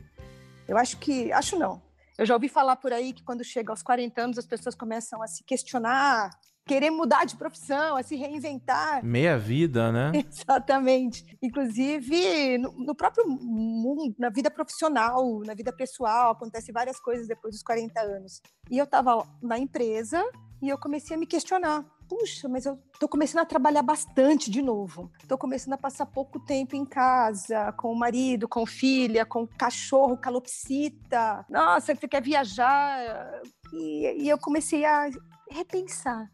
eu 0.68 0.78
acho 0.78 0.98
que. 0.98 1.32
Acho 1.32 1.58
não. 1.58 1.82
Eu 2.18 2.26
já 2.26 2.34
ouvi 2.36 2.48
falar 2.48 2.76
por 2.76 2.94
aí 2.94 3.14
que 3.14 3.24
quando 3.24 3.44
chega 3.44 3.72
aos 3.72 3.82
40 3.82 4.22
anos 4.22 4.38
as 4.38 4.46
pessoas 4.46 4.76
começam 4.76 5.24
a 5.24 5.28
se 5.28 5.44
questionar 5.44 6.30
querer 6.66 6.90
mudar 6.90 7.26
de 7.26 7.36
profissão, 7.36 7.98
a 7.98 8.04
se 8.04 8.16
reinventar. 8.16 9.04
Meia 9.04 9.38
vida, 9.38 9.92
né? 9.92 10.12
Exatamente. 10.32 11.38
Inclusive, 11.42 12.58
no, 12.58 12.72
no, 12.72 12.96
próprio 12.96 13.28
mundo, 13.28 14.16
na 14.18 14.30
vida 14.30 14.50
profissional, 14.50 15.42
na 15.46 15.54
vida 15.54 15.74
pessoal, 15.74 16.32
acontece 16.32 16.72
várias 16.72 17.00
coisas 17.00 17.28
depois 17.28 17.54
dos 17.54 17.64
40 17.64 18.00
anos. 18.00 18.42
E 18.72 18.78
eu 18.78 18.86
estava 18.86 19.28
na 19.42 19.58
empresa 19.58 20.24
e 20.62 20.70
eu 20.70 20.78
comecei 20.78 21.16
a 21.16 21.20
me 21.20 21.26
questionar. 21.26 21.86
Puxa, 22.20 22.48
mas 22.48 22.66
eu 22.66 22.78
tô 23.00 23.08
começando 23.08 23.42
a 23.42 23.46
trabalhar 23.46 23.82
bastante 23.82 24.52
de 24.52 24.62
novo. 24.62 25.12
Tô 25.28 25.36
começando 25.36 25.74
a 25.74 25.78
passar 25.78 26.06
pouco 26.06 26.40
tempo 26.40 26.76
em 26.76 26.86
casa, 26.86 27.72
com 27.72 27.92
o 27.92 27.98
marido, 27.98 28.48
com 28.48 28.68
filha, 28.68 29.26
com 29.26 29.44
o 29.44 29.48
cachorro, 29.48 30.16
calopsita. 30.16 31.44
Nossa, 31.50 31.96
você 31.96 32.08
quer 32.08 32.22
viajar? 32.22 33.42
E, 33.74 34.26
e 34.26 34.30
eu 34.30 34.38
comecei 34.38 34.86
a 34.86 35.10
repensar 35.50 36.30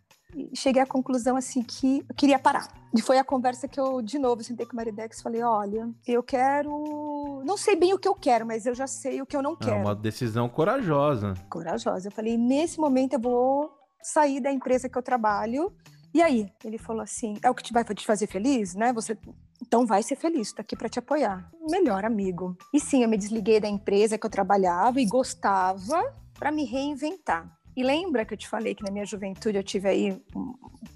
cheguei 0.54 0.82
à 0.82 0.86
conclusão 0.86 1.36
assim 1.36 1.64
que 1.64 2.06
eu 2.08 2.16
queria 2.16 2.38
parar. 2.38 2.68
E 2.96 3.02
foi 3.02 3.18
a 3.18 3.24
conversa 3.24 3.68
que 3.68 3.80
eu, 3.80 4.02
de 4.02 4.20
novo, 4.20 4.44
sentei 4.44 4.66
com 4.66 4.74
o 4.74 4.76
Maridex 4.76 5.20
e 5.20 5.24
falei: 5.24 5.42
olha, 5.42 5.90
eu 6.08 6.22
quero. 6.22 7.42
Não 7.46 7.58
sei 7.58 7.76
bem 7.76 7.94
o 7.94 8.00
que 8.00 8.08
eu 8.08 8.16
quero, 8.16 8.46
mas 8.46 8.66
eu 8.66 8.76
já 8.76 8.86
sei 8.86 9.22
o 9.22 9.26
que 9.26 9.36
eu 9.36 9.42
não 9.42 9.56
quero. 9.56 9.78
É 9.78 9.82
uma 9.82 9.96
decisão 9.96 10.48
corajosa. 10.50 11.34
Corajosa. 11.50 12.08
Eu 12.08 12.12
falei: 12.12 12.38
nesse 12.38 12.80
momento 12.80 13.14
eu 13.14 13.20
vou 13.20 13.79
sair 14.02 14.40
da 14.40 14.52
empresa 14.52 14.90
que 14.90 14.98
eu 14.98 15.02
trabalho. 15.02 15.74
E 16.14 16.22
aí? 16.22 16.52
Ele 16.64 16.78
falou 16.78 17.02
assim: 17.02 17.36
é 17.44 17.50
o 17.50 17.56
que 17.56 17.64
te 17.64 17.74
vai 17.74 17.84
te 17.84 18.06
fazer 18.06 18.28
feliz, 18.28 18.76
né? 18.76 18.92
Você. 18.94 19.18
Então 19.62 19.86
vai 19.86 20.02
ser 20.02 20.16
feliz, 20.16 20.54
tô 20.54 20.62
aqui 20.62 20.76
para 20.76 20.90
te 20.90 21.00
apoiar. 21.00 21.52
Melhor 21.70 22.06
amigo. 22.06 22.58
E 22.74 22.80
sim, 22.80 23.04
eu 23.04 23.10
me 23.10 23.18
desliguei 23.18 23.60
da 23.60 23.68
empresa 23.68 24.18
que 24.18 24.26
eu 24.26 24.30
trabalhava 24.30 25.02
e 25.02 25.06
gostava 25.06 26.02
para 26.34 26.52
me 26.52 26.64
reinventar. 26.64 27.60
E 27.76 27.84
lembra 27.84 28.26
que 28.26 28.34
eu 28.34 28.38
te 28.38 28.48
falei 28.48 28.74
que 28.74 28.84
na 28.84 28.92
minha 28.92 29.06
juventude 29.06 29.58
eu 29.58 29.64
tive 29.64 29.88
aí 29.88 30.22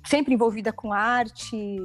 sempre 0.06 0.34
envolvida 0.34 0.72
com 0.74 0.91
arte, 0.91 1.78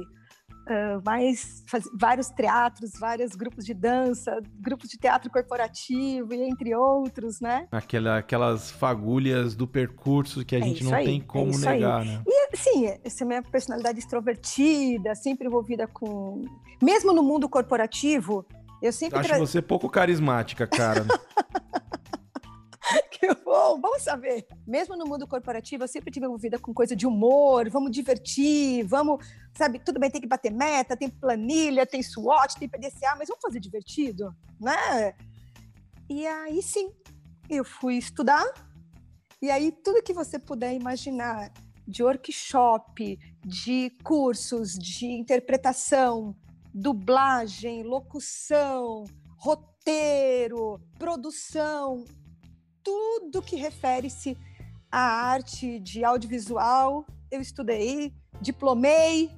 uh, 0.69 1.01
mais 1.03 1.63
faz, 1.67 1.83
vários 1.99 2.29
teatros, 2.29 2.91
vários 2.99 3.35
grupos 3.35 3.65
de 3.65 3.73
dança, 3.73 4.39
grupos 4.59 4.89
de 4.89 4.97
teatro 4.97 5.29
corporativo 5.29 6.33
e 6.33 6.41
entre 6.41 6.75
outros, 6.75 7.41
né? 7.41 7.67
Aquela, 7.71 8.19
aquelas 8.19 8.71
fagulhas 8.71 9.55
do 9.55 9.67
percurso 9.67 10.45
que 10.45 10.55
a 10.55 10.59
é 10.59 10.61
gente 10.61 10.83
não 10.83 10.93
aí, 10.93 11.05
tem 11.05 11.21
como 11.21 11.53
é 11.53 11.57
negar, 11.57 12.01
aí. 12.01 12.07
né? 12.07 12.23
E 12.25 12.57
sim, 12.57 12.85
essa 13.03 13.23
é 13.23 13.25
a 13.25 13.27
minha 13.27 13.41
personalidade 13.41 13.99
extrovertida, 13.99 15.15
sempre 15.15 15.47
envolvida 15.47 15.87
com, 15.87 16.45
mesmo 16.81 17.13
no 17.13 17.23
mundo 17.23 17.49
corporativo, 17.49 18.45
eu 18.81 18.93
sempre 18.93 19.19
acho 19.19 19.29
tra... 19.29 19.39
você 19.39 19.61
pouco 19.61 19.89
carismática, 19.89 20.65
cara. 20.65 21.05
que 23.35 23.35
bom, 23.43 23.79
vamos 23.81 24.01
saber. 24.01 24.47
Mesmo 24.65 24.95
no 24.95 25.05
mundo 25.05 25.27
corporativo, 25.27 25.83
eu 25.83 25.87
sempre 25.87 26.11
tive 26.11 26.25
envolvida 26.25 26.57
com 26.57 26.73
coisa 26.73 26.95
de 26.95 27.05
humor, 27.05 27.69
vamos 27.69 27.91
divertir, 27.91 28.83
vamos, 28.85 29.25
sabe, 29.53 29.79
tudo 29.79 29.99
bem, 29.99 30.09
tem 30.09 30.21
que 30.21 30.27
bater 30.27 30.51
meta, 30.51 30.95
tem 30.95 31.09
planilha, 31.09 31.85
tem 31.85 32.01
SWOT, 32.01 32.57
tem 32.57 32.69
PDCA, 32.69 33.15
mas 33.17 33.27
vamos 33.27 33.41
fazer 33.41 33.59
divertido, 33.59 34.33
né? 34.59 35.13
E 36.09 36.25
aí 36.25 36.61
sim, 36.61 36.91
eu 37.49 37.65
fui 37.65 37.97
estudar, 37.97 38.45
e 39.41 39.51
aí 39.51 39.71
tudo 39.71 40.01
que 40.01 40.13
você 40.13 40.39
puder 40.39 40.73
imaginar 40.73 41.51
de 41.85 42.03
workshop, 42.03 43.19
de 43.45 43.89
cursos, 44.03 44.73
de 44.73 45.07
interpretação, 45.07 46.35
dublagem, 46.73 47.83
locução, 47.83 49.03
roteiro, 49.37 50.79
produção, 50.97 52.05
tudo 52.83 53.41
que 53.41 53.55
refere-se 53.55 54.37
à 54.91 54.99
arte 54.99 55.79
de 55.79 56.03
audiovisual. 56.03 57.05
Eu 57.31 57.41
estudei, 57.41 58.13
diplomei, 58.41 59.29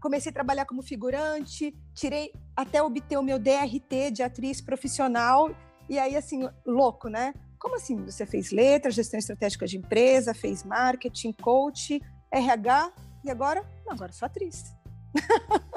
comecei 0.00 0.30
a 0.30 0.32
trabalhar 0.32 0.66
como 0.66 0.82
figurante, 0.82 1.74
tirei 1.94 2.32
até 2.56 2.82
obter 2.82 3.16
o 3.16 3.22
meu 3.22 3.38
DRT 3.38 4.10
de 4.12 4.22
atriz 4.22 4.60
profissional. 4.60 5.54
E 5.88 5.98
aí, 5.98 6.16
assim, 6.16 6.48
louco, 6.66 7.08
né? 7.08 7.34
Como 7.58 7.76
assim? 7.76 7.96
Você 8.04 8.26
fez 8.26 8.50
letras, 8.50 8.94
gestão 8.94 9.18
estratégica 9.18 9.66
de 9.66 9.76
empresa, 9.76 10.34
fez 10.34 10.64
marketing, 10.64 11.32
coach, 11.32 12.00
RH, 12.32 12.92
e 13.24 13.30
agora? 13.30 13.64
Agora 13.88 14.12
sou 14.12 14.26
atriz. 14.26 14.74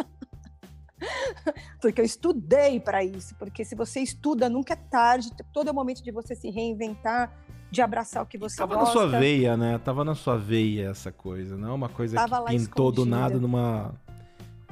porque 1.82 2.02
eu 2.02 2.06
estudei 2.06 2.80
para 2.80 3.04
isso. 3.04 3.36
Porque 3.36 3.64
se 3.64 3.76
você 3.76 4.00
estuda, 4.02 4.50
nunca 4.50 4.74
é 4.74 4.78
tarde. 4.78 5.30
Todo 5.54 5.68
é 5.68 5.72
o 5.72 5.76
momento 5.76 6.04
de 6.04 6.12
você 6.12 6.36
se 6.36 6.50
reinventar, 6.50 7.32
de 7.72 7.82
abraçar 7.82 8.24
o 8.24 8.26
que 8.26 8.38
você 8.38 8.58
Tava 8.58 8.76
gosta. 8.76 8.94
Tava 8.94 9.06
na 9.06 9.10
sua 9.12 9.20
veia, 9.20 9.58
né? 9.58 9.78
Tava 9.80 10.04
na 10.04 10.16
sua 10.16 10.38
veia 10.38 10.90
essa 10.90 11.12
coisa. 11.12 11.58
Não 11.58 11.70
é 11.70 11.74
uma 11.74 11.90
coisa 11.90 12.16
Tava 12.16 12.44
que 12.46 12.58
pintou 12.58 12.92
do 12.92 13.06
nada 13.06 13.38
numa, 13.38 13.94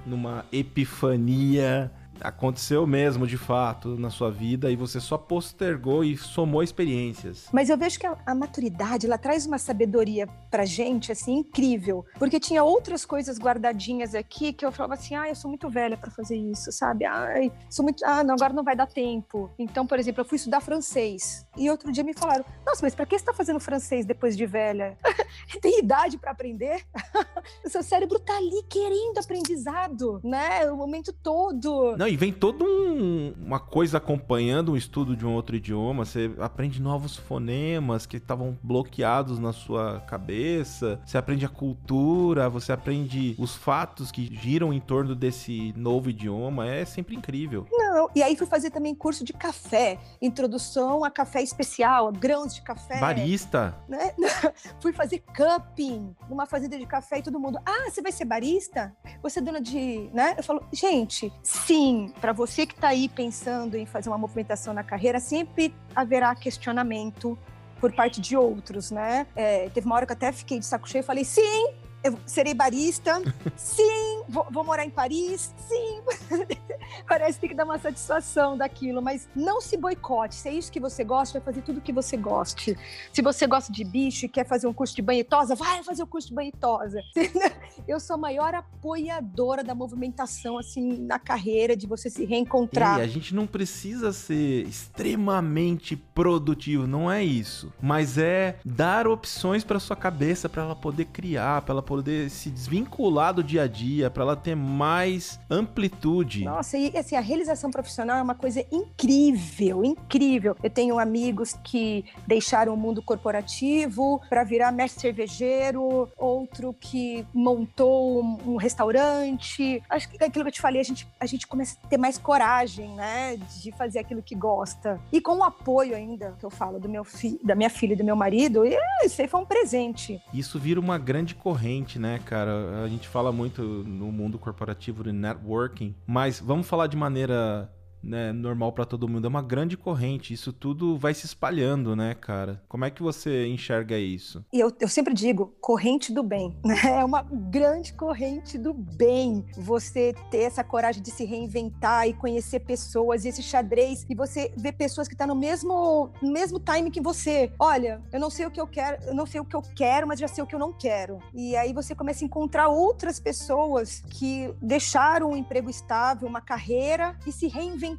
numa 0.05 0.45
epifania 0.51 1.91
aconteceu 2.21 2.85
mesmo 2.85 3.27
de 3.27 3.37
fato 3.37 3.97
na 3.97 4.09
sua 4.09 4.31
vida 4.31 4.71
e 4.71 4.75
você 4.75 4.99
só 4.99 5.17
postergou 5.17 6.03
e 6.03 6.17
somou 6.17 6.63
experiências. 6.63 7.47
Mas 7.51 7.69
eu 7.69 7.77
vejo 7.77 7.99
que 7.99 8.07
a, 8.07 8.17
a 8.25 8.35
maturidade 8.35 9.05
ela 9.05 9.17
traz 9.17 9.45
uma 9.45 9.57
sabedoria 9.57 10.27
pra 10.49 10.65
gente 10.65 11.11
assim 11.11 11.39
incrível, 11.39 12.05
porque 12.17 12.39
tinha 12.39 12.63
outras 12.63 13.05
coisas 13.05 13.37
guardadinhas 13.37 14.15
aqui 14.15 14.53
que 14.53 14.65
eu 14.65 14.71
falava 14.71 14.93
assim: 14.95 15.15
"Ah, 15.15 15.29
eu 15.29 15.35
sou 15.35 15.49
muito 15.49 15.69
velha 15.69 15.97
para 15.97 16.11
fazer 16.11 16.37
isso", 16.37 16.71
sabe? 16.71 17.05
Ai, 17.05 17.51
sou 17.69 17.83
muito, 17.83 18.03
ah, 18.05 18.23
não, 18.23 18.35
agora 18.35 18.53
não 18.53 18.63
vai 18.63 18.75
dar 18.75 18.87
tempo. 18.87 19.51
Então, 19.57 19.85
por 19.85 19.99
exemplo, 19.99 20.21
eu 20.21 20.25
fui 20.25 20.37
estudar 20.37 20.61
francês 20.61 21.45
e 21.57 21.69
outro 21.69 21.91
dia 21.91 22.03
me 22.03 22.13
falaram: 22.13 22.45
"Nossa, 22.65 22.81
mas 22.83 22.95
para 22.95 23.05
que 23.05 23.17
você 23.17 23.25
tá 23.25 23.33
fazendo 23.33 23.59
francês 23.59 24.05
depois 24.05 24.35
de 24.37 24.45
velha? 24.45 24.97
Tem 25.61 25.79
idade 25.79 26.17
para 26.17 26.31
aprender?" 26.31 26.83
o 27.65 27.69
seu 27.69 27.83
cérebro 27.83 28.19
tá 28.19 28.35
ali 28.37 28.63
querendo 28.69 29.17
aprendizado, 29.17 30.19
né? 30.23 30.69
O 30.71 30.77
momento 30.77 31.11
todo. 31.13 31.95
Não, 31.97 32.02
e 32.07 32.15
vem 32.15 32.31
toda 32.31 32.63
um, 32.63 33.33
uma 33.45 33.59
coisa 33.59 33.97
acompanhando 33.97 34.73
um 34.73 34.77
estudo 34.77 35.15
de 35.15 35.25
um 35.25 35.33
outro 35.33 35.55
idioma. 35.55 36.05
Você 36.05 36.31
aprende 36.39 36.81
novos 36.81 37.15
fonemas 37.15 38.05
que 38.05 38.17
estavam 38.17 38.57
bloqueados 38.61 39.39
na 39.39 39.53
sua 39.53 40.01
cabeça. 40.01 40.99
Você 41.05 41.17
aprende 41.17 41.45
a 41.45 41.49
cultura, 41.49 42.49
você 42.49 42.71
aprende 42.71 43.35
os 43.37 43.55
fatos 43.55 44.11
que 44.11 44.25
giram 44.35 44.73
em 44.73 44.79
torno 44.79 45.15
desse 45.15 45.73
novo 45.77 46.09
idioma. 46.09 46.67
É 46.67 46.85
sempre 46.85 47.15
incrível. 47.15 47.67
Não, 47.71 48.09
e 48.15 48.23
aí 48.23 48.35
fui 48.35 48.47
fazer 48.47 48.69
também 48.69 48.95
curso 48.95 49.23
de 49.23 49.33
café, 49.33 49.99
introdução 50.21 51.03
a 51.03 51.11
café 51.11 51.41
especial, 51.41 52.11
grãos 52.11 52.55
de 52.55 52.61
café. 52.61 52.99
Barista. 52.99 53.75
Né? 53.87 54.13
fui 54.79 54.93
fazer 54.93 55.23
cupping 55.35 56.15
numa 56.29 56.45
fazenda 56.45 56.77
de 56.77 56.85
café 56.85 57.19
e 57.19 57.23
todo 57.23 57.39
mundo, 57.39 57.59
ah, 57.65 57.89
você 57.89 58.01
vai 58.01 58.11
ser 58.11 58.25
barista? 58.25 58.95
Você 59.21 59.39
é 59.39 59.41
dona 59.41 59.61
de, 59.61 60.09
né? 60.13 60.35
Eu 60.37 60.43
falo, 60.43 60.63
gente, 60.71 61.31
sim, 61.41 61.92
para 62.21 62.33
você 62.33 62.65
que 62.65 62.73
está 62.73 62.89
aí 62.89 63.07
pensando 63.09 63.75
em 63.75 63.85
fazer 63.85 64.09
uma 64.09 64.17
movimentação 64.17 64.73
na 64.73 64.83
carreira, 64.83 65.19
sempre 65.19 65.73
haverá 65.95 66.33
questionamento 66.35 67.37
por 67.79 67.91
parte 67.91 68.21
de 68.21 68.37
outros, 68.37 68.91
né? 68.91 69.27
É, 69.35 69.69
teve 69.69 69.85
uma 69.85 69.95
hora 69.95 70.05
que 70.05 70.11
eu 70.11 70.15
até 70.15 70.31
fiquei 70.31 70.59
de 70.59 70.65
saco 70.65 70.87
cheio 70.87 71.01
e 71.01 71.05
falei, 71.05 71.25
sim, 71.25 71.67
eu 72.03 72.17
serei 72.25 72.53
barista, 72.53 73.21
sim, 73.55 74.22
vou, 74.29 74.45
vou, 74.51 74.63
morar 74.63 74.85
em 74.85 74.89
Paris, 74.89 75.53
sim. 75.57 76.01
Parece 77.07 77.33
que 77.33 77.41
tem 77.41 77.49
que 77.49 77.55
dar 77.55 77.65
uma 77.65 77.79
satisfação 77.79 78.57
daquilo, 78.57 79.01
mas 79.01 79.27
não 79.35 79.59
se 79.59 79.75
boicote. 79.75 80.35
Se 80.35 80.49
é 80.49 80.53
isso 80.53 80.71
que 80.71 80.79
você 80.79 81.03
gosta, 81.03 81.39
vai 81.39 81.45
fazer 81.45 81.61
tudo 81.61 81.79
o 81.79 81.81
que 81.81 81.91
você 81.91 82.15
goste. 82.15 82.77
Se 83.11 83.21
você 83.21 83.47
gosta 83.47 83.71
de 83.71 83.83
bicho 83.83 84.25
e 84.25 84.29
quer 84.29 84.45
fazer 84.45 84.67
um 84.67 84.73
curso 84.73 84.95
de 84.95 85.01
banhetosa, 85.01 85.55
vai 85.55 85.83
fazer 85.83 86.03
o 86.03 86.05
um 86.05 86.07
curso 86.07 86.27
de 86.27 86.35
banhetosa. 86.35 87.01
Eu 87.87 87.99
sou 87.99 88.15
a 88.15 88.17
maior 88.17 88.53
apoiadora 88.53 89.63
da 89.63 89.73
movimentação, 89.73 90.57
assim, 90.57 90.99
na 90.99 91.17
carreira, 91.17 91.75
de 91.75 91.87
você 91.87 92.09
se 92.09 92.25
reencontrar. 92.25 92.99
E 92.99 93.01
a 93.01 93.07
gente 93.07 93.33
não 93.33 93.47
precisa 93.47 94.13
ser 94.13 94.67
extremamente 94.67 95.95
produtivo, 95.95 96.85
não 96.85 97.11
é 97.11 97.23
isso. 97.23 97.73
Mas 97.81 98.17
é 98.17 98.59
dar 98.63 99.07
opções 99.07 99.63
para 99.63 99.79
sua 99.79 99.95
cabeça, 99.95 100.47
para 100.47 100.63
ela 100.63 100.75
poder 100.75 101.05
criar, 101.05 101.61
para 101.61 101.73
ela 101.73 101.81
poder 101.81 102.03
poder 102.03 102.29
se 102.29 102.49
desvincular 102.49 103.33
do 103.33 103.43
dia 103.43 103.63
a 103.63 103.67
dia, 103.67 104.09
para 104.13 104.23
ela 104.23 104.35
ter 104.35 104.55
mais 104.55 105.39
amplitude. 105.49 106.43
Nossa, 106.43 106.77
e 106.77 106.95
assim, 106.97 107.15
a 107.15 107.21
realização 107.21 107.71
profissional 107.71 108.17
é 108.17 108.21
uma 108.21 108.35
coisa 108.35 108.65
incrível, 108.71 109.83
incrível. 109.83 110.55
Eu 110.61 110.69
tenho 110.69 110.99
amigos 110.99 111.53
que 111.63 112.05
deixaram 112.27 112.73
o 112.73 112.77
mundo 112.77 113.01
corporativo 113.01 114.21
para 114.29 114.43
virar 114.43 114.71
mestre 114.71 115.01
cervejeiro, 115.01 116.09
outro 116.17 116.73
que 116.79 117.25
montou 117.33 118.23
um 118.45 118.55
restaurante. 118.55 119.81
Acho 119.89 120.09
que 120.09 120.23
aquilo 120.23 120.45
que 120.45 120.49
eu 120.49 120.53
te 120.53 120.61
falei, 120.61 120.81
a 120.81 120.85
gente, 120.85 121.07
a 121.19 121.25
gente 121.25 121.47
começa 121.47 121.77
a 121.83 121.87
ter 121.87 121.97
mais 121.97 122.17
coragem, 122.17 122.89
né, 122.89 123.37
de 123.61 123.71
fazer 123.71 123.99
aquilo 123.99 124.21
que 124.21 124.35
gosta. 124.35 124.99
E 125.11 125.19
com 125.19 125.37
o 125.37 125.43
apoio 125.43 125.95
ainda, 125.95 126.35
que 126.39 126.45
eu 126.45 126.49
falo, 126.49 126.79
do 126.79 126.87
meu 126.87 127.03
fi, 127.03 127.39
da 127.43 127.55
minha 127.55 127.69
filha 127.69 127.93
e 127.93 127.95
do 127.95 128.03
meu 128.03 128.15
marido, 128.15 128.63
isso 129.03 129.21
aí 129.21 129.27
foi 129.27 129.41
um 129.41 129.45
presente. 129.45 130.21
Isso 130.33 130.59
vira 130.59 130.79
uma 130.79 130.97
grande 130.97 131.33
corrente 131.33 131.63
né, 132.03 132.19
cara? 132.25 132.83
A 132.83 132.87
gente 132.87 133.07
fala 133.07 133.31
muito 133.31 133.61
no 134.03 134.11
mundo 134.11 134.37
corporativo 134.37 135.03
de 135.03 135.11
networking, 135.11 135.95
mas 136.05 136.39
vamos 136.39 136.67
falar 136.67 136.87
de 136.87 136.97
maneira 136.97 137.71
né, 138.03 138.33
normal 138.33 138.71
para 138.73 138.85
todo 138.85 139.07
mundo, 139.07 139.25
é 139.25 139.29
uma 139.29 139.41
grande 139.41 139.77
corrente. 139.77 140.33
Isso 140.33 140.51
tudo 140.51 140.97
vai 140.97 141.13
se 141.13 141.25
espalhando, 141.25 141.95
né, 141.95 142.13
cara? 142.13 142.61
Como 142.67 142.85
é 142.85 142.91
que 142.91 143.01
você 143.01 143.47
enxerga 143.47 143.97
isso? 143.97 144.43
E 144.51 144.59
eu, 144.59 144.71
eu 144.79 144.87
sempre 144.87 145.13
digo, 145.13 145.53
corrente 145.61 146.13
do 146.13 146.21
bem, 146.21 146.55
né? 146.63 146.99
É 146.99 147.05
uma 147.05 147.21
grande 147.21 147.93
corrente 147.93 148.57
do 148.57 148.73
bem. 148.73 149.45
Você 149.57 150.13
ter 150.29 150.43
essa 150.43 150.63
coragem 150.63 151.01
de 151.01 151.11
se 151.11 151.23
reinventar 151.23 152.07
e 152.07 152.13
conhecer 152.13 152.59
pessoas, 152.59 153.23
e 153.23 153.29
esse 153.29 153.41
xadrez, 153.41 154.05
e 154.09 154.15
você 154.15 154.51
ver 154.57 154.73
pessoas 154.73 155.07
que 155.07 155.13
estão 155.13 155.27
tá 155.27 155.33
no 155.33 155.39
mesmo, 155.39 156.11
mesmo 156.21 156.59
time 156.59 156.91
que 156.91 156.99
você. 156.99 157.51
Olha, 157.57 158.01
eu 158.11 158.19
não 158.19 158.29
sei 158.29 158.45
o 158.45 158.51
que 158.51 158.59
eu 158.59 158.67
quero, 158.67 159.01
eu 159.05 159.15
não 159.15 159.25
sei 159.25 159.39
o 159.39 159.45
que 159.45 159.55
eu 159.55 159.61
quero, 159.61 160.07
mas 160.07 160.19
já 160.19 160.27
sei 160.27 160.43
o 160.43 160.47
que 160.47 160.55
eu 160.55 160.59
não 160.59 160.73
quero. 160.73 161.19
E 161.33 161.55
aí 161.55 161.73
você 161.73 161.95
começa 161.95 162.23
a 162.23 162.27
encontrar 162.27 162.67
outras 162.67 163.19
pessoas 163.19 164.03
que 164.09 164.53
deixaram 164.61 165.31
um 165.31 165.37
emprego 165.37 165.69
estável, 165.69 166.27
uma 166.27 166.41
carreira 166.41 167.17
e 167.25 167.31
se 167.31 167.47
reinventaram. 167.47 167.92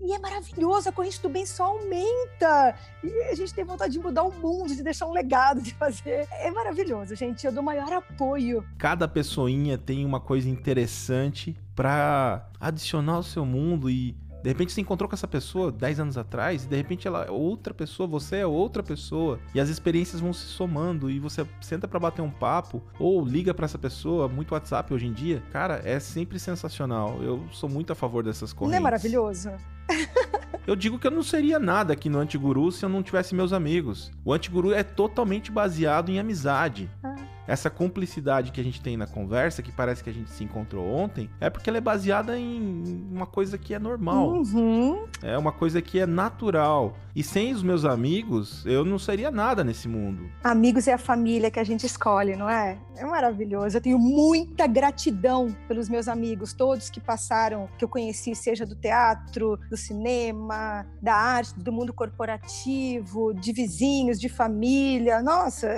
E 0.00 0.12
é 0.12 0.18
maravilhoso, 0.18 0.88
a 0.88 0.92
corrente 0.92 1.20
do 1.20 1.28
bem 1.28 1.46
só 1.46 1.64
aumenta. 1.64 2.74
E 3.02 3.22
a 3.24 3.34
gente 3.34 3.52
tem 3.54 3.64
vontade 3.64 3.92
de 3.92 3.98
mudar 3.98 4.22
o 4.22 4.32
mundo, 4.32 4.74
de 4.74 4.82
deixar 4.82 5.06
um 5.06 5.12
legado, 5.12 5.60
de 5.60 5.74
fazer. 5.74 6.26
É 6.32 6.50
maravilhoso, 6.50 7.14
gente. 7.14 7.46
Eu 7.46 7.52
dou 7.52 7.62
maior 7.62 7.92
apoio. 7.92 8.64
Cada 8.78 9.06
pessoinha 9.06 9.78
tem 9.78 10.04
uma 10.04 10.20
coisa 10.20 10.48
interessante 10.48 11.56
para 11.74 12.48
adicionar 12.58 13.14
ao 13.14 13.22
seu 13.22 13.44
mundo 13.44 13.90
e 13.90 14.16
de 14.46 14.50
repente 14.50 14.72
você 14.72 14.80
encontrou 14.80 15.08
com 15.08 15.14
essa 15.16 15.26
pessoa 15.26 15.72
10 15.72 15.98
anos 15.98 16.16
atrás 16.16 16.62
e 16.62 16.68
de 16.68 16.76
repente 16.76 17.08
ela 17.08 17.24
é 17.24 17.30
outra 17.32 17.74
pessoa, 17.74 18.06
você 18.06 18.36
é 18.36 18.46
outra 18.46 18.80
pessoa 18.80 19.40
e 19.52 19.58
as 19.58 19.68
experiências 19.68 20.20
vão 20.20 20.32
se 20.32 20.46
somando 20.46 21.10
e 21.10 21.18
você 21.18 21.44
senta 21.60 21.88
para 21.88 21.98
bater 21.98 22.22
um 22.22 22.30
papo 22.30 22.80
ou 22.96 23.24
liga 23.24 23.52
para 23.52 23.64
essa 23.64 23.76
pessoa, 23.76 24.28
muito 24.28 24.52
WhatsApp 24.52 24.94
hoje 24.94 25.04
em 25.04 25.12
dia. 25.12 25.42
Cara, 25.50 25.80
é 25.84 25.98
sempre 25.98 26.38
sensacional. 26.38 27.20
Eu 27.20 27.44
sou 27.50 27.68
muito 27.68 27.92
a 27.92 27.96
favor 27.96 28.22
dessas 28.22 28.52
correntes. 28.52 28.70
Não 28.70 28.78
é 28.78 28.80
maravilhoso? 28.84 29.50
eu 30.64 30.76
digo 30.76 30.96
que 30.96 31.08
eu 31.08 31.10
não 31.10 31.24
seria 31.24 31.58
nada 31.58 31.92
aqui 31.92 32.08
no 32.08 32.20
Antiguru 32.20 32.70
se 32.70 32.84
eu 32.84 32.88
não 32.88 33.02
tivesse 33.02 33.34
meus 33.34 33.52
amigos. 33.52 34.12
O 34.24 34.32
Antiguru 34.32 34.72
é 34.72 34.84
totalmente 34.84 35.50
baseado 35.50 36.08
em 36.08 36.20
amizade. 36.20 36.88
Essa 37.46 37.70
cumplicidade 37.70 38.50
que 38.50 38.60
a 38.60 38.64
gente 38.64 38.80
tem 38.80 38.96
na 38.96 39.06
conversa, 39.06 39.62
que 39.62 39.72
parece 39.72 40.02
que 40.02 40.10
a 40.10 40.12
gente 40.12 40.30
se 40.30 40.44
encontrou 40.44 40.86
ontem, 40.86 41.30
é 41.40 41.48
porque 41.48 41.70
ela 41.70 41.78
é 41.78 41.80
baseada 41.80 42.38
em 42.38 43.06
uma 43.10 43.26
coisa 43.26 43.56
que 43.56 43.74
é 43.74 43.78
normal. 43.78 44.32
Uhum. 44.32 45.06
É 45.22 45.36
uma 45.38 45.52
coisa 45.52 45.80
que 45.80 45.98
é 45.98 46.06
natural. 46.06 46.96
E 47.14 47.22
sem 47.22 47.52
os 47.52 47.62
meus 47.62 47.84
amigos, 47.84 48.64
eu 48.66 48.84
não 48.84 48.98
seria 48.98 49.30
nada 49.30 49.64
nesse 49.64 49.88
mundo. 49.88 50.28
Amigos 50.44 50.86
é 50.86 50.92
a 50.92 50.98
família 50.98 51.50
que 51.50 51.58
a 51.58 51.64
gente 51.64 51.86
escolhe, 51.86 52.36
não 52.36 52.48
é? 52.48 52.78
É 52.96 53.04
maravilhoso. 53.04 53.76
Eu 53.76 53.80
tenho 53.80 53.98
muita 53.98 54.66
gratidão 54.66 55.54
pelos 55.66 55.88
meus 55.88 56.08
amigos, 56.08 56.52
todos 56.52 56.90
que 56.90 57.00
passaram, 57.00 57.68
que 57.78 57.84
eu 57.84 57.88
conheci, 57.88 58.34
seja 58.34 58.66
do 58.66 58.74
teatro, 58.74 59.58
do 59.70 59.76
cinema, 59.76 60.86
da 61.00 61.14
arte, 61.14 61.58
do 61.58 61.72
mundo 61.72 61.92
corporativo, 61.92 63.32
de 63.32 63.52
vizinhos, 63.52 64.20
de 64.20 64.28
família. 64.28 65.22
Nossa, 65.22 65.68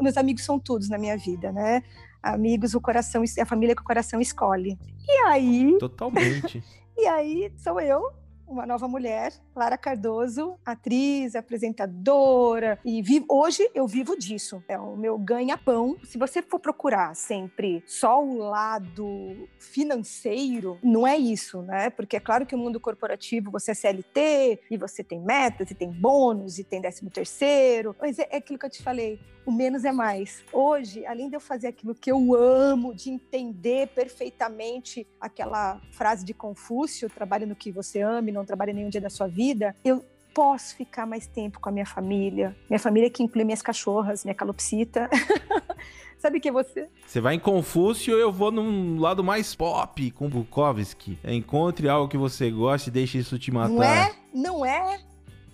meus 0.00 0.16
amigos 0.16 0.44
são 0.44 0.58
todos 0.58 0.88
na 0.88 0.98
minha 0.98 1.16
vida, 1.16 1.52
né? 1.52 1.82
Amigos, 2.22 2.74
o 2.74 2.80
coração, 2.80 3.22
a 3.40 3.46
família 3.46 3.74
que 3.74 3.82
o 3.82 3.84
coração 3.84 4.20
escolhe. 4.20 4.78
E 5.08 5.12
aí. 5.26 5.76
Totalmente. 5.78 6.62
e 6.96 7.06
aí 7.06 7.52
sou 7.56 7.80
eu, 7.80 8.12
uma 8.50 8.66
nova 8.66 8.88
mulher, 8.88 9.32
Lara 9.54 9.78
Cardoso, 9.78 10.56
atriz, 10.66 11.36
apresentadora, 11.36 12.80
e 12.84 13.00
vivo, 13.00 13.24
hoje 13.28 13.70
eu 13.72 13.86
vivo 13.86 14.18
disso. 14.18 14.62
É 14.66 14.76
o 14.76 14.96
meu 14.96 15.16
ganha-pão. 15.16 15.96
Se 16.02 16.18
você 16.18 16.42
for 16.42 16.58
procurar 16.58 17.14
sempre 17.14 17.82
só 17.86 18.22
o 18.22 18.38
lado 18.38 19.48
financeiro, 19.58 20.78
não 20.82 21.06
é 21.06 21.16
isso, 21.16 21.62
né? 21.62 21.90
Porque 21.90 22.16
é 22.16 22.20
claro 22.20 22.44
que 22.44 22.54
o 22.54 22.58
mundo 22.58 22.80
corporativo 22.80 23.52
você 23.52 23.70
é 23.70 23.74
CLT 23.74 24.62
e 24.68 24.76
você 24.76 25.04
tem 25.04 25.20
metas 25.20 25.70
e 25.70 25.74
tem 25.74 25.90
bônus 25.90 26.58
e 26.58 26.64
tem 26.64 26.80
décimo 26.80 27.08
terceiro, 27.08 27.94
mas 28.00 28.18
é, 28.18 28.26
é 28.30 28.36
aquilo 28.38 28.58
que 28.58 28.66
eu 28.66 28.70
te 28.70 28.82
falei 28.82 29.20
o 29.44 29.52
menos 29.52 29.84
é 29.84 29.92
mais. 29.92 30.42
Hoje, 30.52 31.04
além 31.06 31.28
de 31.28 31.36
eu 31.36 31.40
fazer 31.40 31.68
aquilo 31.68 31.94
que 31.94 32.10
eu 32.10 32.34
amo, 32.34 32.94
de 32.94 33.10
entender 33.10 33.88
perfeitamente 33.88 35.06
aquela 35.20 35.80
frase 35.92 36.24
de 36.24 36.34
Confúcio, 36.34 37.08
trabalhe 37.08 37.46
no 37.46 37.56
que 37.56 37.72
você 37.72 38.00
ama 38.00 38.28
e 38.28 38.32
não 38.32 38.44
trabalhe 38.44 38.72
nenhum 38.72 38.88
dia 38.88 39.00
da 39.00 39.10
sua 39.10 39.26
vida, 39.26 39.74
eu 39.84 40.04
posso 40.34 40.76
ficar 40.76 41.06
mais 41.06 41.26
tempo 41.26 41.60
com 41.60 41.68
a 41.68 41.72
minha 41.72 41.86
família. 41.86 42.56
Minha 42.68 42.78
família 42.78 43.10
que 43.10 43.22
inclui 43.22 43.44
minhas 43.44 43.62
cachorras, 43.62 44.24
minha 44.24 44.34
calopsita. 44.34 45.08
Sabe 46.18 46.38
que 46.38 46.52
você? 46.52 46.88
Você 47.06 47.20
vai 47.20 47.34
em 47.34 47.38
Confúcio, 47.38 48.14
eu 48.14 48.30
vou 48.30 48.50
num 48.50 49.00
lado 49.00 49.24
mais 49.24 49.54
pop 49.54 50.10
com 50.10 50.28
Bukowski. 50.28 51.18
Encontre 51.24 51.88
algo 51.88 52.08
que 52.08 52.18
você 52.18 52.50
goste 52.50 52.90
e 52.90 52.92
deixe 52.92 53.18
isso 53.18 53.38
te 53.38 53.50
matar. 53.50 53.70
Não 53.70 53.82
é? 53.82 54.14
Não 54.32 54.66
é? 54.66 55.00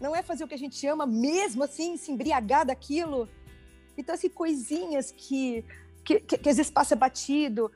Não 0.00 0.14
é 0.14 0.22
fazer 0.22 0.44
o 0.44 0.48
que 0.48 0.54
a 0.54 0.58
gente 0.58 0.84
ama 0.86 1.06
mesmo 1.06 1.64
assim, 1.64 1.96
se 1.96 2.10
embriagar 2.10 2.66
daquilo? 2.66 3.28
Então, 3.96 4.14
assim, 4.14 4.28
coisinhas 4.28 5.10
que, 5.10 5.64
que, 6.04 6.20
que, 6.20 6.38
que 6.38 6.48
às 6.48 6.56
vezes 6.56 6.70
passa 6.70 6.94
batido, 6.94 7.70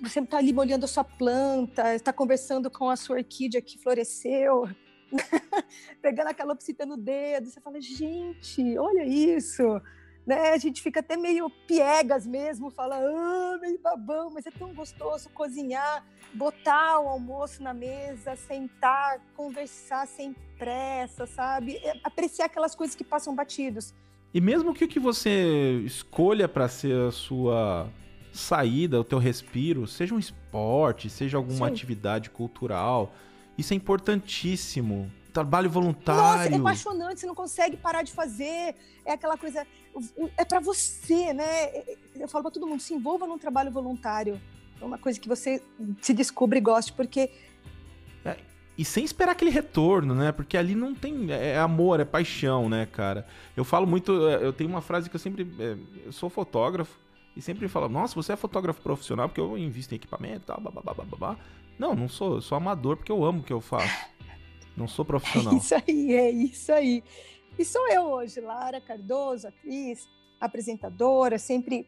você 0.00 0.20
está 0.20 0.38
ali 0.38 0.52
molhando 0.52 0.84
a 0.84 0.88
sua 0.88 1.04
planta, 1.04 1.94
está 1.94 2.12
conversando 2.12 2.70
com 2.70 2.88
a 2.88 2.96
sua 2.96 3.16
orquídea 3.16 3.60
que 3.60 3.78
floresceu, 3.78 4.68
pegando 6.00 6.28
aquela 6.28 6.34
calopsita 6.34 6.86
no 6.86 6.96
dedo, 6.96 7.50
você 7.50 7.60
fala, 7.60 7.80
gente, 7.80 8.78
olha 8.78 9.04
isso, 9.04 9.80
né? 10.26 10.52
A 10.52 10.58
gente 10.58 10.80
fica 10.80 11.00
até 11.00 11.16
meio 11.16 11.50
piegas 11.66 12.26
mesmo, 12.26 12.70
fala, 12.70 12.96
ah, 12.96 13.58
meio 13.60 13.78
babão, 13.78 14.30
mas 14.30 14.46
é 14.46 14.50
tão 14.50 14.72
gostoso 14.72 15.28
cozinhar, 15.30 16.04
botar 16.32 17.00
o 17.00 17.08
almoço 17.08 17.62
na 17.62 17.74
mesa, 17.74 18.36
sentar, 18.36 19.20
conversar 19.36 20.06
sem 20.06 20.34
pressa, 20.58 21.26
sabe? 21.26 21.76
É, 21.78 22.00
apreciar 22.04 22.46
aquelas 22.46 22.74
coisas 22.74 22.94
que 22.94 23.04
passam 23.04 23.34
batidos. 23.34 23.92
E 24.32 24.40
mesmo 24.40 24.72
que 24.72 24.84
o 24.84 24.88
que 24.88 25.00
você 25.00 25.82
escolha 25.84 26.48
para 26.48 26.68
ser 26.68 27.08
a 27.08 27.10
sua 27.10 27.88
saída, 28.32 29.00
o 29.00 29.04
teu 29.04 29.18
respiro, 29.18 29.86
seja 29.86 30.14
um 30.14 30.18
esporte, 30.18 31.10
seja 31.10 31.36
alguma 31.36 31.66
Sim. 31.66 31.72
atividade 31.72 32.30
cultural, 32.30 33.12
isso 33.58 33.72
é 33.72 33.76
importantíssimo. 33.76 35.10
Trabalho 35.32 35.70
voluntário. 35.70 36.22
Nossa, 36.22 36.48
é 36.48 36.56
apaixonante, 36.56 37.20
você 37.20 37.26
não 37.26 37.34
consegue 37.34 37.76
parar 37.76 38.02
de 38.02 38.12
fazer. 38.12 38.74
É 39.04 39.12
aquela 39.12 39.36
coisa. 39.36 39.66
É 40.36 40.44
para 40.44 40.60
você, 40.60 41.32
né? 41.32 41.84
Eu 42.16 42.28
falo 42.28 42.42
para 42.42 42.50
todo 42.50 42.66
mundo: 42.66 42.80
se 42.80 42.94
envolva 42.94 43.26
num 43.26 43.38
trabalho 43.38 43.70
voluntário. 43.70 44.40
É 44.80 44.84
uma 44.84 44.98
coisa 44.98 45.20
que 45.20 45.28
você 45.28 45.62
se 46.00 46.12
descobre 46.14 46.58
e 46.58 46.62
goste, 46.62 46.92
porque 46.92 47.30
e 48.76 48.84
sem 48.84 49.04
esperar 49.04 49.32
aquele 49.32 49.50
retorno, 49.50 50.14
né? 50.14 50.32
Porque 50.32 50.56
ali 50.56 50.74
não 50.74 50.94
tem. 50.94 51.30
É, 51.30 51.50
é 51.50 51.58
amor, 51.58 52.00
é 52.00 52.04
paixão, 52.04 52.68
né, 52.68 52.86
cara? 52.86 53.26
Eu 53.56 53.64
falo 53.64 53.86
muito. 53.86 54.28
É, 54.28 54.44
eu 54.44 54.52
tenho 54.52 54.70
uma 54.70 54.80
frase 54.80 55.10
que 55.10 55.16
eu 55.16 55.20
sempre. 55.20 55.46
É, 55.58 55.76
eu 56.06 56.12
sou 56.12 56.30
fotógrafo 56.30 56.98
e 57.36 57.42
sempre 57.42 57.68
falo: 57.68 57.88
Nossa, 57.88 58.14
você 58.14 58.32
é 58.32 58.36
fotógrafo 58.36 58.80
profissional 58.80 59.28
porque 59.28 59.40
eu 59.40 59.58
invisto 59.58 59.94
em 59.94 59.96
equipamento 59.96 60.42
e 60.42 60.46
tal, 60.46 60.60
babá. 60.60 61.36
Não, 61.78 61.94
não 61.94 62.08
sou. 62.08 62.36
Eu 62.36 62.42
sou 62.42 62.56
amador 62.56 62.96
porque 62.96 63.12
eu 63.12 63.24
amo 63.24 63.40
o 63.40 63.42
que 63.42 63.52
eu 63.52 63.60
faço. 63.60 64.06
Não 64.76 64.88
sou 64.88 65.04
profissional. 65.04 65.52
É 65.52 65.56
isso 65.58 65.74
aí, 65.74 66.14
é 66.14 66.30
isso 66.30 66.72
aí. 66.72 67.04
E 67.58 67.64
sou 67.64 67.86
eu 67.88 68.04
hoje, 68.04 68.40
Lara 68.40 68.80
Cardoso, 68.80 69.48
atriz, 69.48 70.08
apresentadora, 70.40 71.38
sempre, 71.38 71.86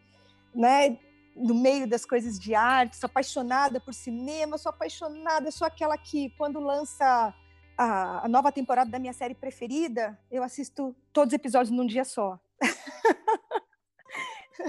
né? 0.54 0.98
No 1.34 1.54
meio 1.54 1.86
das 1.86 2.04
coisas 2.04 2.38
de 2.38 2.54
arte, 2.54 2.96
sou 2.96 3.06
apaixonada 3.06 3.80
por 3.80 3.94
cinema, 3.94 4.58
sou 4.58 4.70
apaixonada, 4.70 5.50
sou 5.50 5.66
aquela 5.66 5.96
que, 5.96 6.30
quando 6.30 6.60
lança 6.60 7.34
a, 7.76 8.24
a 8.24 8.28
nova 8.28 8.52
temporada 8.52 8.90
da 8.90 8.98
minha 8.98 9.12
série 9.12 9.34
preferida, 9.34 10.18
eu 10.30 10.42
assisto 10.42 10.94
todos 11.12 11.32
os 11.32 11.34
episódios 11.34 11.70
num 11.70 11.86
dia 11.86 12.04
só. 12.04 12.38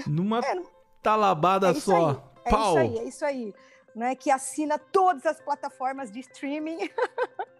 Numa 0.06 0.40
é, 0.40 0.62
talabada 1.02 1.70
é 1.70 1.74
só. 1.74 2.10
Aí, 2.10 2.16
é 2.44 2.50
Pau. 2.50 2.70
isso 2.70 2.78
aí, 2.78 2.98
é 2.98 3.04
isso 3.04 3.24
aí. 3.24 3.54
Né, 3.94 4.14
que 4.16 4.28
assina 4.28 4.76
todas 4.76 5.24
as 5.24 5.40
plataformas 5.40 6.10
de 6.10 6.18
streaming. 6.18 6.78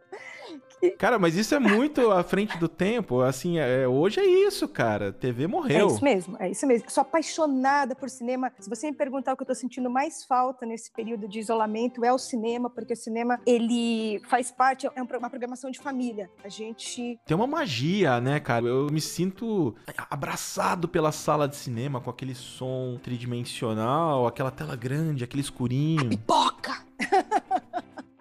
Cara, 0.98 1.18
mas 1.18 1.34
isso 1.34 1.54
é 1.54 1.58
muito 1.58 2.10
à 2.10 2.22
frente 2.22 2.58
do 2.58 2.68
tempo. 2.68 3.20
Assim, 3.22 3.58
é, 3.58 3.86
hoje 3.88 4.20
é 4.20 4.26
isso, 4.26 4.68
cara. 4.68 5.12
TV 5.12 5.46
morreu. 5.46 5.88
É 5.88 5.92
isso 5.92 6.04
mesmo, 6.04 6.36
é 6.38 6.50
isso 6.50 6.66
mesmo. 6.66 6.90
Sou 6.90 7.02
apaixonada 7.02 7.94
por 7.94 8.10
cinema. 8.10 8.52
Se 8.58 8.68
você 8.68 8.90
me 8.90 8.96
perguntar 8.96 9.32
o 9.32 9.36
que 9.36 9.42
eu 9.42 9.46
tô 9.46 9.54
sentindo 9.54 9.88
mais 9.88 10.24
falta 10.24 10.66
nesse 10.66 10.90
período 10.90 11.28
de 11.28 11.38
isolamento, 11.38 12.04
é 12.04 12.12
o 12.12 12.18
cinema, 12.18 12.68
porque 12.68 12.92
o 12.92 12.96
cinema, 12.96 13.40
ele 13.46 14.20
faz 14.28 14.50
parte, 14.50 14.86
é 14.86 15.02
uma 15.02 15.30
programação 15.30 15.70
de 15.70 15.78
família. 15.78 16.30
A 16.44 16.48
gente. 16.48 17.18
Tem 17.24 17.36
uma 17.36 17.46
magia, 17.46 18.20
né, 18.20 18.40
cara? 18.40 18.66
Eu 18.66 18.86
me 18.90 19.00
sinto 19.00 19.74
abraçado 20.10 20.88
pela 20.88 21.12
sala 21.12 21.48
de 21.48 21.56
cinema 21.56 22.00
com 22.00 22.10
aquele 22.10 22.34
som 22.34 22.98
tridimensional, 23.02 24.26
aquela 24.26 24.50
tela 24.50 24.76
grande, 24.76 25.24
aquele 25.24 25.42
escurinho. 25.42 26.06
A 26.06 26.08
pipoca! 26.08 26.53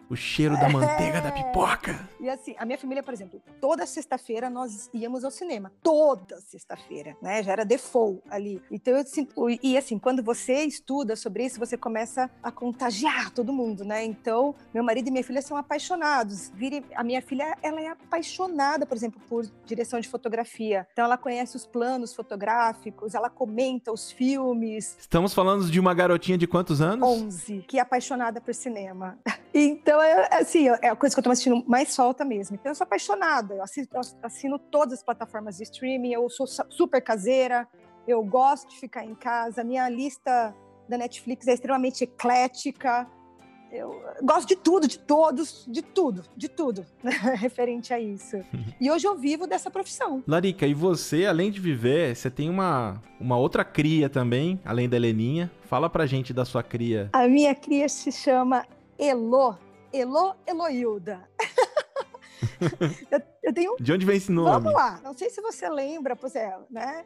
O 0.09 0.15
cheiro 0.15 0.55
da 0.57 0.69
manteiga 0.69 1.21
da 1.21 1.31
pipoca. 1.31 2.07
E 2.19 2.29
assim, 2.29 2.55
a 2.57 2.65
minha 2.65 2.77
família, 2.77 3.01
por 3.01 3.13
exemplo, 3.13 3.41
toda 3.59 3.85
sexta-feira 3.85 4.49
nós 4.49 4.89
íamos 4.93 5.23
ao 5.23 5.31
cinema. 5.31 5.71
Toda 5.81 6.39
sexta-feira, 6.39 7.15
né? 7.21 7.41
Já 7.41 7.51
era 7.51 7.65
default 7.65 8.21
ali. 8.29 8.61
Então, 8.69 8.93
eu, 8.93 9.01
assim, 9.01 9.27
e 9.61 9.77
assim, 9.77 9.97
quando 9.97 10.21
você 10.21 10.63
estuda 10.63 11.15
sobre 11.15 11.45
isso, 11.45 11.59
você 11.59 11.77
começa 11.77 12.29
a 12.41 12.51
contagiar 12.51 13.31
todo 13.31 13.51
mundo, 13.51 13.83
né? 13.83 14.03
Então, 14.03 14.55
meu 14.73 14.83
marido 14.83 15.07
e 15.07 15.11
minha 15.11 15.23
filha 15.23 15.41
são 15.41 15.57
apaixonados. 15.57 16.51
A 16.95 17.03
minha 17.03 17.21
filha, 17.21 17.57
ela 17.61 17.81
é 17.81 17.87
apaixonada, 17.87 18.85
por 18.85 18.95
exemplo, 18.95 19.21
por 19.27 19.45
direção 19.65 19.99
de 19.99 20.07
fotografia. 20.07 20.87
Então, 20.91 21.05
ela 21.05 21.17
conhece 21.17 21.55
os 21.55 21.65
planos 21.65 22.13
fotográficos, 22.13 23.15
ela 23.15 23.29
comenta 23.29 23.91
os 23.91 24.11
filmes. 24.11 24.95
Estamos 24.99 25.33
falando 25.33 25.69
de 25.69 25.79
uma 25.79 25.93
garotinha 25.93 26.37
de 26.37 26.47
quantos 26.47 26.81
anos? 26.81 27.07
11, 27.07 27.65
que 27.67 27.77
é 27.77 27.81
apaixonada 27.81 28.39
por 28.39 28.53
cinema. 28.53 29.17
Então, 29.55 29.92
é, 30.01 30.39
assim, 30.39 30.67
é 30.67 30.89
a 30.89 30.95
coisa 30.95 31.15
que 31.15 31.19
eu 31.19 31.23
tô 31.23 31.31
assistindo 31.31 31.63
mais 31.67 31.95
falta 31.95 32.23
mesmo. 32.23 32.55
Então, 32.55 32.71
eu 32.71 32.75
sou 32.75 32.85
apaixonada. 32.85 33.55
Eu 33.55 33.63
assino, 33.63 33.87
eu 33.93 34.01
assino 34.23 34.59
todas 34.59 34.99
as 34.99 35.03
plataformas 35.03 35.57
de 35.57 35.63
streaming, 35.63 36.13
eu 36.13 36.29
sou 36.29 36.47
super 36.47 37.01
caseira, 37.01 37.67
eu 38.07 38.23
gosto 38.23 38.69
de 38.69 38.79
ficar 38.79 39.05
em 39.05 39.15
casa. 39.15 39.63
Minha 39.63 39.89
lista 39.89 40.55
da 40.87 40.97
Netflix 40.97 41.47
é 41.47 41.53
extremamente 41.53 42.03
eclética. 42.03 43.07
Eu 43.71 44.03
gosto 44.21 44.47
de 44.47 44.55
tudo, 44.55 44.87
de 44.87 44.99
todos, 44.99 45.65
de 45.67 45.81
tudo, 45.81 46.23
de 46.37 46.47
tudo, 46.47 46.85
né? 47.03 47.11
referente 47.35 47.91
a 47.91 47.99
isso. 47.99 48.37
E 48.79 48.91
hoje 48.91 49.07
eu 49.07 49.17
vivo 49.17 49.47
dessa 49.47 49.71
profissão. 49.71 50.23
Larica, 50.27 50.67
e 50.67 50.75
você, 50.75 51.25
além 51.25 51.49
de 51.49 51.59
viver, 51.59 52.15
você 52.15 52.29
tem 52.29 52.51
uma, 52.51 53.01
uma 53.19 53.35
outra 53.35 53.65
cria 53.65 54.07
também, 54.09 54.59
além 54.63 54.87
da 54.87 54.95
Heleninha. 54.95 55.51
Fala 55.63 55.89
pra 55.89 56.05
gente 56.05 56.31
da 56.31 56.45
sua 56.45 56.61
cria. 56.61 57.09
A 57.13 57.27
minha 57.27 57.55
cria 57.55 57.89
se 57.89 58.11
chama 58.11 58.63
Elo, 58.99 59.57
Elo 59.93 60.35
Eloilda. 60.47 61.29
eu, 63.11 63.21
eu, 63.43 63.53
tenho. 63.53 63.75
De 63.79 63.93
onde 63.93 64.05
vem 64.05 64.17
esse 64.17 64.31
nome? 64.31 64.49
Vamos 64.49 64.73
lá. 64.73 64.99
Não 65.03 65.13
sei 65.13 65.29
se 65.29 65.41
você 65.41 65.69
lembra, 65.69 66.15
pois 66.15 66.35
é, 66.35 66.57
né? 66.69 67.05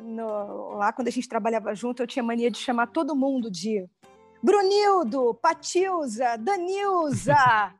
No, 0.00 0.76
lá 0.76 0.92
quando 0.92 1.08
a 1.08 1.10
gente 1.10 1.28
trabalhava 1.28 1.74
junto, 1.74 2.02
eu 2.02 2.06
tinha 2.06 2.22
mania 2.22 2.50
de 2.50 2.58
chamar 2.58 2.86
todo 2.86 3.16
mundo 3.16 3.50
de 3.50 3.84
Brunildo, 4.42 5.34
Patilza, 5.34 6.36
Danilza. 6.36 7.34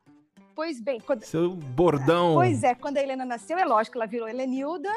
pois 0.54 0.80
bem. 0.80 1.00
Quando... 1.00 1.22
Seu 1.24 1.54
bordão. 1.54 2.34
Pois 2.34 2.64
é, 2.64 2.74
quando 2.74 2.96
a 2.96 3.02
Helena 3.02 3.24
nasceu, 3.24 3.56
é 3.56 3.64
lógico 3.64 3.96
ela 3.96 4.06
virou 4.06 4.28
Helenilda. 4.28 4.90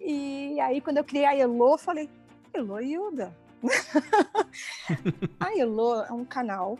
E 0.00 0.60
aí, 0.60 0.80
quando 0.80 0.98
eu 0.98 1.04
criei 1.04 1.24
a 1.24 1.36
Elo, 1.36 1.76
falei, 1.78 2.08
Eloilda. 2.52 3.34
a 5.40 5.58
Elo 5.58 6.02
é 6.02 6.12
um 6.12 6.24
canal 6.24 6.78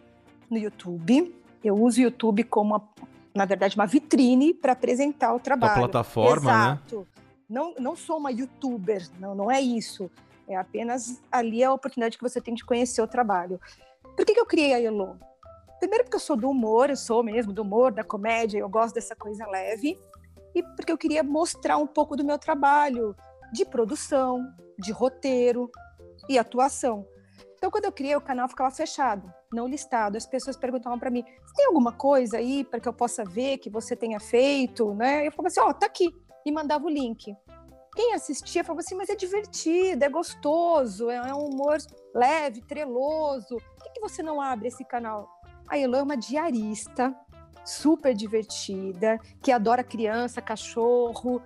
no 0.51 0.59
YouTube. 0.59 1.35
Eu 1.65 1.77
uso 1.77 1.99
o 1.99 2.03
YouTube 2.03 2.45
como, 2.45 2.75
uma, 2.75 2.89
na 3.35 3.47
verdade, 3.47 3.75
uma 3.75 3.87
vitrine 3.87 4.53
para 4.53 4.73
apresentar 4.73 5.35
o 5.35 5.41
trabalho. 5.41 5.73
Uma 5.73 5.89
plataforma, 5.89 6.53
né? 6.53 6.59
Exato. 6.59 6.99
né? 7.01 7.07
Não, 7.49 7.75
não 7.79 7.97
sou 7.97 8.19
uma 8.19 8.31
youtuber, 8.31 9.09
não, 9.19 9.35
não 9.35 9.51
é 9.51 9.61
isso. 9.61 10.11
É 10.47 10.57
apenas 10.57 11.23
ali 11.33 11.65
a 11.65 11.73
oportunidade 11.73 12.19
que 12.19 12.23
você 12.23 12.41
tem 12.41 12.55
de 12.55 12.65
conhecer 12.65 13.01
o 13.01 13.07
trabalho. 13.07 13.59
Por 14.15 14.27
que, 14.27 14.35
que 14.35 14.41
eu 14.41 14.47
criei 14.47 14.75
a 14.75 14.81
Elo? 14.81 15.19
Primeiro 15.79 16.05
porque 16.05 16.17
eu 16.17 16.21
sou 16.21 16.37
do 16.37 16.49
humor, 16.49 16.91
eu 16.91 16.97
sou 16.97 17.23
mesmo 17.23 17.53
do 17.53 17.63
humor, 17.63 17.93
da 17.93 18.05
comédia, 18.05 18.59
eu 18.59 18.69
gosto 18.69 18.95
dessa 18.95 19.17
coisa 19.17 19.47
leve. 19.47 19.99
E 20.55 20.63
porque 20.63 20.93
eu 20.93 20.99
queria 20.99 21.23
mostrar 21.23 21.79
um 21.79 21.87
pouco 21.87 22.17
do 22.17 22.25
meu 22.25 22.39
trabalho 22.39 23.17
de 23.53 23.65
produção, 23.65 24.53
de 24.79 24.93
roteiro 24.93 25.71
e 26.29 26.39
atuação. 26.39 27.07
Então, 27.57 27.71
quando 27.71 27.87
eu 27.87 27.93
criei, 27.93 28.15
o 28.15 28.21
canal 28.21 28.49
ficava 28.49 28.71
fechado, 28.71 29.33
não 29.55 29.69
listado. 29.69 30.17
As 30.17 30.27
pessoas 30.27 30.57
perguntavam 30.57 30.99
para 30.99 31.11
mim: 31.11 31.25
tem 31.57 31.67
alguma 31.67 31.93
coisa 31.93 32.39
aí 32.39 32.65
para 32.65 32.81
que 32.81 32.89
eu 32.89 32.93
possa 32.93 33.25
ver 33.25 33.59
que 33.59 33.71
você 33.71 33.95
tenha 33.95 34.21
feito? 34.21 34.95
Né? 34.95 35.27
Eu 35.27 35.33
falava 35.33 35.49
assim: 35.49 35.61
ó, 35.61 35.71
oh, 35.71 35.75
tá 35.75 35.87
aqui. 35.87 36.15
E 36.45 36.53
mandava 36.53 36.85
o 36.85 36.91
link. 36.91 37.35
Quem 37.95 38.13
assistia 38.13 38.65
falava 38.65 38.81
assim: 38.81 38.97
mas 38.97 39.09
é 39.09 39.15
divertido, 39.15 40.05
é 40.05 40.09
gostoso, 40.09 41.09
é 41.09 41.33
um 41.35 41.49
humor 41.49 41.79
leve, 42.15 42.61
treloso. 42.61 43.57
Por 43.57 43.85
que, 43.85 43.91
que 43.91 44.01
você 44.01 44.23
não 44.23 44.41
abre 44.41 44.69
esse 44.69 44.85
canal? 44.85 45.29
A 45.69 45.79
Elô 45.79 45.97
é 45.97 46.03
uma 46.03 46.17
diarista, 46.17 47.15
super 47.65 48.15
divertida, 48.15 49.19
que 49.41 49.51
adora 49.51 49.83
criança, 49.83 50.43
cachorro, 50.43 51.41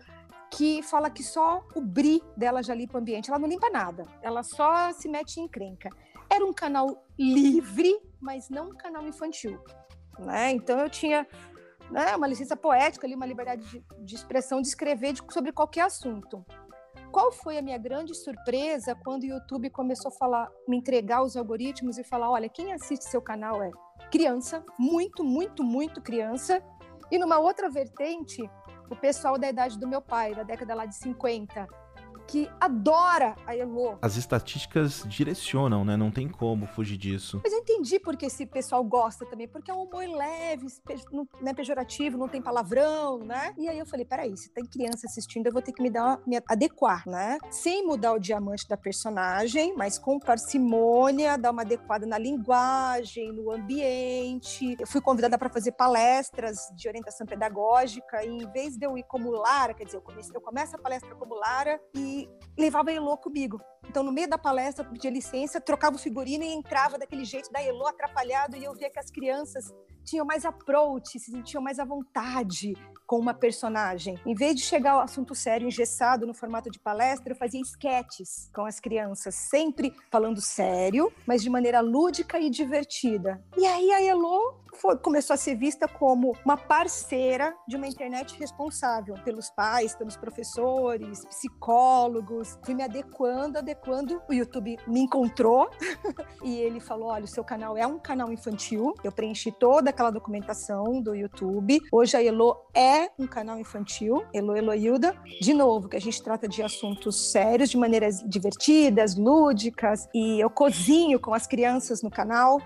que 0.51 0.83
fala 0.83 1.11
que 1.11 1.23
só 1.23 1.63
o 1.75 1.81
bri 1.81 2.23
dela 2.37 2.63
já 2.63 2.75
limpa 2.75 2.99
o 2.99 3.01
ambiente. 3.01 3.31
Ela 3.31 3.39
não 3.39 3.49
limpa 3.49 3.71
nada, 3.71 4.05
ela 4.23 4.43
só 4.43 4.93
se 4.93 5.09
mete 5.09 5.39
em 5.39 5.45
encrenca. 5.45 5.91
Era 6.31 6.45
um 6.45 6.53
canal 6.53 7.05
livre, 7.19 7.95
mas 8.21 8.49
não 8.49 8.71
um 8.71 8.77
canal 8.77 9.07
infantil. 9.07 9.59
Né? 10.19 10.53
Então 10.53 10.79
eu 10.79 10.91
tinha 10.91 11.27
né, 11.91 12.15
uma 12.17 12.27
licença 12.27 12.57
poética 12.57 13.07
ali, 13.07 13.15
uma 13.15 13.27
liberdade 13.27 13.65
de, 13.69 13.85
de 14.05 14.15
expressão, 14.15 14.61
de 14.61 14.69
escrever 14.69 15.13
de, 15.13 15.23
sobre 15.31 15.53
qualquer 15.53 15.83
assunto. 15.83 16.45
Qual 17.11 17.33
foi 17.33 17.57
a 17.57 17.63
minha 17.63 17.79
grande 17.79 18.15
surpresa 18.15 18.95
quando 18.95 19.23
o 19.23 19.27
YouTube 19.27 19.71
começou 19.71 20.11
a 20.11 20.15
falar, 20.15 20.51
me 20.67 20.77
entregar 20.77 21.23
os 21.23 21.37
algoritmos 21.37 21.97
e 21.97 22.05
falar, 22.05 22.31
olha, 22.31 22.49
quem 22.49 22.73
assiste 22.73 23.05
seu 23.05 23.23
canal 23.23 23.63
é 23.63 23.71
criança, 24.11 24.65
muito, 24.79 25.25
muito, 25.25 25.63
muito 25.63 26.03
criança, 26.03 26.63
e 27.11 27.19
numa 27.19 27.39
outra 27.39 27.71
vertente, 27.71 28.43
o 28.91 28.97
pessoal 28.97 29.39
da 29.39 29.49
idade 29.49 29.79
do 29.79 29.89
meu 29.89 30.01
pai, 30.01 30.35
da 30.35 30.43
década 30.43 30.75
lá 30.75 30.85
de 30.85 30.97
50, 30.97 31.67
que 32.29 32.49
adora 32.61 33.35
a 33.47 33.57
Elo. 33.57 33.99
As 34.03 34.17
estatísticas 34.17 35.03
direcionam, 35.07 35.85
né? 35.85 35.97
Não 35.97 36.11
tem 36.11 36.29
como 36.29 36.67
fugir 36.67 36.99
disso. 36.99 37.41
Mas 37.43 37.53
eu 37.53 37.61
entendi 37.61 37.99
porque 37.99 38.27
esse 38.27 38.45
pessoal 38.45 38.85
gosta 38.85 39.25
também, 39.25 39.49
porque 39.49 39.71
é 39.71 39.75
um 39.75 39.83
humor 39.83 40.07
leve, 40.07 40.67
não 41.11 41.27
é 41.47 41.55
pejorativo, 41.55 42.19
não 42.19 42.29
tem 42.29 42.43
palavrão, 42.43 43.21
né? 43.21 43.55
E 43.57 43.67
aí 43.67 43.79
eu 43.79 43.87
falei, 43.87 44.05
peraí, 44.05 44.37
se 44.37 44.51
tem 44.51 44.65
criança 44.65 45.07
assistindo, 45.07 45.47
eu 45.47 45.53
vou 45.53 45.63
ter 45.63 45.73
que 45.73 45.83
me 45.83 45.91
dar 45.91 46.21
me 46.27 46.41
adequar, 46.47 47.09
né? 47.09 47.39
Sem 47.51 47.87
mudar 47.87 48.13
o 48.13 48.19
diamante 48.19 48.69
da 48.69 48.77
personagem, 48.77 49.75
mas 49.75 49.99
com 49.99 50.21
parcimônia, 50.21 51.39
dar 51.39 51.51
uma 51.51 51.63
adequada 51.63 52.07
na 52.07 52.19
linguagem, 52.19 53.33
no 53.33 53.51
ambiente. 53.51 54.77
Eu 54.79 54.87
fui 54.87 55.01
convidada 55.01 55.39
para 55.39 55.49
fazer 55.49 55.73
palestras 55.73 56.59
de 56.77 56.89
orientação 56.89 57.27
pedagógica 57.27 58.23
e 58.23 58.29
em 58.29 58.51
vez 58.53 58.77
de 58.77 58.87
eu 58.87 58.99
ir 58.99 59.05
como 59.05 59.31
Lara, 59.31 59.73
quer 59.73 59.85
dizer, 59.85 59.97
eu, 59.97 60.03
comecei, 60.03 60.37
eu 60.37 60.41
começo 60.41 60.77
a 60.77 60.79
palestra 60.79 61.15
como 61.15 61.35
Lara 61.35 61.81
e 61.95 62.18
levava 62.59 62.91
a 62.91 62.93
Elô 62.93 63.17
comigo. 63.17 63.61
Então, 63.89 64.03
no 64.03 64.13
meio 64.13 64.29
da 64.29 64.37
palestra, 64.37 64.85
eu 64.85 64.91
pedia 64.91 65.11
licença, 65.11 65.61
trocava 65.61 65.97
o 65.97 65.99
figurino 65.99 66.45
e 66.45 66.53
entrava 66.53 66.99
daquele 66.99 67.25
jeito 67.25 67.51
da 67.51 67.63
Elô 67.63 67.87
atrapalhado 67.87 68.57
e 68.57 68.65
eu 68.65 68.75
via 68.75 68.91
que 68.91 68.99
as 68.99 69.11
crianças 69.11 69.73
tinham 70.05 70.27
mais 70.27 70.45
approach, 70.45 71.19
se 71.19 71.31
sentiam 71.31 71.63
mais 71.63 71.79
à 71.79 71.85
vontade 71.85 72.75
com 73.07 73.19
uma 73.19 73.33
personagem. 73.33 74.19
Em 74.27 74.35
vez 74.35 74.57
de 74.57 74.63
chegar 74.63 74.93
ao 74.93 75.01
assunto 75.01 75.35
sério, 75.35 75.67
engessado 75.67 76.27
no 76.27 76.35
formato 76.35 76.71
de 76.71 76.79
palestra, 76.79 77.33
eu 77.33 77.37
fazia 77.37 77.61
sketches 77.61 78.51
com 78.55 78.65
as 78.65 78.81
crianças, 78.81 79.35
sempre 79.35 79.95
falando 80.11 80.41
sério, 80.41 81.13
mas 81.27 81.43
de 81.43 81.49
maneira 81.49 81.81
lúdica 81.81 82.39
e 82.39 82.51
divertida. 82.51 83.43
E 83.57 83.65
aí 83.67 83.91
a 83.93 84.03
Elo 84.03 84.61
foi, 84.81 84.97
começou 84.97 85.35
a 85.35 85.37
ser 85.37 85.57
vista 85.57 85.89
como 85.89 86.37
uma 86.45 86.57
parceira 86.57 87.55
de 87.67 87.77
uma 87.77 87.87
internet 87.87 88.39
responsável 88.39 89.15
pelos 89.25 89.51
pais, 89.51 89.95
pelos 89.95 90.17
professores, 90.17 91.25
psicólogos. 91.27 92.59
Fui 92.65 92.75
me 92.75 92.83
adequando, 92.83 93.59
adequando. 93.59 94.23
O 94.29 94.33
YouTube 94.33 94.79
me 94.87 95.01
encontrou 95.01 95.69
e 96.43 96.57
ele 96.59 96.81
falou: 96.81 97.09
olha, 97.09 97.25
o 97.25 97.29
seu 97.29 97.45
canal 97.45 97.77
é 97.77 97.87
um 97.87 97.99
canal 97.99 98.33
infantil. 98.33 98.95
Eu 99.03 99.13
preenchi 99.13 99.53
toda 99.53 99.91
aquela 99.91 100.11
documentação 100.11 101.01
do 101.03 101.15
YouTube. 101.15 101.81
Hoje 101.93 102.17
a 102.17 102.23
Elo 102.23 102.57
é 102.75 103.11
um 103.19 103.27
canal 103.27 103.59
infantil, 103.59 104.25
Elo 104.33 104.57
Eloilda. 104.57 105.17
De 105.41 105.53
novo, 105.53 105.89
que 105.89 105.97
a 105.97 106.01
gente 106.01 106.23
trata 106.23 106.49
de 106.49 106.63
assuntos 106.63 107.33
sérios, 107.33 107.71
de 107.71 107.77
maneiras 107.77 108.23
divertidas, 108.27 109.17
lúdicas. 109.17 110.09
E 110.15 110.41
eu 110.41 110.51
cozinho 110.51 111.19
com 111.19 111.35
as 111.35 111.47
crianças 111.47 112.03
no 112.03 112.11
canal 112.11 112.59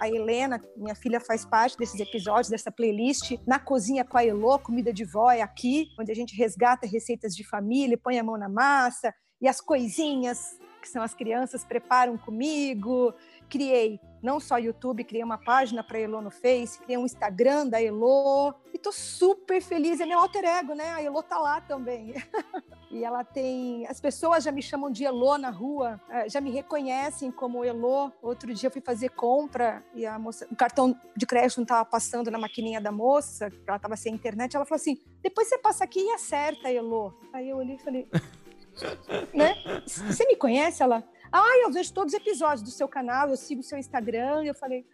a 0.00 0.08
Helena, 0.08 0.62
minha 0.76 0.94
filha, 0.94 1.20
faz 1.20 1.44
parte 1.44 1.76
desses 1.76 1.98
episódios, 2.00 2.48
dessa 2.48 2.70
playlist. 2.70 3.36
Na 3.46 3.58
Cozinha 3.58 4.04
com 4.04 4.18
a 4.18 4.24
Elô, 4.24 4.58
Comida 4.58 4.92
de 4.92 5.04
Vó 5.04 5.30
é 5.30 5.42
aqui, 5.42 5.88
onde 5.98 6.12
a 6.12 6.14
gente 6.14 6.36
resgata 6.36 6.86
receitas 6.86 7.34
de 7.34 7.46
família, 7.48 7.98
põe 7.98 8.18
a 8.18 8.24
mão 8.24 8.36
na 8.36 8.48
massa. 8.48 9.14
E 9.40 9.48
as 9.48 9.60
coisinhas 9.60 10.56
que 10.86 10.88
são 10.88 11.02
as 11.02 11.14
crianças 11.14 11.64
preparam 11.64 12.16
comigo. 12.16 13.12
Criei 13.48 14.00
não 14.26 14.40
só 14.40 14.58
YouTube, 14.58 15.04
criei 15.04 15.22
uma 15.22 15.38
página 15.38 15.84
para 15.84 16.00
Elo 16.00 16.20
no 16.20 16.32
Face, 16.32 16.80
criei 16.80 16.98
um 16.98 17.04
Instagram 17.04 17.68
da 17.68 17.80
Elo 17.80 18.52
e 18.74 18.78
tô 18.78 18.90
super 18.90 19.62
feliz, 19.62 20.00
é 20.00 20.06
meu 20.06 20.18
alter 20.18 20.44
ego, 20.44 20.74
né? 20.74 20.94
A 20.94 21.02
Elo 21.02 21.22
tá 21.22 21.38
lá 21.38 21.60
também. 21.60 22.14
e 22.90 23.04
ela 23.04 23.22
tem, 23.22 23.86
as 23.86 24.00
pessoas 24.00 24.42
já 24.42 24.50
me 24.50 24.60
chamam 24.60 24.90
de 24.90 25.04
Elo 25.04 25.38
na 25.38 25.50
rua, 25.50 26.00
eh, 26.10 26.28
já 26.28 26.40
me 26.40 26.50
reconhecem 26.50 27.30
como 27.30 27.64
Elo. 27.64 28.12
Outro 28.20 28.52
dia 28.52 28.66
eu 28.66 28.70
fui 28.72 28.82
fazer 28.82 29.10
compra 29.10 29.84
e 29.94 30.04
a 30.04 30.18
moça, 30.18 30.46
o 30.50 30.56
cartão 30.56 30.98
de 31.16 31.24
crédito 31.24 31.58
não 31.58 31.64
estava 31.64 31.84
passando 31.84 32.28
na 32.28 32.38
maquininha 32.38 32.80
da 32.80 32.90
moça, 32.90 33.48
ela 33.66 33.76
estava 33.76 33.96
sem 33.96 34.12
internet, 34.12 34.56
ela 34.56 34.66
falou 34.66 34.80
assim: 34.80 34.98
"Depois 35.22 35.48
você 35.48 35.58
passa 35.58 35.84
aqui 35.84 36.00
e 36.00 36.10
acerta, 36.10 36.68
Elo". 36.68 37.14
Aí 37.32 37.48
eu 37.48 37.58
olhei 37.58 37.76
e 37.76 37.78
falei: 37.78 38.08
né? 39.32 39.54
Você 39.86 40.26
me 40.26 40.36
conhece? 40.36 40.82
Ela, 40.82 41.04
ah, 41.32 41.58
eu 41.62 41.70
vejo 41.70 41.92
todos 41.92 42.12
os 42.14 42.20
episódios 42.20 42.62
do 42.62 42.70
seu 42.70 42.88
canal, 42.88 43.28
eu 43.28 43.36
sigo 43.36 43.60
o 43.60 43.64
seu 43.64 43.78
Instagram. 43.78 44.44
E 44.44 44.48
eu 44.48 44.54
falei, 44.54 44.86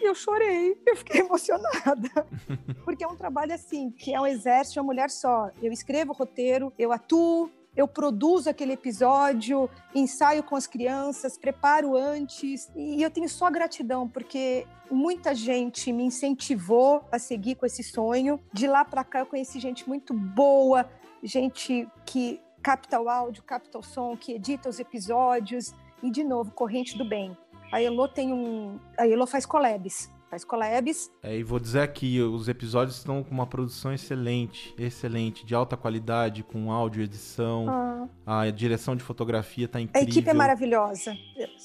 eu 0.00 0.14
chorei, 0.14 0.80
eu 0.86 0.96
fiquei 0.96 1.20
emocionada. 1.22 2.26
Porque 2.84 3.04
é 3.04 3.08
um 3.08 3.16
trabalho 3.16 3.52
assim, 3.52 3.90
que 3.90 4.14
é 4.14 4.20
um 4.20 4.26
exército 4.26 4.74
de 4.74 4.80
uma 4.80 4.86
mulher 4.86 5.10
só. 5.10 5.50
Eu 5.62 5.72
escrevo 5.72 6.12
o 6.12 6.14
roteiro, 6.14 6.72
eu 6.78 6.92
atuo, 6.92 7.50
eu 7.76 7.86
produzo 7.86 8.50
aquele 8.50 8.72
episódio, 8.72 9.70
ensaio 9.94 10.42
com 10.42 10.56
as 10.56 10.66
crianças, 10.66 11.38
preparo 11.38 11.96
antes 11.96 12.68
e 12.74 13.00
eu 13.00 13.08
tenho 13.08 13.28
só 13.28 13.48
gratidão 13.48 14.08
porque 14.08 14.66
muita 14.90 15.32
gente 15.32 15.92
me 15.92 16.02
incentivou 16.02 17.04
a 17.12 17.20
seguir 17.20 17.54
com 17.54 17.64
esse 17.64 17.84
sonho. 17.84 18.40
De 18.52 18.66
lá 18.66 18.84
para 18.84 19.04
cá 19.04 19.20
eu 19.20 19.26
conheci 19.26 19.60
gente 19.60 19.88
muito 19.88 20.12
boa, 20.12 20.90
gente 21.22 21.88
que 22.04 22.40
capta 22.62 23.00
o 23.00 23.08
áudio, 23.08 23.42
capta 23.42 23.78
o 23.78 23.82
som, 23.82 24.16
que 24.16 24.32
edita 24.32 24.68
os 24.68 24.78
episódios 24.78 25.74
e 26.02 26.10
de 26.10 26.22
novo 26.24 26.50
corrente 26.52 26.96
do 26.96 27.04
bem. 27.04 27.36
A 27.72 27.82
Elo 27.82 28.08
tem 28.08 28.32
um, 28.32 28.78
a 28.96 29.06
Elo 29.06 29.26
faz 29.26 29.44
collabs 29.44 30.10
faz 30.28 30.44
collabs. 30.44 31.10
É, 31.22 31.36
e 31.36 31.42
vou 31.42 31.58
dizer 31.58 31.80
aqui, 31.80 32.20
os 32.20 32.48
episódios 32.48 32.98
estão 32.98 33.22
com 33.22 33.30
uma 33.30 33.46
produção 33.46 33.92
excelente, 33.92 34.74
excelente, 34.78 35.44
de 35.44 35.54
alta 35.54 35.76
qualidade, 35.76 36.42
com 36.42 36.70
áudio, 36.70 37.02
edição, 37.02 38.08
ah. 38.26 38.40
a 38.40 38.50
direção 38.50 38.94
de 38.94 39.02
fotografia 39.02 39.66
tá 39.66 39.80
incrível. 39.80 40.06
A 40.06 40.10
equipe 40.10 40.28
é 40.28 40.34
maravilhosa, 40.34 41.16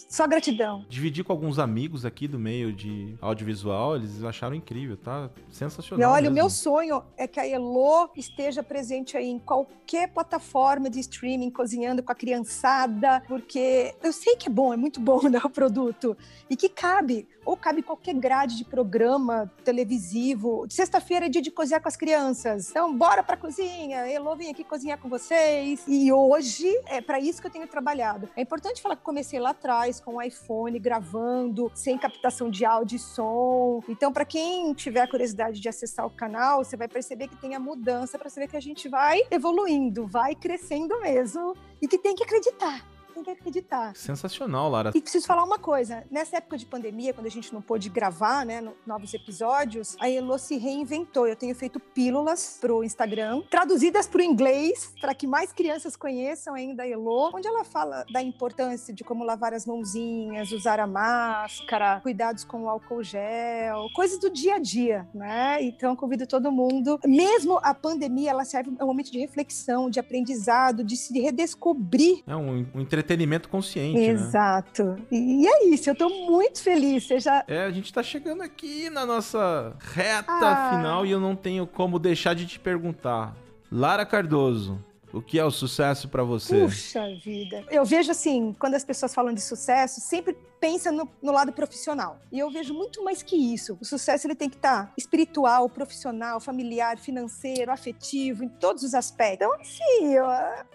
só 0.09 0.27
gratidão. 0.27 0.85
Dividi 0.89 1.23
com 1.23 1.31
alguns 1.31 1.59
amigos 1.59 2.05
aqui 2.05 2.27
do 2.27 2.39
meio 2.39 2.71
de 2.73 3.15
audiovisual, 3.21 3.95
eles 3.95 4.23
acharam 4.23 4.55
incrível, 4.55 4.97
tá 4.97 5.29
sensacional. 5.49 6.01
E 6.01 6.11
olha, 6.11 6.21
mesmo. 6.23 6.31
o 6.31 6.35
meu 6.35 6.49
sonho 6.49 7.03
é 7.17 7.27
que 7.27 7.39
a 7.39 7.47
Elo 7.47 8.09
esteja 8.15 8.63
presente 8.63 9.17
aí 9.17 9.27
em 9.27 9.39
qualquer 9.39 10.09
plataforma 10.09 10.89
de 10.89 10.99
streaming, 10.99 11.49
cozinhando 11.49 12.01
com 12.01 12.11
a 12.11 12.15
criançada, 12.15 13.21
porque 13.27 13.93
eu 14.03 14.13
sei 14.13 14.35
que 14.35 14.47
é 14.47 14.51
bom, 14.51 14.73
é 14.73 14.77
muito 14.77 14.99
bom 14.99 15.21
né, 15.29 15.39
o 15.43 15.49
produto, 15.49 16.15
e 16.49 16.55
que 16.55 16.69
cabe, 16.69 17.27
ou 17.45 17.57
cabe 17.57 17.81
qualquer 17.81 18.13
grade 18.15 18.57
de 18.57 18.65
programa 18.65 19.51
televisivo. 19.63 20.65
Sexta-feira 20.69 21.25
é 21.25 21.29
dia 21.29 21.41
de 21.41 21.51
cozinhar 21.51 21.81
com 21.81 21.87
as 21.87 21.95
crianças. 21.95 22.69
Então, 22.69 22.95
bora 22.95 23.23
pra 23.23 23.37
cozinha. 23.37 24.07
Elô, 24.07 24.35
vem 24.35 24.49
aqui 24.49 24.63
cozinhar 24.63 24.97
com 24.97 25.09
vocês. 25.09 25.83
E 25.87 26.11
hoje 26.11 26.67
é 26.87 27.01
para 27.01 27.19
isso 27.19 27.41
que 27.41 27.47
eu 27.47 27.51
tenho 27.51 27.67
trabalhado. 27.67 28.29
É 28.35 28.41
importante 28.41 28.81
falar 28.81 28.95
que 28.95 29.03
comecei 29.03 29.39
lá 29.39 29.51
atrás 29.51 29.99
com 29.99 30.15
o 30.15 30.21
iPhone, 30.21 30.77
gravando, 30.79 31.71
sem 31.73 31.97
captação 31.97 32.49
de 32.49 32.65
áudio 32.65 32.95
e 32.95 32.99
som. 32.99 33.81
Então, 33.87 34.11
para 34.11 34.25
quem 34.25 34.73
tiver 34.73 35.07
curiosidade 35.07 35.59
de 35.59 35.69
acessar 35.69 36.05
o 36.05 36.09
canal, 36.09 36.63
você 36.63 36.77
vai 36.77 36.87
perceber 36.87 37.27
que 37.27 37.35
tem 37.35 37.55
a 37.55 37.59
mudança 37.59 38.17
para 38.17 38.29
saber 38.29 38.47
que 38.47 38.57
a 38.57 38.61
gente 38.61 38.87
vai 38.87 39.21
evoluindo, 39.31 40.07
vai 40.07 40.35
crescendo 40.35 40.99
mesmo 41.01 41.55
e 41.81 41.87
que 41.87 41.97
tem 41.97 42.15
que 42.15 42.23
acreditar 42.23 42.93
tem 43.13 43.23
que 43.23 43.29
acreditar. 43.29 43.95
Sensacional, 43.95 44.69
Lara. 44.69 44.91
E 44.93 45.01
preciso 45.01 45.27
falar 45.27 45.43
uma 45.43 45.59
coisa: 45.59 46.03
nessa 46.09 46.37
época 46.37 46.57
de 46.57 46.65
pandemia, 46.65 47.13
quando 47.13 47.27
a 47.27 47.31
gente 47.31 47.53
não 47.53 47.61
pôde 47.61 47.89
gravar, 47.89 48.45
né, 48.45 48.67
novos 48.85 49.13
episódios, 49.13 49.95
a 49.99 50.09
Elo 50.09 50.37
se 50.37 50.57
reinventou. 50.57 51.27
Eu 51.27 51.35
tenho 51.35 51.55
feito 51.55 51.79
pílulas 51.79 52.57
pro 52.59 52.83
Instagram, 52.83 53.41
traduzidas 53.49 54.07
pro 54.07 54.21
inglês, 54.21 54.93
para 54.99 55.13
que 55.13 55.27
mais 55.27 55.53
crianças 55.53 55.95
conheçam 55.95 56.53
ainda 56.53 56.83
a 56.83 56.87
Elo, 56.87 57.31
onde 57.33 57.47
ela 57.47 57.63
fala 57.63 58.05
da 58.11 58.21
importância 58.21 58.93
de 58.93 59.03
como 59.03 59.23
lavar 59.23 59.53
as 59.53 59.65
mãozinhas, 59.65 60.51
usar 60.51 60.79
a 60.79 60.87
máscara, 60.87 61.99
cuidados 62.01 62.43
com 62.43 62.63
o 62.63 62.69
álcool 62.69 63.03
gel, 63.03 63.87
coisas 63.93 64.19
do 64.19 64.29
dia 64.29 64.55
a 64.55 64.59
dia, 64.59 65.07
né? 65.13 65.61
Então, 65.61 65.95
convido 65.95 66.25
todo 66.25 66.51
mundo. 66.51 66.99
Mesmo 67.05 67.59
a 67.61 67.73
pandemia, 67.73 68.31
ela 68.31 68.45
serve 68.45 68.71
um 68.71 68.85
momento 68.85 69.11
de 69.11 69.19
reflexão, 69.19 69.89
de 69.89 69.99
aprendizado, 69.99 70.83
de 70.83 70.97
se 70.97 71.17
redescobrir. 71.19 72.23
É 72.25 72.35
um, 72.35 72.65
um 72.73 72.81
entretenimento 72.81 73.02
entretenimento 73.03 73.49
consciente. 73.49 73.99
Né? 73.99 74.07
Exato. 74.07 74.83
Né? 74.83 74.97
E 75.11 75.47
é 75.47 75.65
isso, 75.65 75.89
eu 75.89 75.95
tô 75.95 76.09
muito 76.09 76.61
feliz. 76.61 77.05
Seja... 77.05 77.43
É, 77.47 77.63
a 77.63 77.71
gente 77.71 77.91
tá 77.91 78.01
chegando 78.01 78.41
aqui 78.41 78.89
na 78.89 79.05
nossa 79.05 79.75
reta 79.79 80.25
ah. 80.29 80.71
final 80.75 81.05
e 81.05 81.11
eu 81.11 81.19
não 81.19 81.35
tenho 81.35 81.67
como 81.67 81.99
deixar 81.99 82.33
de 82.33 82.45
te 82.45 82.59
perguntar. 82.59 83.35
Lara 83.71 84.05
Cardoso, 84.05 84.83
o 85.11 85.21
que 85.21 85.37
é 85.37 85.45
o 85.45 85.51
sucesso 85.51 86.07
para 86.07 86.23
você? 86.23 86.61
Puxa 86.61 87.03
vida. 87.23 87.63
Eu 87.69 87.85
vejo 87.85 88.11
assim, 88.11 88.55
quando 88.57 88.75
as 88.75 88.83
pessoas 88.83 89.13
falam 89.13 89.33
de 89.33 89.41
sucesso, 89.41 90.01
sempre 90.01 90.35
pensa 90.63 90.93
no, 90.93 91.09
no, 91.21 91.33
lado 91.33 91.51
profissional. 91.51 92.21
E 92.31 92.39
eu 92.39 92.49
vejo 92.49 92.73
muito 92.73 93.03
mais 93.03 93.21
que 93.21 93.35
isso. 93.35 93.77
O 93.81 93.85
sucesso 93.85 94.25
ele 94.25 94.33
tem 94.33 94.49
que 94.49 94.55
estar 94.55 94.85
tá 94.85 94.93
espiritual, 94.97 95.67
profissional, 95.67 96.39
familiar, 96.39 96.97
financeiro, 96.97 97.69
afetivo, 97.69 98.45
em 98.45 98.47
todos 98.47 98.81
os 98.81 98.93
aspectos. 98.93 99.45
Então, 99.45 99.53
assim, 99.59 100.13
eu, 100.13 100.25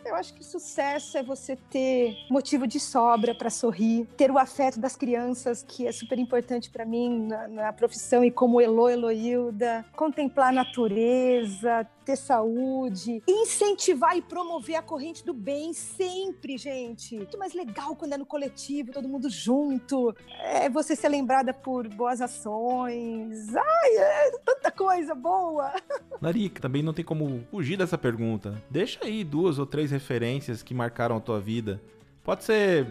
eu 0.05 0.15
acho 0.15 0.35
que 0.35 0.45
sucesso 0.45 1.17
é 1.17 1.23
você 1.23 1.57
ter 1.57 2.15
motivo 2.31 2.67
de 2.67 2.79
sobra 2.79 3.35
para 3.35 3.49
sorrir, 3.49 4.07
ter 4.15 4.31
o 4.31 4.37
afeto 4.37 4.79
das 4.79 4.95
crianças, 4.95 5.63
que 5.67 5.87
é 5.87 5.93
super 5.93 6.19
importante 6.19 6.69
para 6.69 6.85
mim 6.85 7.27
na, 7.27 7.49
na, 7.49 7.73
profissão 7.73 8.23
e 8.23 8.31
como 8.31 8.61
Elo 8.61 8.91
Eloilda, 8.91 9.87
contemplar 9.97 10.51
a 10.51 10.53
natureza, 10.53 11.89
ter 12.05 12.17
saúde, 12.17 13.23
incentivar 13.27 14.17
e 14.17 14.23
promover 14.23 14.77
a 14.77 14.83
corrente 14.83 15.25
do 15.25 15.33
bem 15.33 15.73
sempre, 15.73 16.59
gente. 16.59 17.17
Muito 17.17 17.39
mais 17.39 17.55
legal 17.55 17.97
quando 17.97 18.13
é 18.13 18.19
no 18.19 18.27
coletivo, 18.27 18.93
todo 18.93 19.09
mundo 19.09 19.31
junto 19.31 19.78
muito, 19.79 20.15
é 20.41 20.69
você 20.69 20.97
ser 20.97 21.09
lembrada 21.09 21.55
por 21.55 21.89
boas 21.89 22.21
ações. 22.21 23.55
Ai, 23.55 23.97
é 23.97 24.31
tanta 24.45 24.71
coisa 24.71 25.15
boa. 25.15 25.73
Larica, 26.21 26.61
também 26.61 26.83
não 26.83 26.93
tem 26.93 27.05
como 27.05 27.45
fugir 27.51 27.77
dessa 27.79 27.97
pergunta. 27.97 28.61
Deixa 28.69 29.05
aí 29.05 29.23
duas 29.23 29.59
ou 29.59 29.67
três 29.67 29.91
referências 29.91 30.63
que 30.63 30.75
marcaram 30.75 31.17
a 31.17 31.21
tua 31.21 31.41
vida. 31.41 31.81
Pode 32.25 32.45
ser 32.45 32.87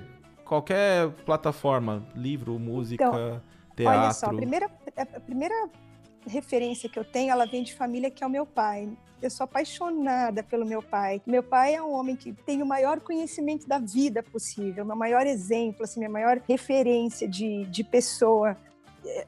qualquer 0.45 1.09
plataforma, 1.25 2.07
livro, 2.15 2.57
música, 2.57 3.03
então, 3.03 3.41
teatro. 3.75 4.01
Olha 4.01 4.13
só, 4.13 4.27
a 4.27 4.33
primeira, 4.33 4.71
a 4.95 5.19
primeira 5.19 5.69
referência 6.25 6.89
que 6.89 6.97
eu 6.97 7.05
tenho, 7.05 7.31
ela 7.31 7.45
vem 7.45 7.63
de 7.63 7.75
família 7.75 8.09
que 8.09 8.23
é 8.23 8.27
o 8.27 8.29
meu 8.29 8.45
pai. 8.45 8.89
Eu 9.21 9.29
sou 9.29 9.45
apaixonada 9.45 10.43
pelo 10.43 10.65
meu 10.65 10.81
pai. 10.81 11.21
Meu 11.25 11.41
pai 11.41 11.75
é 11.75 11.81
um 11.81 11.91
homem 11.91 12.15
que 12.15 12.33
tem 12.33 12.61
o 12.61 12.65
maior 12.65 12.99
conhecimento 12.99 13.67
da 13.67 13.79
vida 13.79 14.21
possível, 14.21 14.85
meu 14.85 14.95
maior 14.95 15.25
exemplo, 15.25 15.83
assim, 15.83 15.99
minha 15.99 16.09
maior 16.09 16.41
referência 16.47 17.27
de, 17.27 17.65
de 17.65 17.83
pessoa. 17.83 18.57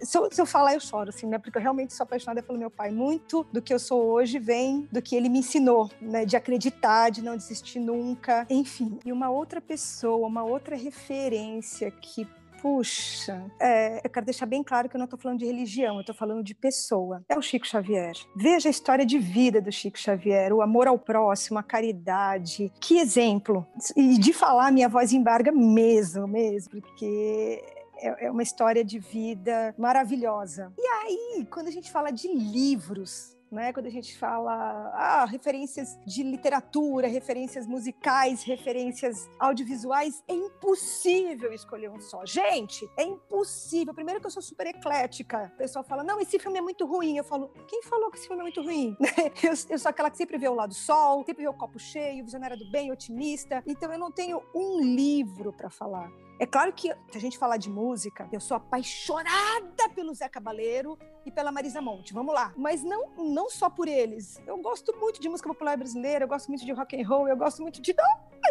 Se 0.02 0.18
eu, 0.18 0.30
se 0.32 0.42
eu, 0.42 0.46
falar, 0.46 0.74
eu 0.74 0.80
choro, 0.80 1.10
assim, 1.10 1.26
né? 1.26 1.38
Porque 1.38 1.58
eu 1.58 1.62
realmente 1.62 1.94
sou 1.94 2.04
apaixonada 2.04 2.44
pelo 2.44 2.60
meu 2.60 2.70
pai. 2.70 2.92
Muito 2.92 3.46
do 3.52 3.62
que 3.62 3.74
eu 3.74 3.80
sou 3.80 4.08
hoje 4.08 4.38
vem 4.38 4.88
do 4.92 5.02
que 5.02 5.16
ele 5.16 5.30
me 5.30 5.40
ensinou, 5.40 5.90
né? 6.02 6.26
De 6.26 6.36
acreditar, 6.36 7.10
de 7.10 7.24
não 7.24 7.38
desistir 7.38 7.80
nunca. 7.80 8.46
Enfim. 8.50 9.00
E 9.06 9.12
uma 9.12 9.30
outra 9.30 9.62
pessoa, 9.62 10.28
uma 10.28 10.44
outra 10.44 10.76
referência 10.76 11.90
que 11.92 12.28
Puxa, 12.62 13.50
é, 13.60 14.02
eu 14.04 14.10
quero 14.10 14.26
deixar 14.26 14.46
bem 14.46 14.64
claro 14.64 14.90
que 14.90 14.96
eu 14.96 15.00
não 15.00 15.06
estou 15.06 15.20
falando 15.20 15.40
de 15.40 15.46
religião, 15.46 15.96
eu 15.96 16.02
estou 16.02 16.16
falando 16.16 16.44
de 16.44 16.54
pessoa. 16.54 17.24
É 17.30 17.38
o 17.38 17.42
Chico 17.42 17.66
Xavier. 17.66 18.14
Veja 18.36 18.70
a 18.70 18.72
história 18.72 19.06
de 19.06 19.18
vida 19.18 19.62
do 19.62 19.72
Chico 19.72 19.98
Xavier, 19.98 20.54
o 20.54 20.62
amor 20.62 20.88
ao 20.88 21.00
próximo, 21.00 21.60
a 21.60 21.64
caridade. 21.64 22.72
Que 22.80 23.00
exemplo! 23.00 23.66
E 23.96 24.18
de 24.18 24.34
falar, 24.34 24.72
minha 24.72 24.90
voz 24.90 25.14
embarga 25.14 25.52
mesmo, 25.52 26.28
mesmo, 26.28 26.82
porque 26.82 27.64
é, 27.98 28.26
é 28.26 28.32
uma 28.32 28.44
história 28.44 28.84
de 28.84 29.00
vida 29.00 29.74
maravilhosa. 29.78 30.72
E 30.78 30.88
aí, 30.88 31.48
quando 31.50 31.68
a 31.68 31.72
gente 31.72 31.92
fala 31.92 32.12
de 32.12 32.28
livros, 32.28 33.38
né? 33.52 33.74
Quando 33.74 33.88
a 33.88 33.92
gente 33.92 34.18
fala 34.18 34.54
ah, 34.94 35.26
referências 35.26 35.98
de 36.06 36.24
literatura, 36.24 37.08
referências 37.08 37.66
musicais, 37.66 38.44
referências 38.44 39.30
audiovisuais, 39.40 40.24
é 40.28 40.34
impossível 40.34 41.52
escolher 41.54 41.90
um 41.90 42.00
só. 42.00 42.26
Gente, 42.26 42.90
é 42.98 43.04
impossível. 43.04 43.94
Primeiro 43.94 44.20
que 44.20 44.28
eu 44.28 44.32
sou 44.32 44.42
super 44.42 44.68
eclética. 44.68 45.52
O 45.54 45.58
pessoal 45.58 45.84
fala, 45.84 46.04
não, 46.04 46.20
esse 46.20 46.38
filme 46.40 46.60
é 46.60 46.62
muito 46.62 46.86
ruim. 46.86 47.18
Eu 47.18 47.24
falo, 47.24 47.50
quem 47.68 47.82
falou 47.84 48.12
que 48.12 48.18
esse 48.18 48.28
filme 48.28 48.42
é 48.42 48.44
muito 48.44 48.62
ruim? 48.62 48.96
eu, 49.44 49.54
eu 49.70 49.80
sou 49.80 49.90
aquela 49.90 50.10
que 50.10 50.18
sempre 50.18 50.38
vê 50.38 50.48
o 50.48 50.54
lado 50.54 50.74
sol, 50.74 51.24
sempre 51.26 51.44
vê 51.44 51.50
o 51.50 51.54
copo 51.54 51.80
cheio, 51.80 52.24
visionária 52.24 52.58
do 52.58 52.70
bem, 52.70 52.92
otimista. 52.92 53.64
Então 53.66 53.92
eu 53.92 54.00
não 54.00 54.12
tenho 54.12 54.42
um 54.54 54.80
livro 54.82 55.54
para 55.54 55.70
falar. 55.70 56.12
É 56.40 56.46
claro 56.46 56.72
que, 56.72 56.88
se 57.12 57.18
a 57.18 57.20
gente 57.20 57.38
falar 57.38 57.58
de 57.58 57.70
música, 57.70 58.30
eu 58.32 58.40
sou 58.40 58.56
apaixonada 58.56 59.90
pelo 59.94 60.14
Zé 60.14 60.30
Cabaleiro 60.30 60.98
e 61.26 61.32
pela 61.32 61.52
Marisa 61.52 61.82
Monte. 61.82 62.14
Vamos 62.14 62.34
lá. 62.34 62.54
Mas 62.56 62.82
não, 62.82 63.10
não 63.18 63.50
só 63.50 63.70
por 63.70 63.90
eles. 63.90 64.42
Eu 64.48 64.58
gosto 64.60 64.96
muito 64.98 65.20
de 65.20 65.28
música 65.28 65.50
popular 65.50 65.76
brasileira, 65.76 66.24
eu 66.24 66.30
gosto 66.30 66.48
muito 66.48 66.66
de 66.66 66.72
rock 66.72 67.00
and 67.00 67.06
roll, 67.06 67.28
eu 67.28 67.36
gosto 67.36 67.62
muito 67.62 67.82
de. 67.82 67.94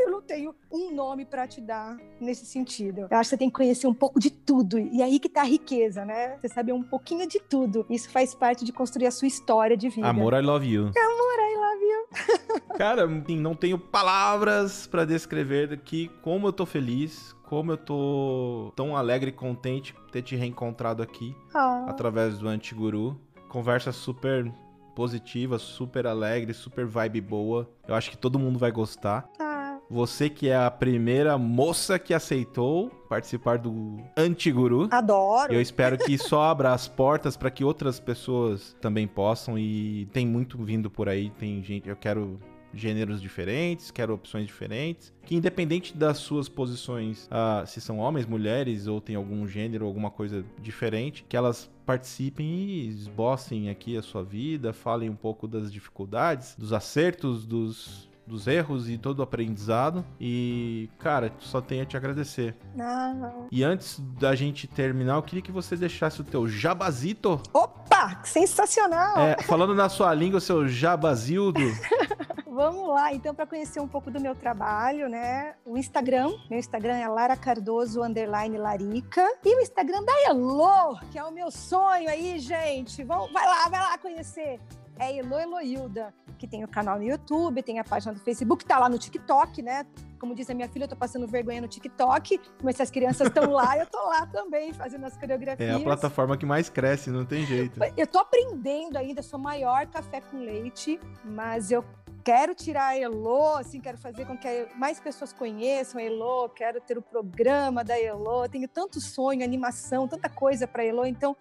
Eu 0.01 0.11
não 0.11 0.20
tenho 0.20 0.55
um 0.70 0.95
nome 0.95 1.24
para 1.24 1.49
te 1.49 1.62
dar 1.62 1.97
nesse 2.20 2.45
sentido. 2.45 3.09
Eu 3.11 3.16
acho 3.16 3.30
que 3.30 3.30
você 3.30 3.39
tem 3.39 3.49
que 3.49 3.57
conhecer 3.57 3.86
um 3.86 3.95
pouco 3.95 4.20
de 4.20 4.30
tudo. 4.30 4.78
E 4.78 5.03
aí 5.03 5.18
que 5.18 5.30
tá 5.30 5.41
a 5.41 5.45
riqueza, 5.45 6.05
né? 6.05 6.36
Você 6.36 6.49
sabe 6.49 6.74
um 6.74 6.82
pouquinho 6.82 7.26
de 7.26 7.41
tudo. 7.41 7.86
Isso 7.89 8.11
faz 8.11 8.34
parte 8.34 8.66
de 8.66 8.72
construir 8.72 9.07
a 9.07 9.11
sua 9.11 9.26
história 9.28 9.78
de 9.78 9.89
vida. 9.89 10.07
Amor, 10.07 10.34
I 10.34 10.43
love 10.43 10.66
you. 10.66 10.82
Amor, 10.82 11.39
I 11.41 11.57
love 11.57 11.84
you. 11.84 12.76
Cara, 12.76 13.07
não 13.07 13.55
tenho 13.55 13.78
palavras 13.78 14.86
para 14.86 15.07
descrever 15.07 15.72
aqui 15.72 16.11
como 16.22 16.49
eu 16.49 16.53
tô 16.53 16.66
feliz, 16.66 17.34
como 17.49 17.72
eu 17.72 17.78
tô 17.78 18.72
tão 18.76 18.94
alegre 18.94 19.30
e 19.30 19.32
contente 19.32 19.94
por 19.94 20.11
ter 20.11 20.20
te 20.20 20.36
reencontrado 20.36 21.03
aqui 21.03 21.34
ah. 21.55 21.86
através 21.88 22.38
do 22.38 22.46
Antiguru. 22.46 23.18
Conversa 23.49 23.90
super 23.90 24.53
positiva, 24.94 25.59
super 25.59 26.07
alegre, 26.07 26.53
super 26.53 26.84
vibe 26.84 27.22
boa. 27.22 27.70
Eu 27.86 27.94
acho 27.94 28.11
que 28.11 28.18
todo 28.18 28.38
mundo 28.38 28.59
vai 28.59 28.70
gostar. 28.70 29.26
Ah, 29.40 29.78
Você 29.88 30.28
que 30.28 30.51
é 30.51 30.57
a 30.57 30.70
primeira 30.70 31.38
moça 31.38 31.99
que 31.99 32.12
aceitou 32.12 32.90
participar 33.09 33.57
do 33.57 33.96
Antiguru. 34.14 34.86
Adoro. 34.90 35.51
Eu 35.51 35.62
espero 35.62 35.96
que 35.96 36.12
isso 36.12 36.36
abra 36.36 36.74
as 36.74 36.86
portas 36.86 37.34
para 37.34 37.51
que 37.51 37.64
outras 37.64 37.99
pessoas 37.99 38.76
também 38.78 39.09
possam 39.09 39.59
e 39.59 40.07
tem 40.12 40.26
muito 40.26 40.62
vindo 40.62 40.90
por 40.90 41.09
aí, 41.09 41.30
tem 41.30 41.62
gente, 41.62 41.88
eu 41.88 41.96
quero 41.96 42.38
gêneros 42.72 43.20
diferentes, 43.20 43.90
quero 43.90 44.14
opções 44.14 44.46
diferentes, 44.46 45.12
que 45.24 45.34
independente 45.34 45.96
das 45.96 46.18
suas 46.18 46.48
posições, 46.48 47.26
uh, 47.26 47.66
se 47.66 47.80
são 47.80 47.98
homens, 47.98 48.26
mulheres 48.26 48.86
ou 48.86 49.00
tem 49.00 49.16
algum 49.16 49.46
gênero, 49.46 49.86
alguma 49.86 50.10
coisa 50.10 50.44
diferente, 50.60 51.24
que 51.28 51.36
elas 51.36 51.70
participem 51.86 52.46
e 52.46 52.88
esbocem 52.88 53.70
aqui 53.70 53.96
a 53.96 54.02
sua 54.02 54.22
vida, 54.22 54.72
falem 54.72 55.08
um 55.08 55.16
pouco 55.16 55.48
das 55.48 55.72
dificuldades, 55.72 56.54
dos 56.56 56.72
acertos, 56.72 57.46
dos 57.46 58.08
dos 58.28 58.46
erros 58.46 58.88
e 58.88 58.98
todo 58.98 59.20
o 59.20 59.22
aprendizado. 59.22 60.04
E, 60.20 60.88
cara, 60.98 61.32
só 61.38 61.60
tenho 61.60 61.82
a 61.82 61.86
te 61.86 61.96
agradecer. 61.96 62.54
Não. 62.76 63.48
E 63.50 63.64
antes 63.64 63.98
da 64.20 64.34
gente 64.34 64.66
terminar, 64.66 65.16
eu 65.16 65.22
queria 65.22 65.42
que 65.42 65.50
você 65.50 65.76
deixasse 65.76 66.20
o 66.20 66.24
teu 66.24 66.46
jabazito. 66.46 67.40
Opa, 67.52 68.20
sensacional! 68.24 69.18
É, 69.18 69.42
falando 69.42 69.74
na 69.74 69.88
sua 69.88 70.12
língua, 70.12 70.38
o 70.38 70.42
seu 70.42 70.68
jabazildo. 70.68 71.60
Vamos 72.59 72.88
lá, 72.88 73.14
então, 73.14 73.32
para 73.32 73.46
conhecer 73.46 73.78
um 73.78 73.86
pouco 73.86 74.11
do 74.11 74.20
meu 74.20 74.34
trabalho, 74.34 75.09
né? 75.09 75.54
O 75.64 75.78
Instagram, 75.78 76.36
meu 76.50 76.59
Instagram 76.59 76.96
é 76.96 77.06
Lara 77.06 77.36
Cardoso 77.36 78.02
underline 78.02 78.59
Larica. 78.59 79.24
E 79.44 79.54
o 79.54 79.61
Instagram 79.61 80.02
da 80.02 80.12
Elo, 80.26 80.98
que 81.12 81.16
é 81.16 81.22
o 81.22 81.30
meu 81.30 81.52
sonho 81.52 82.11
aí, 82.11 82.36
gente. 82.40 83.04
Vamos, 83.04 83.30
vai 83.30 83.46
lá, 83.46 83.68
vai 83.68 83.78
lá 83.78 83.96
conhecer. 83.96 84.59
É 84.98 85.16
Elo 85.16 85.38
Eloilda 85.38 86.12
que 86.38 86.46
tem 86.46 86.64
o 86.64 86.68
canal 86.68 86.96
no 86.96 87.02
YouTube, 87.02 87.62
tem 87.62 87.78
a 87.78 87.84
página 87.84 88.12
do 88.12 88.20
Facebook, 88.20 88.64
tá 88.64 88.78
lá 88.78 88.88
no 88.88 88.96
TikTok, 88.96 89.61
né? 89.61 89.84
Como 90.18 90.34
diz 90.34 90.48
a 90.48 90.54
minha 90.54 90.68
filha, 90.68 90.84
eu 90.84 90.88
tô 90.88 90.96
passando 90.96 91.26
vergonha 91.26 91.61
no 91.61 91.68
TikTok, 91.68 92.40
mas 92.62 92.76
se 92.76 92.82
as 92.82 92.90
crianças 92.90 93.26
estão 93.28 93.50
lá, 93.50 93.76
eu 93.76 93.86
tô 93.86 93.98
lá 93.98 94.26
também, 94.26 94.72
fazendo 94.72 95.04
as 95.04 95.16
coreografias. 95.16 95.68
É 95.68 95.74
a 95.74 95.80
plataforma 95.80 96.36
que 96.36 96.46
mais 96.46 96.68
cresce, 96.68 97.11
não 97.11 97.24
tem 97.24 97.44
jeito. 97.44 97.78
Eu 97.96 98.06
tô 98.06 98.18
aprendendo 98.18 98.96
ainda, 98.96 99.22
sou 99.22 99.38
maior 99.38 99.86
café 99.86 100.20
com 100.20 100.38
leite, 100.38 100.98
mas 101.24 101.70
eu 101.70 101.84
quero 102.28 102.54
tirar 102.54 102.88
a 102.88 102.98
Elo, 102.98 103.56
assim, 103.56 103.80
quero 103.80 103.96
fazer 103.96 104.26
com 104.26 104.36
que 104.36 104.68
mais 104.76 105.00
pessoas 105.00 105.32
conheçam 105.32 105.98
a 105.98 106.04
Elo, 106.04 106.50
quero 106.50 106.78
ter 106.78 106.98
o 106.98 107.00
programa 107.00 107.82
da 107.82 107.98
Elo, 107.98 108.46
tenho 108.50 108.68
tanto 108.68 109.00
sonho, 109.00 109.42
animação, 109.42 110.06
tanta 110.06 110.28
coisa 110.28 110.66
para 110.66 110.84
Elo, 110.84 111.06
então 111.06 111.34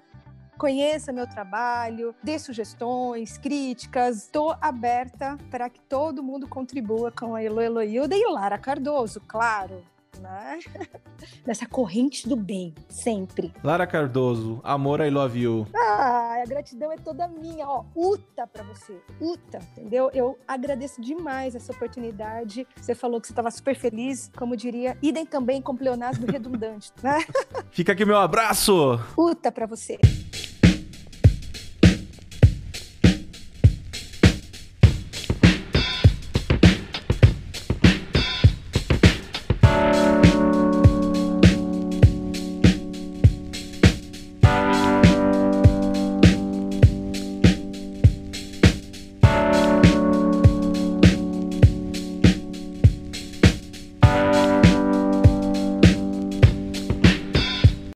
conheça 0.58 1.12
meu 1.12 1.28
trabalho, 1.28 2.16
dê 2.24 2.40
sugestões, 2.40 3.38
críticas. 3.38 4.24
Estou 4.24 4.56
aberta 4.62 5.38
para 5.52 5.70
que 5.70 5.82
todo 5.82 6.24
mundo 6.24 6.48
contribua 6.48 7.12
com 7.12 7.36
a 7.36 7.44
Elo 7.44 7.60
Eloilda 7.60 8.16
e 8.16 8.26
Lara 8.26 8.58
Cardoso, 8.58 9.20
claro. 9.28 9.84
Né? 10.20 10.60
Nessa 11.46 11.66
corrente 11.66 12.28
do 12.28 12.36
bem, 12.36 12.74
sempre. 12.90 13.54
Lara 13.64 13.88
Cardoso, 13.88 14.60
amor, 14.64 15.02
I 15.02 15.10
love 15.10 15.40
you. 15.40 15.68
Ah, 15.76 16.42
a 16.42 16.46
gratidão 16.46 16.92
é 16.92 16.98
toda 16.98 17.28
minha, 17.28 17.68
ó. 17.68 17.86
Uta 17.96 18.46
para 18.48 18.64
você, 18.64 19.02
Uta, 19.20 19.60
entendeu? 19.72 20.10
Eu 20.14 20.38
agradeço 20.48 21.02
demais 21.02 21.56
essa 21.56 21.72
oportunidade. 21.72 22.68
Você 22.76 22.94
falou 22.94 23.20
que 23.20 23.28
você 23.28 23.34
estava 23.34 23.52
super 23.52 23.76
feliz, 23.76 24.32
como 24.38 24.56
diria, 24.56 24.98
idem 25.02 25.26
também 25.26 25.62
com 25.62 25.76
pleonasmo 25.76 26.26
redundante, 26.26 26.92
né? 27.02 27.20
Fica 27.72 27.94
aqui 27.94 28.06
meu 28.06 28.18
abraço. 28.18 29.00
Uta 29.18 29.52
para 29.52 29.66
você. 29.66 29.98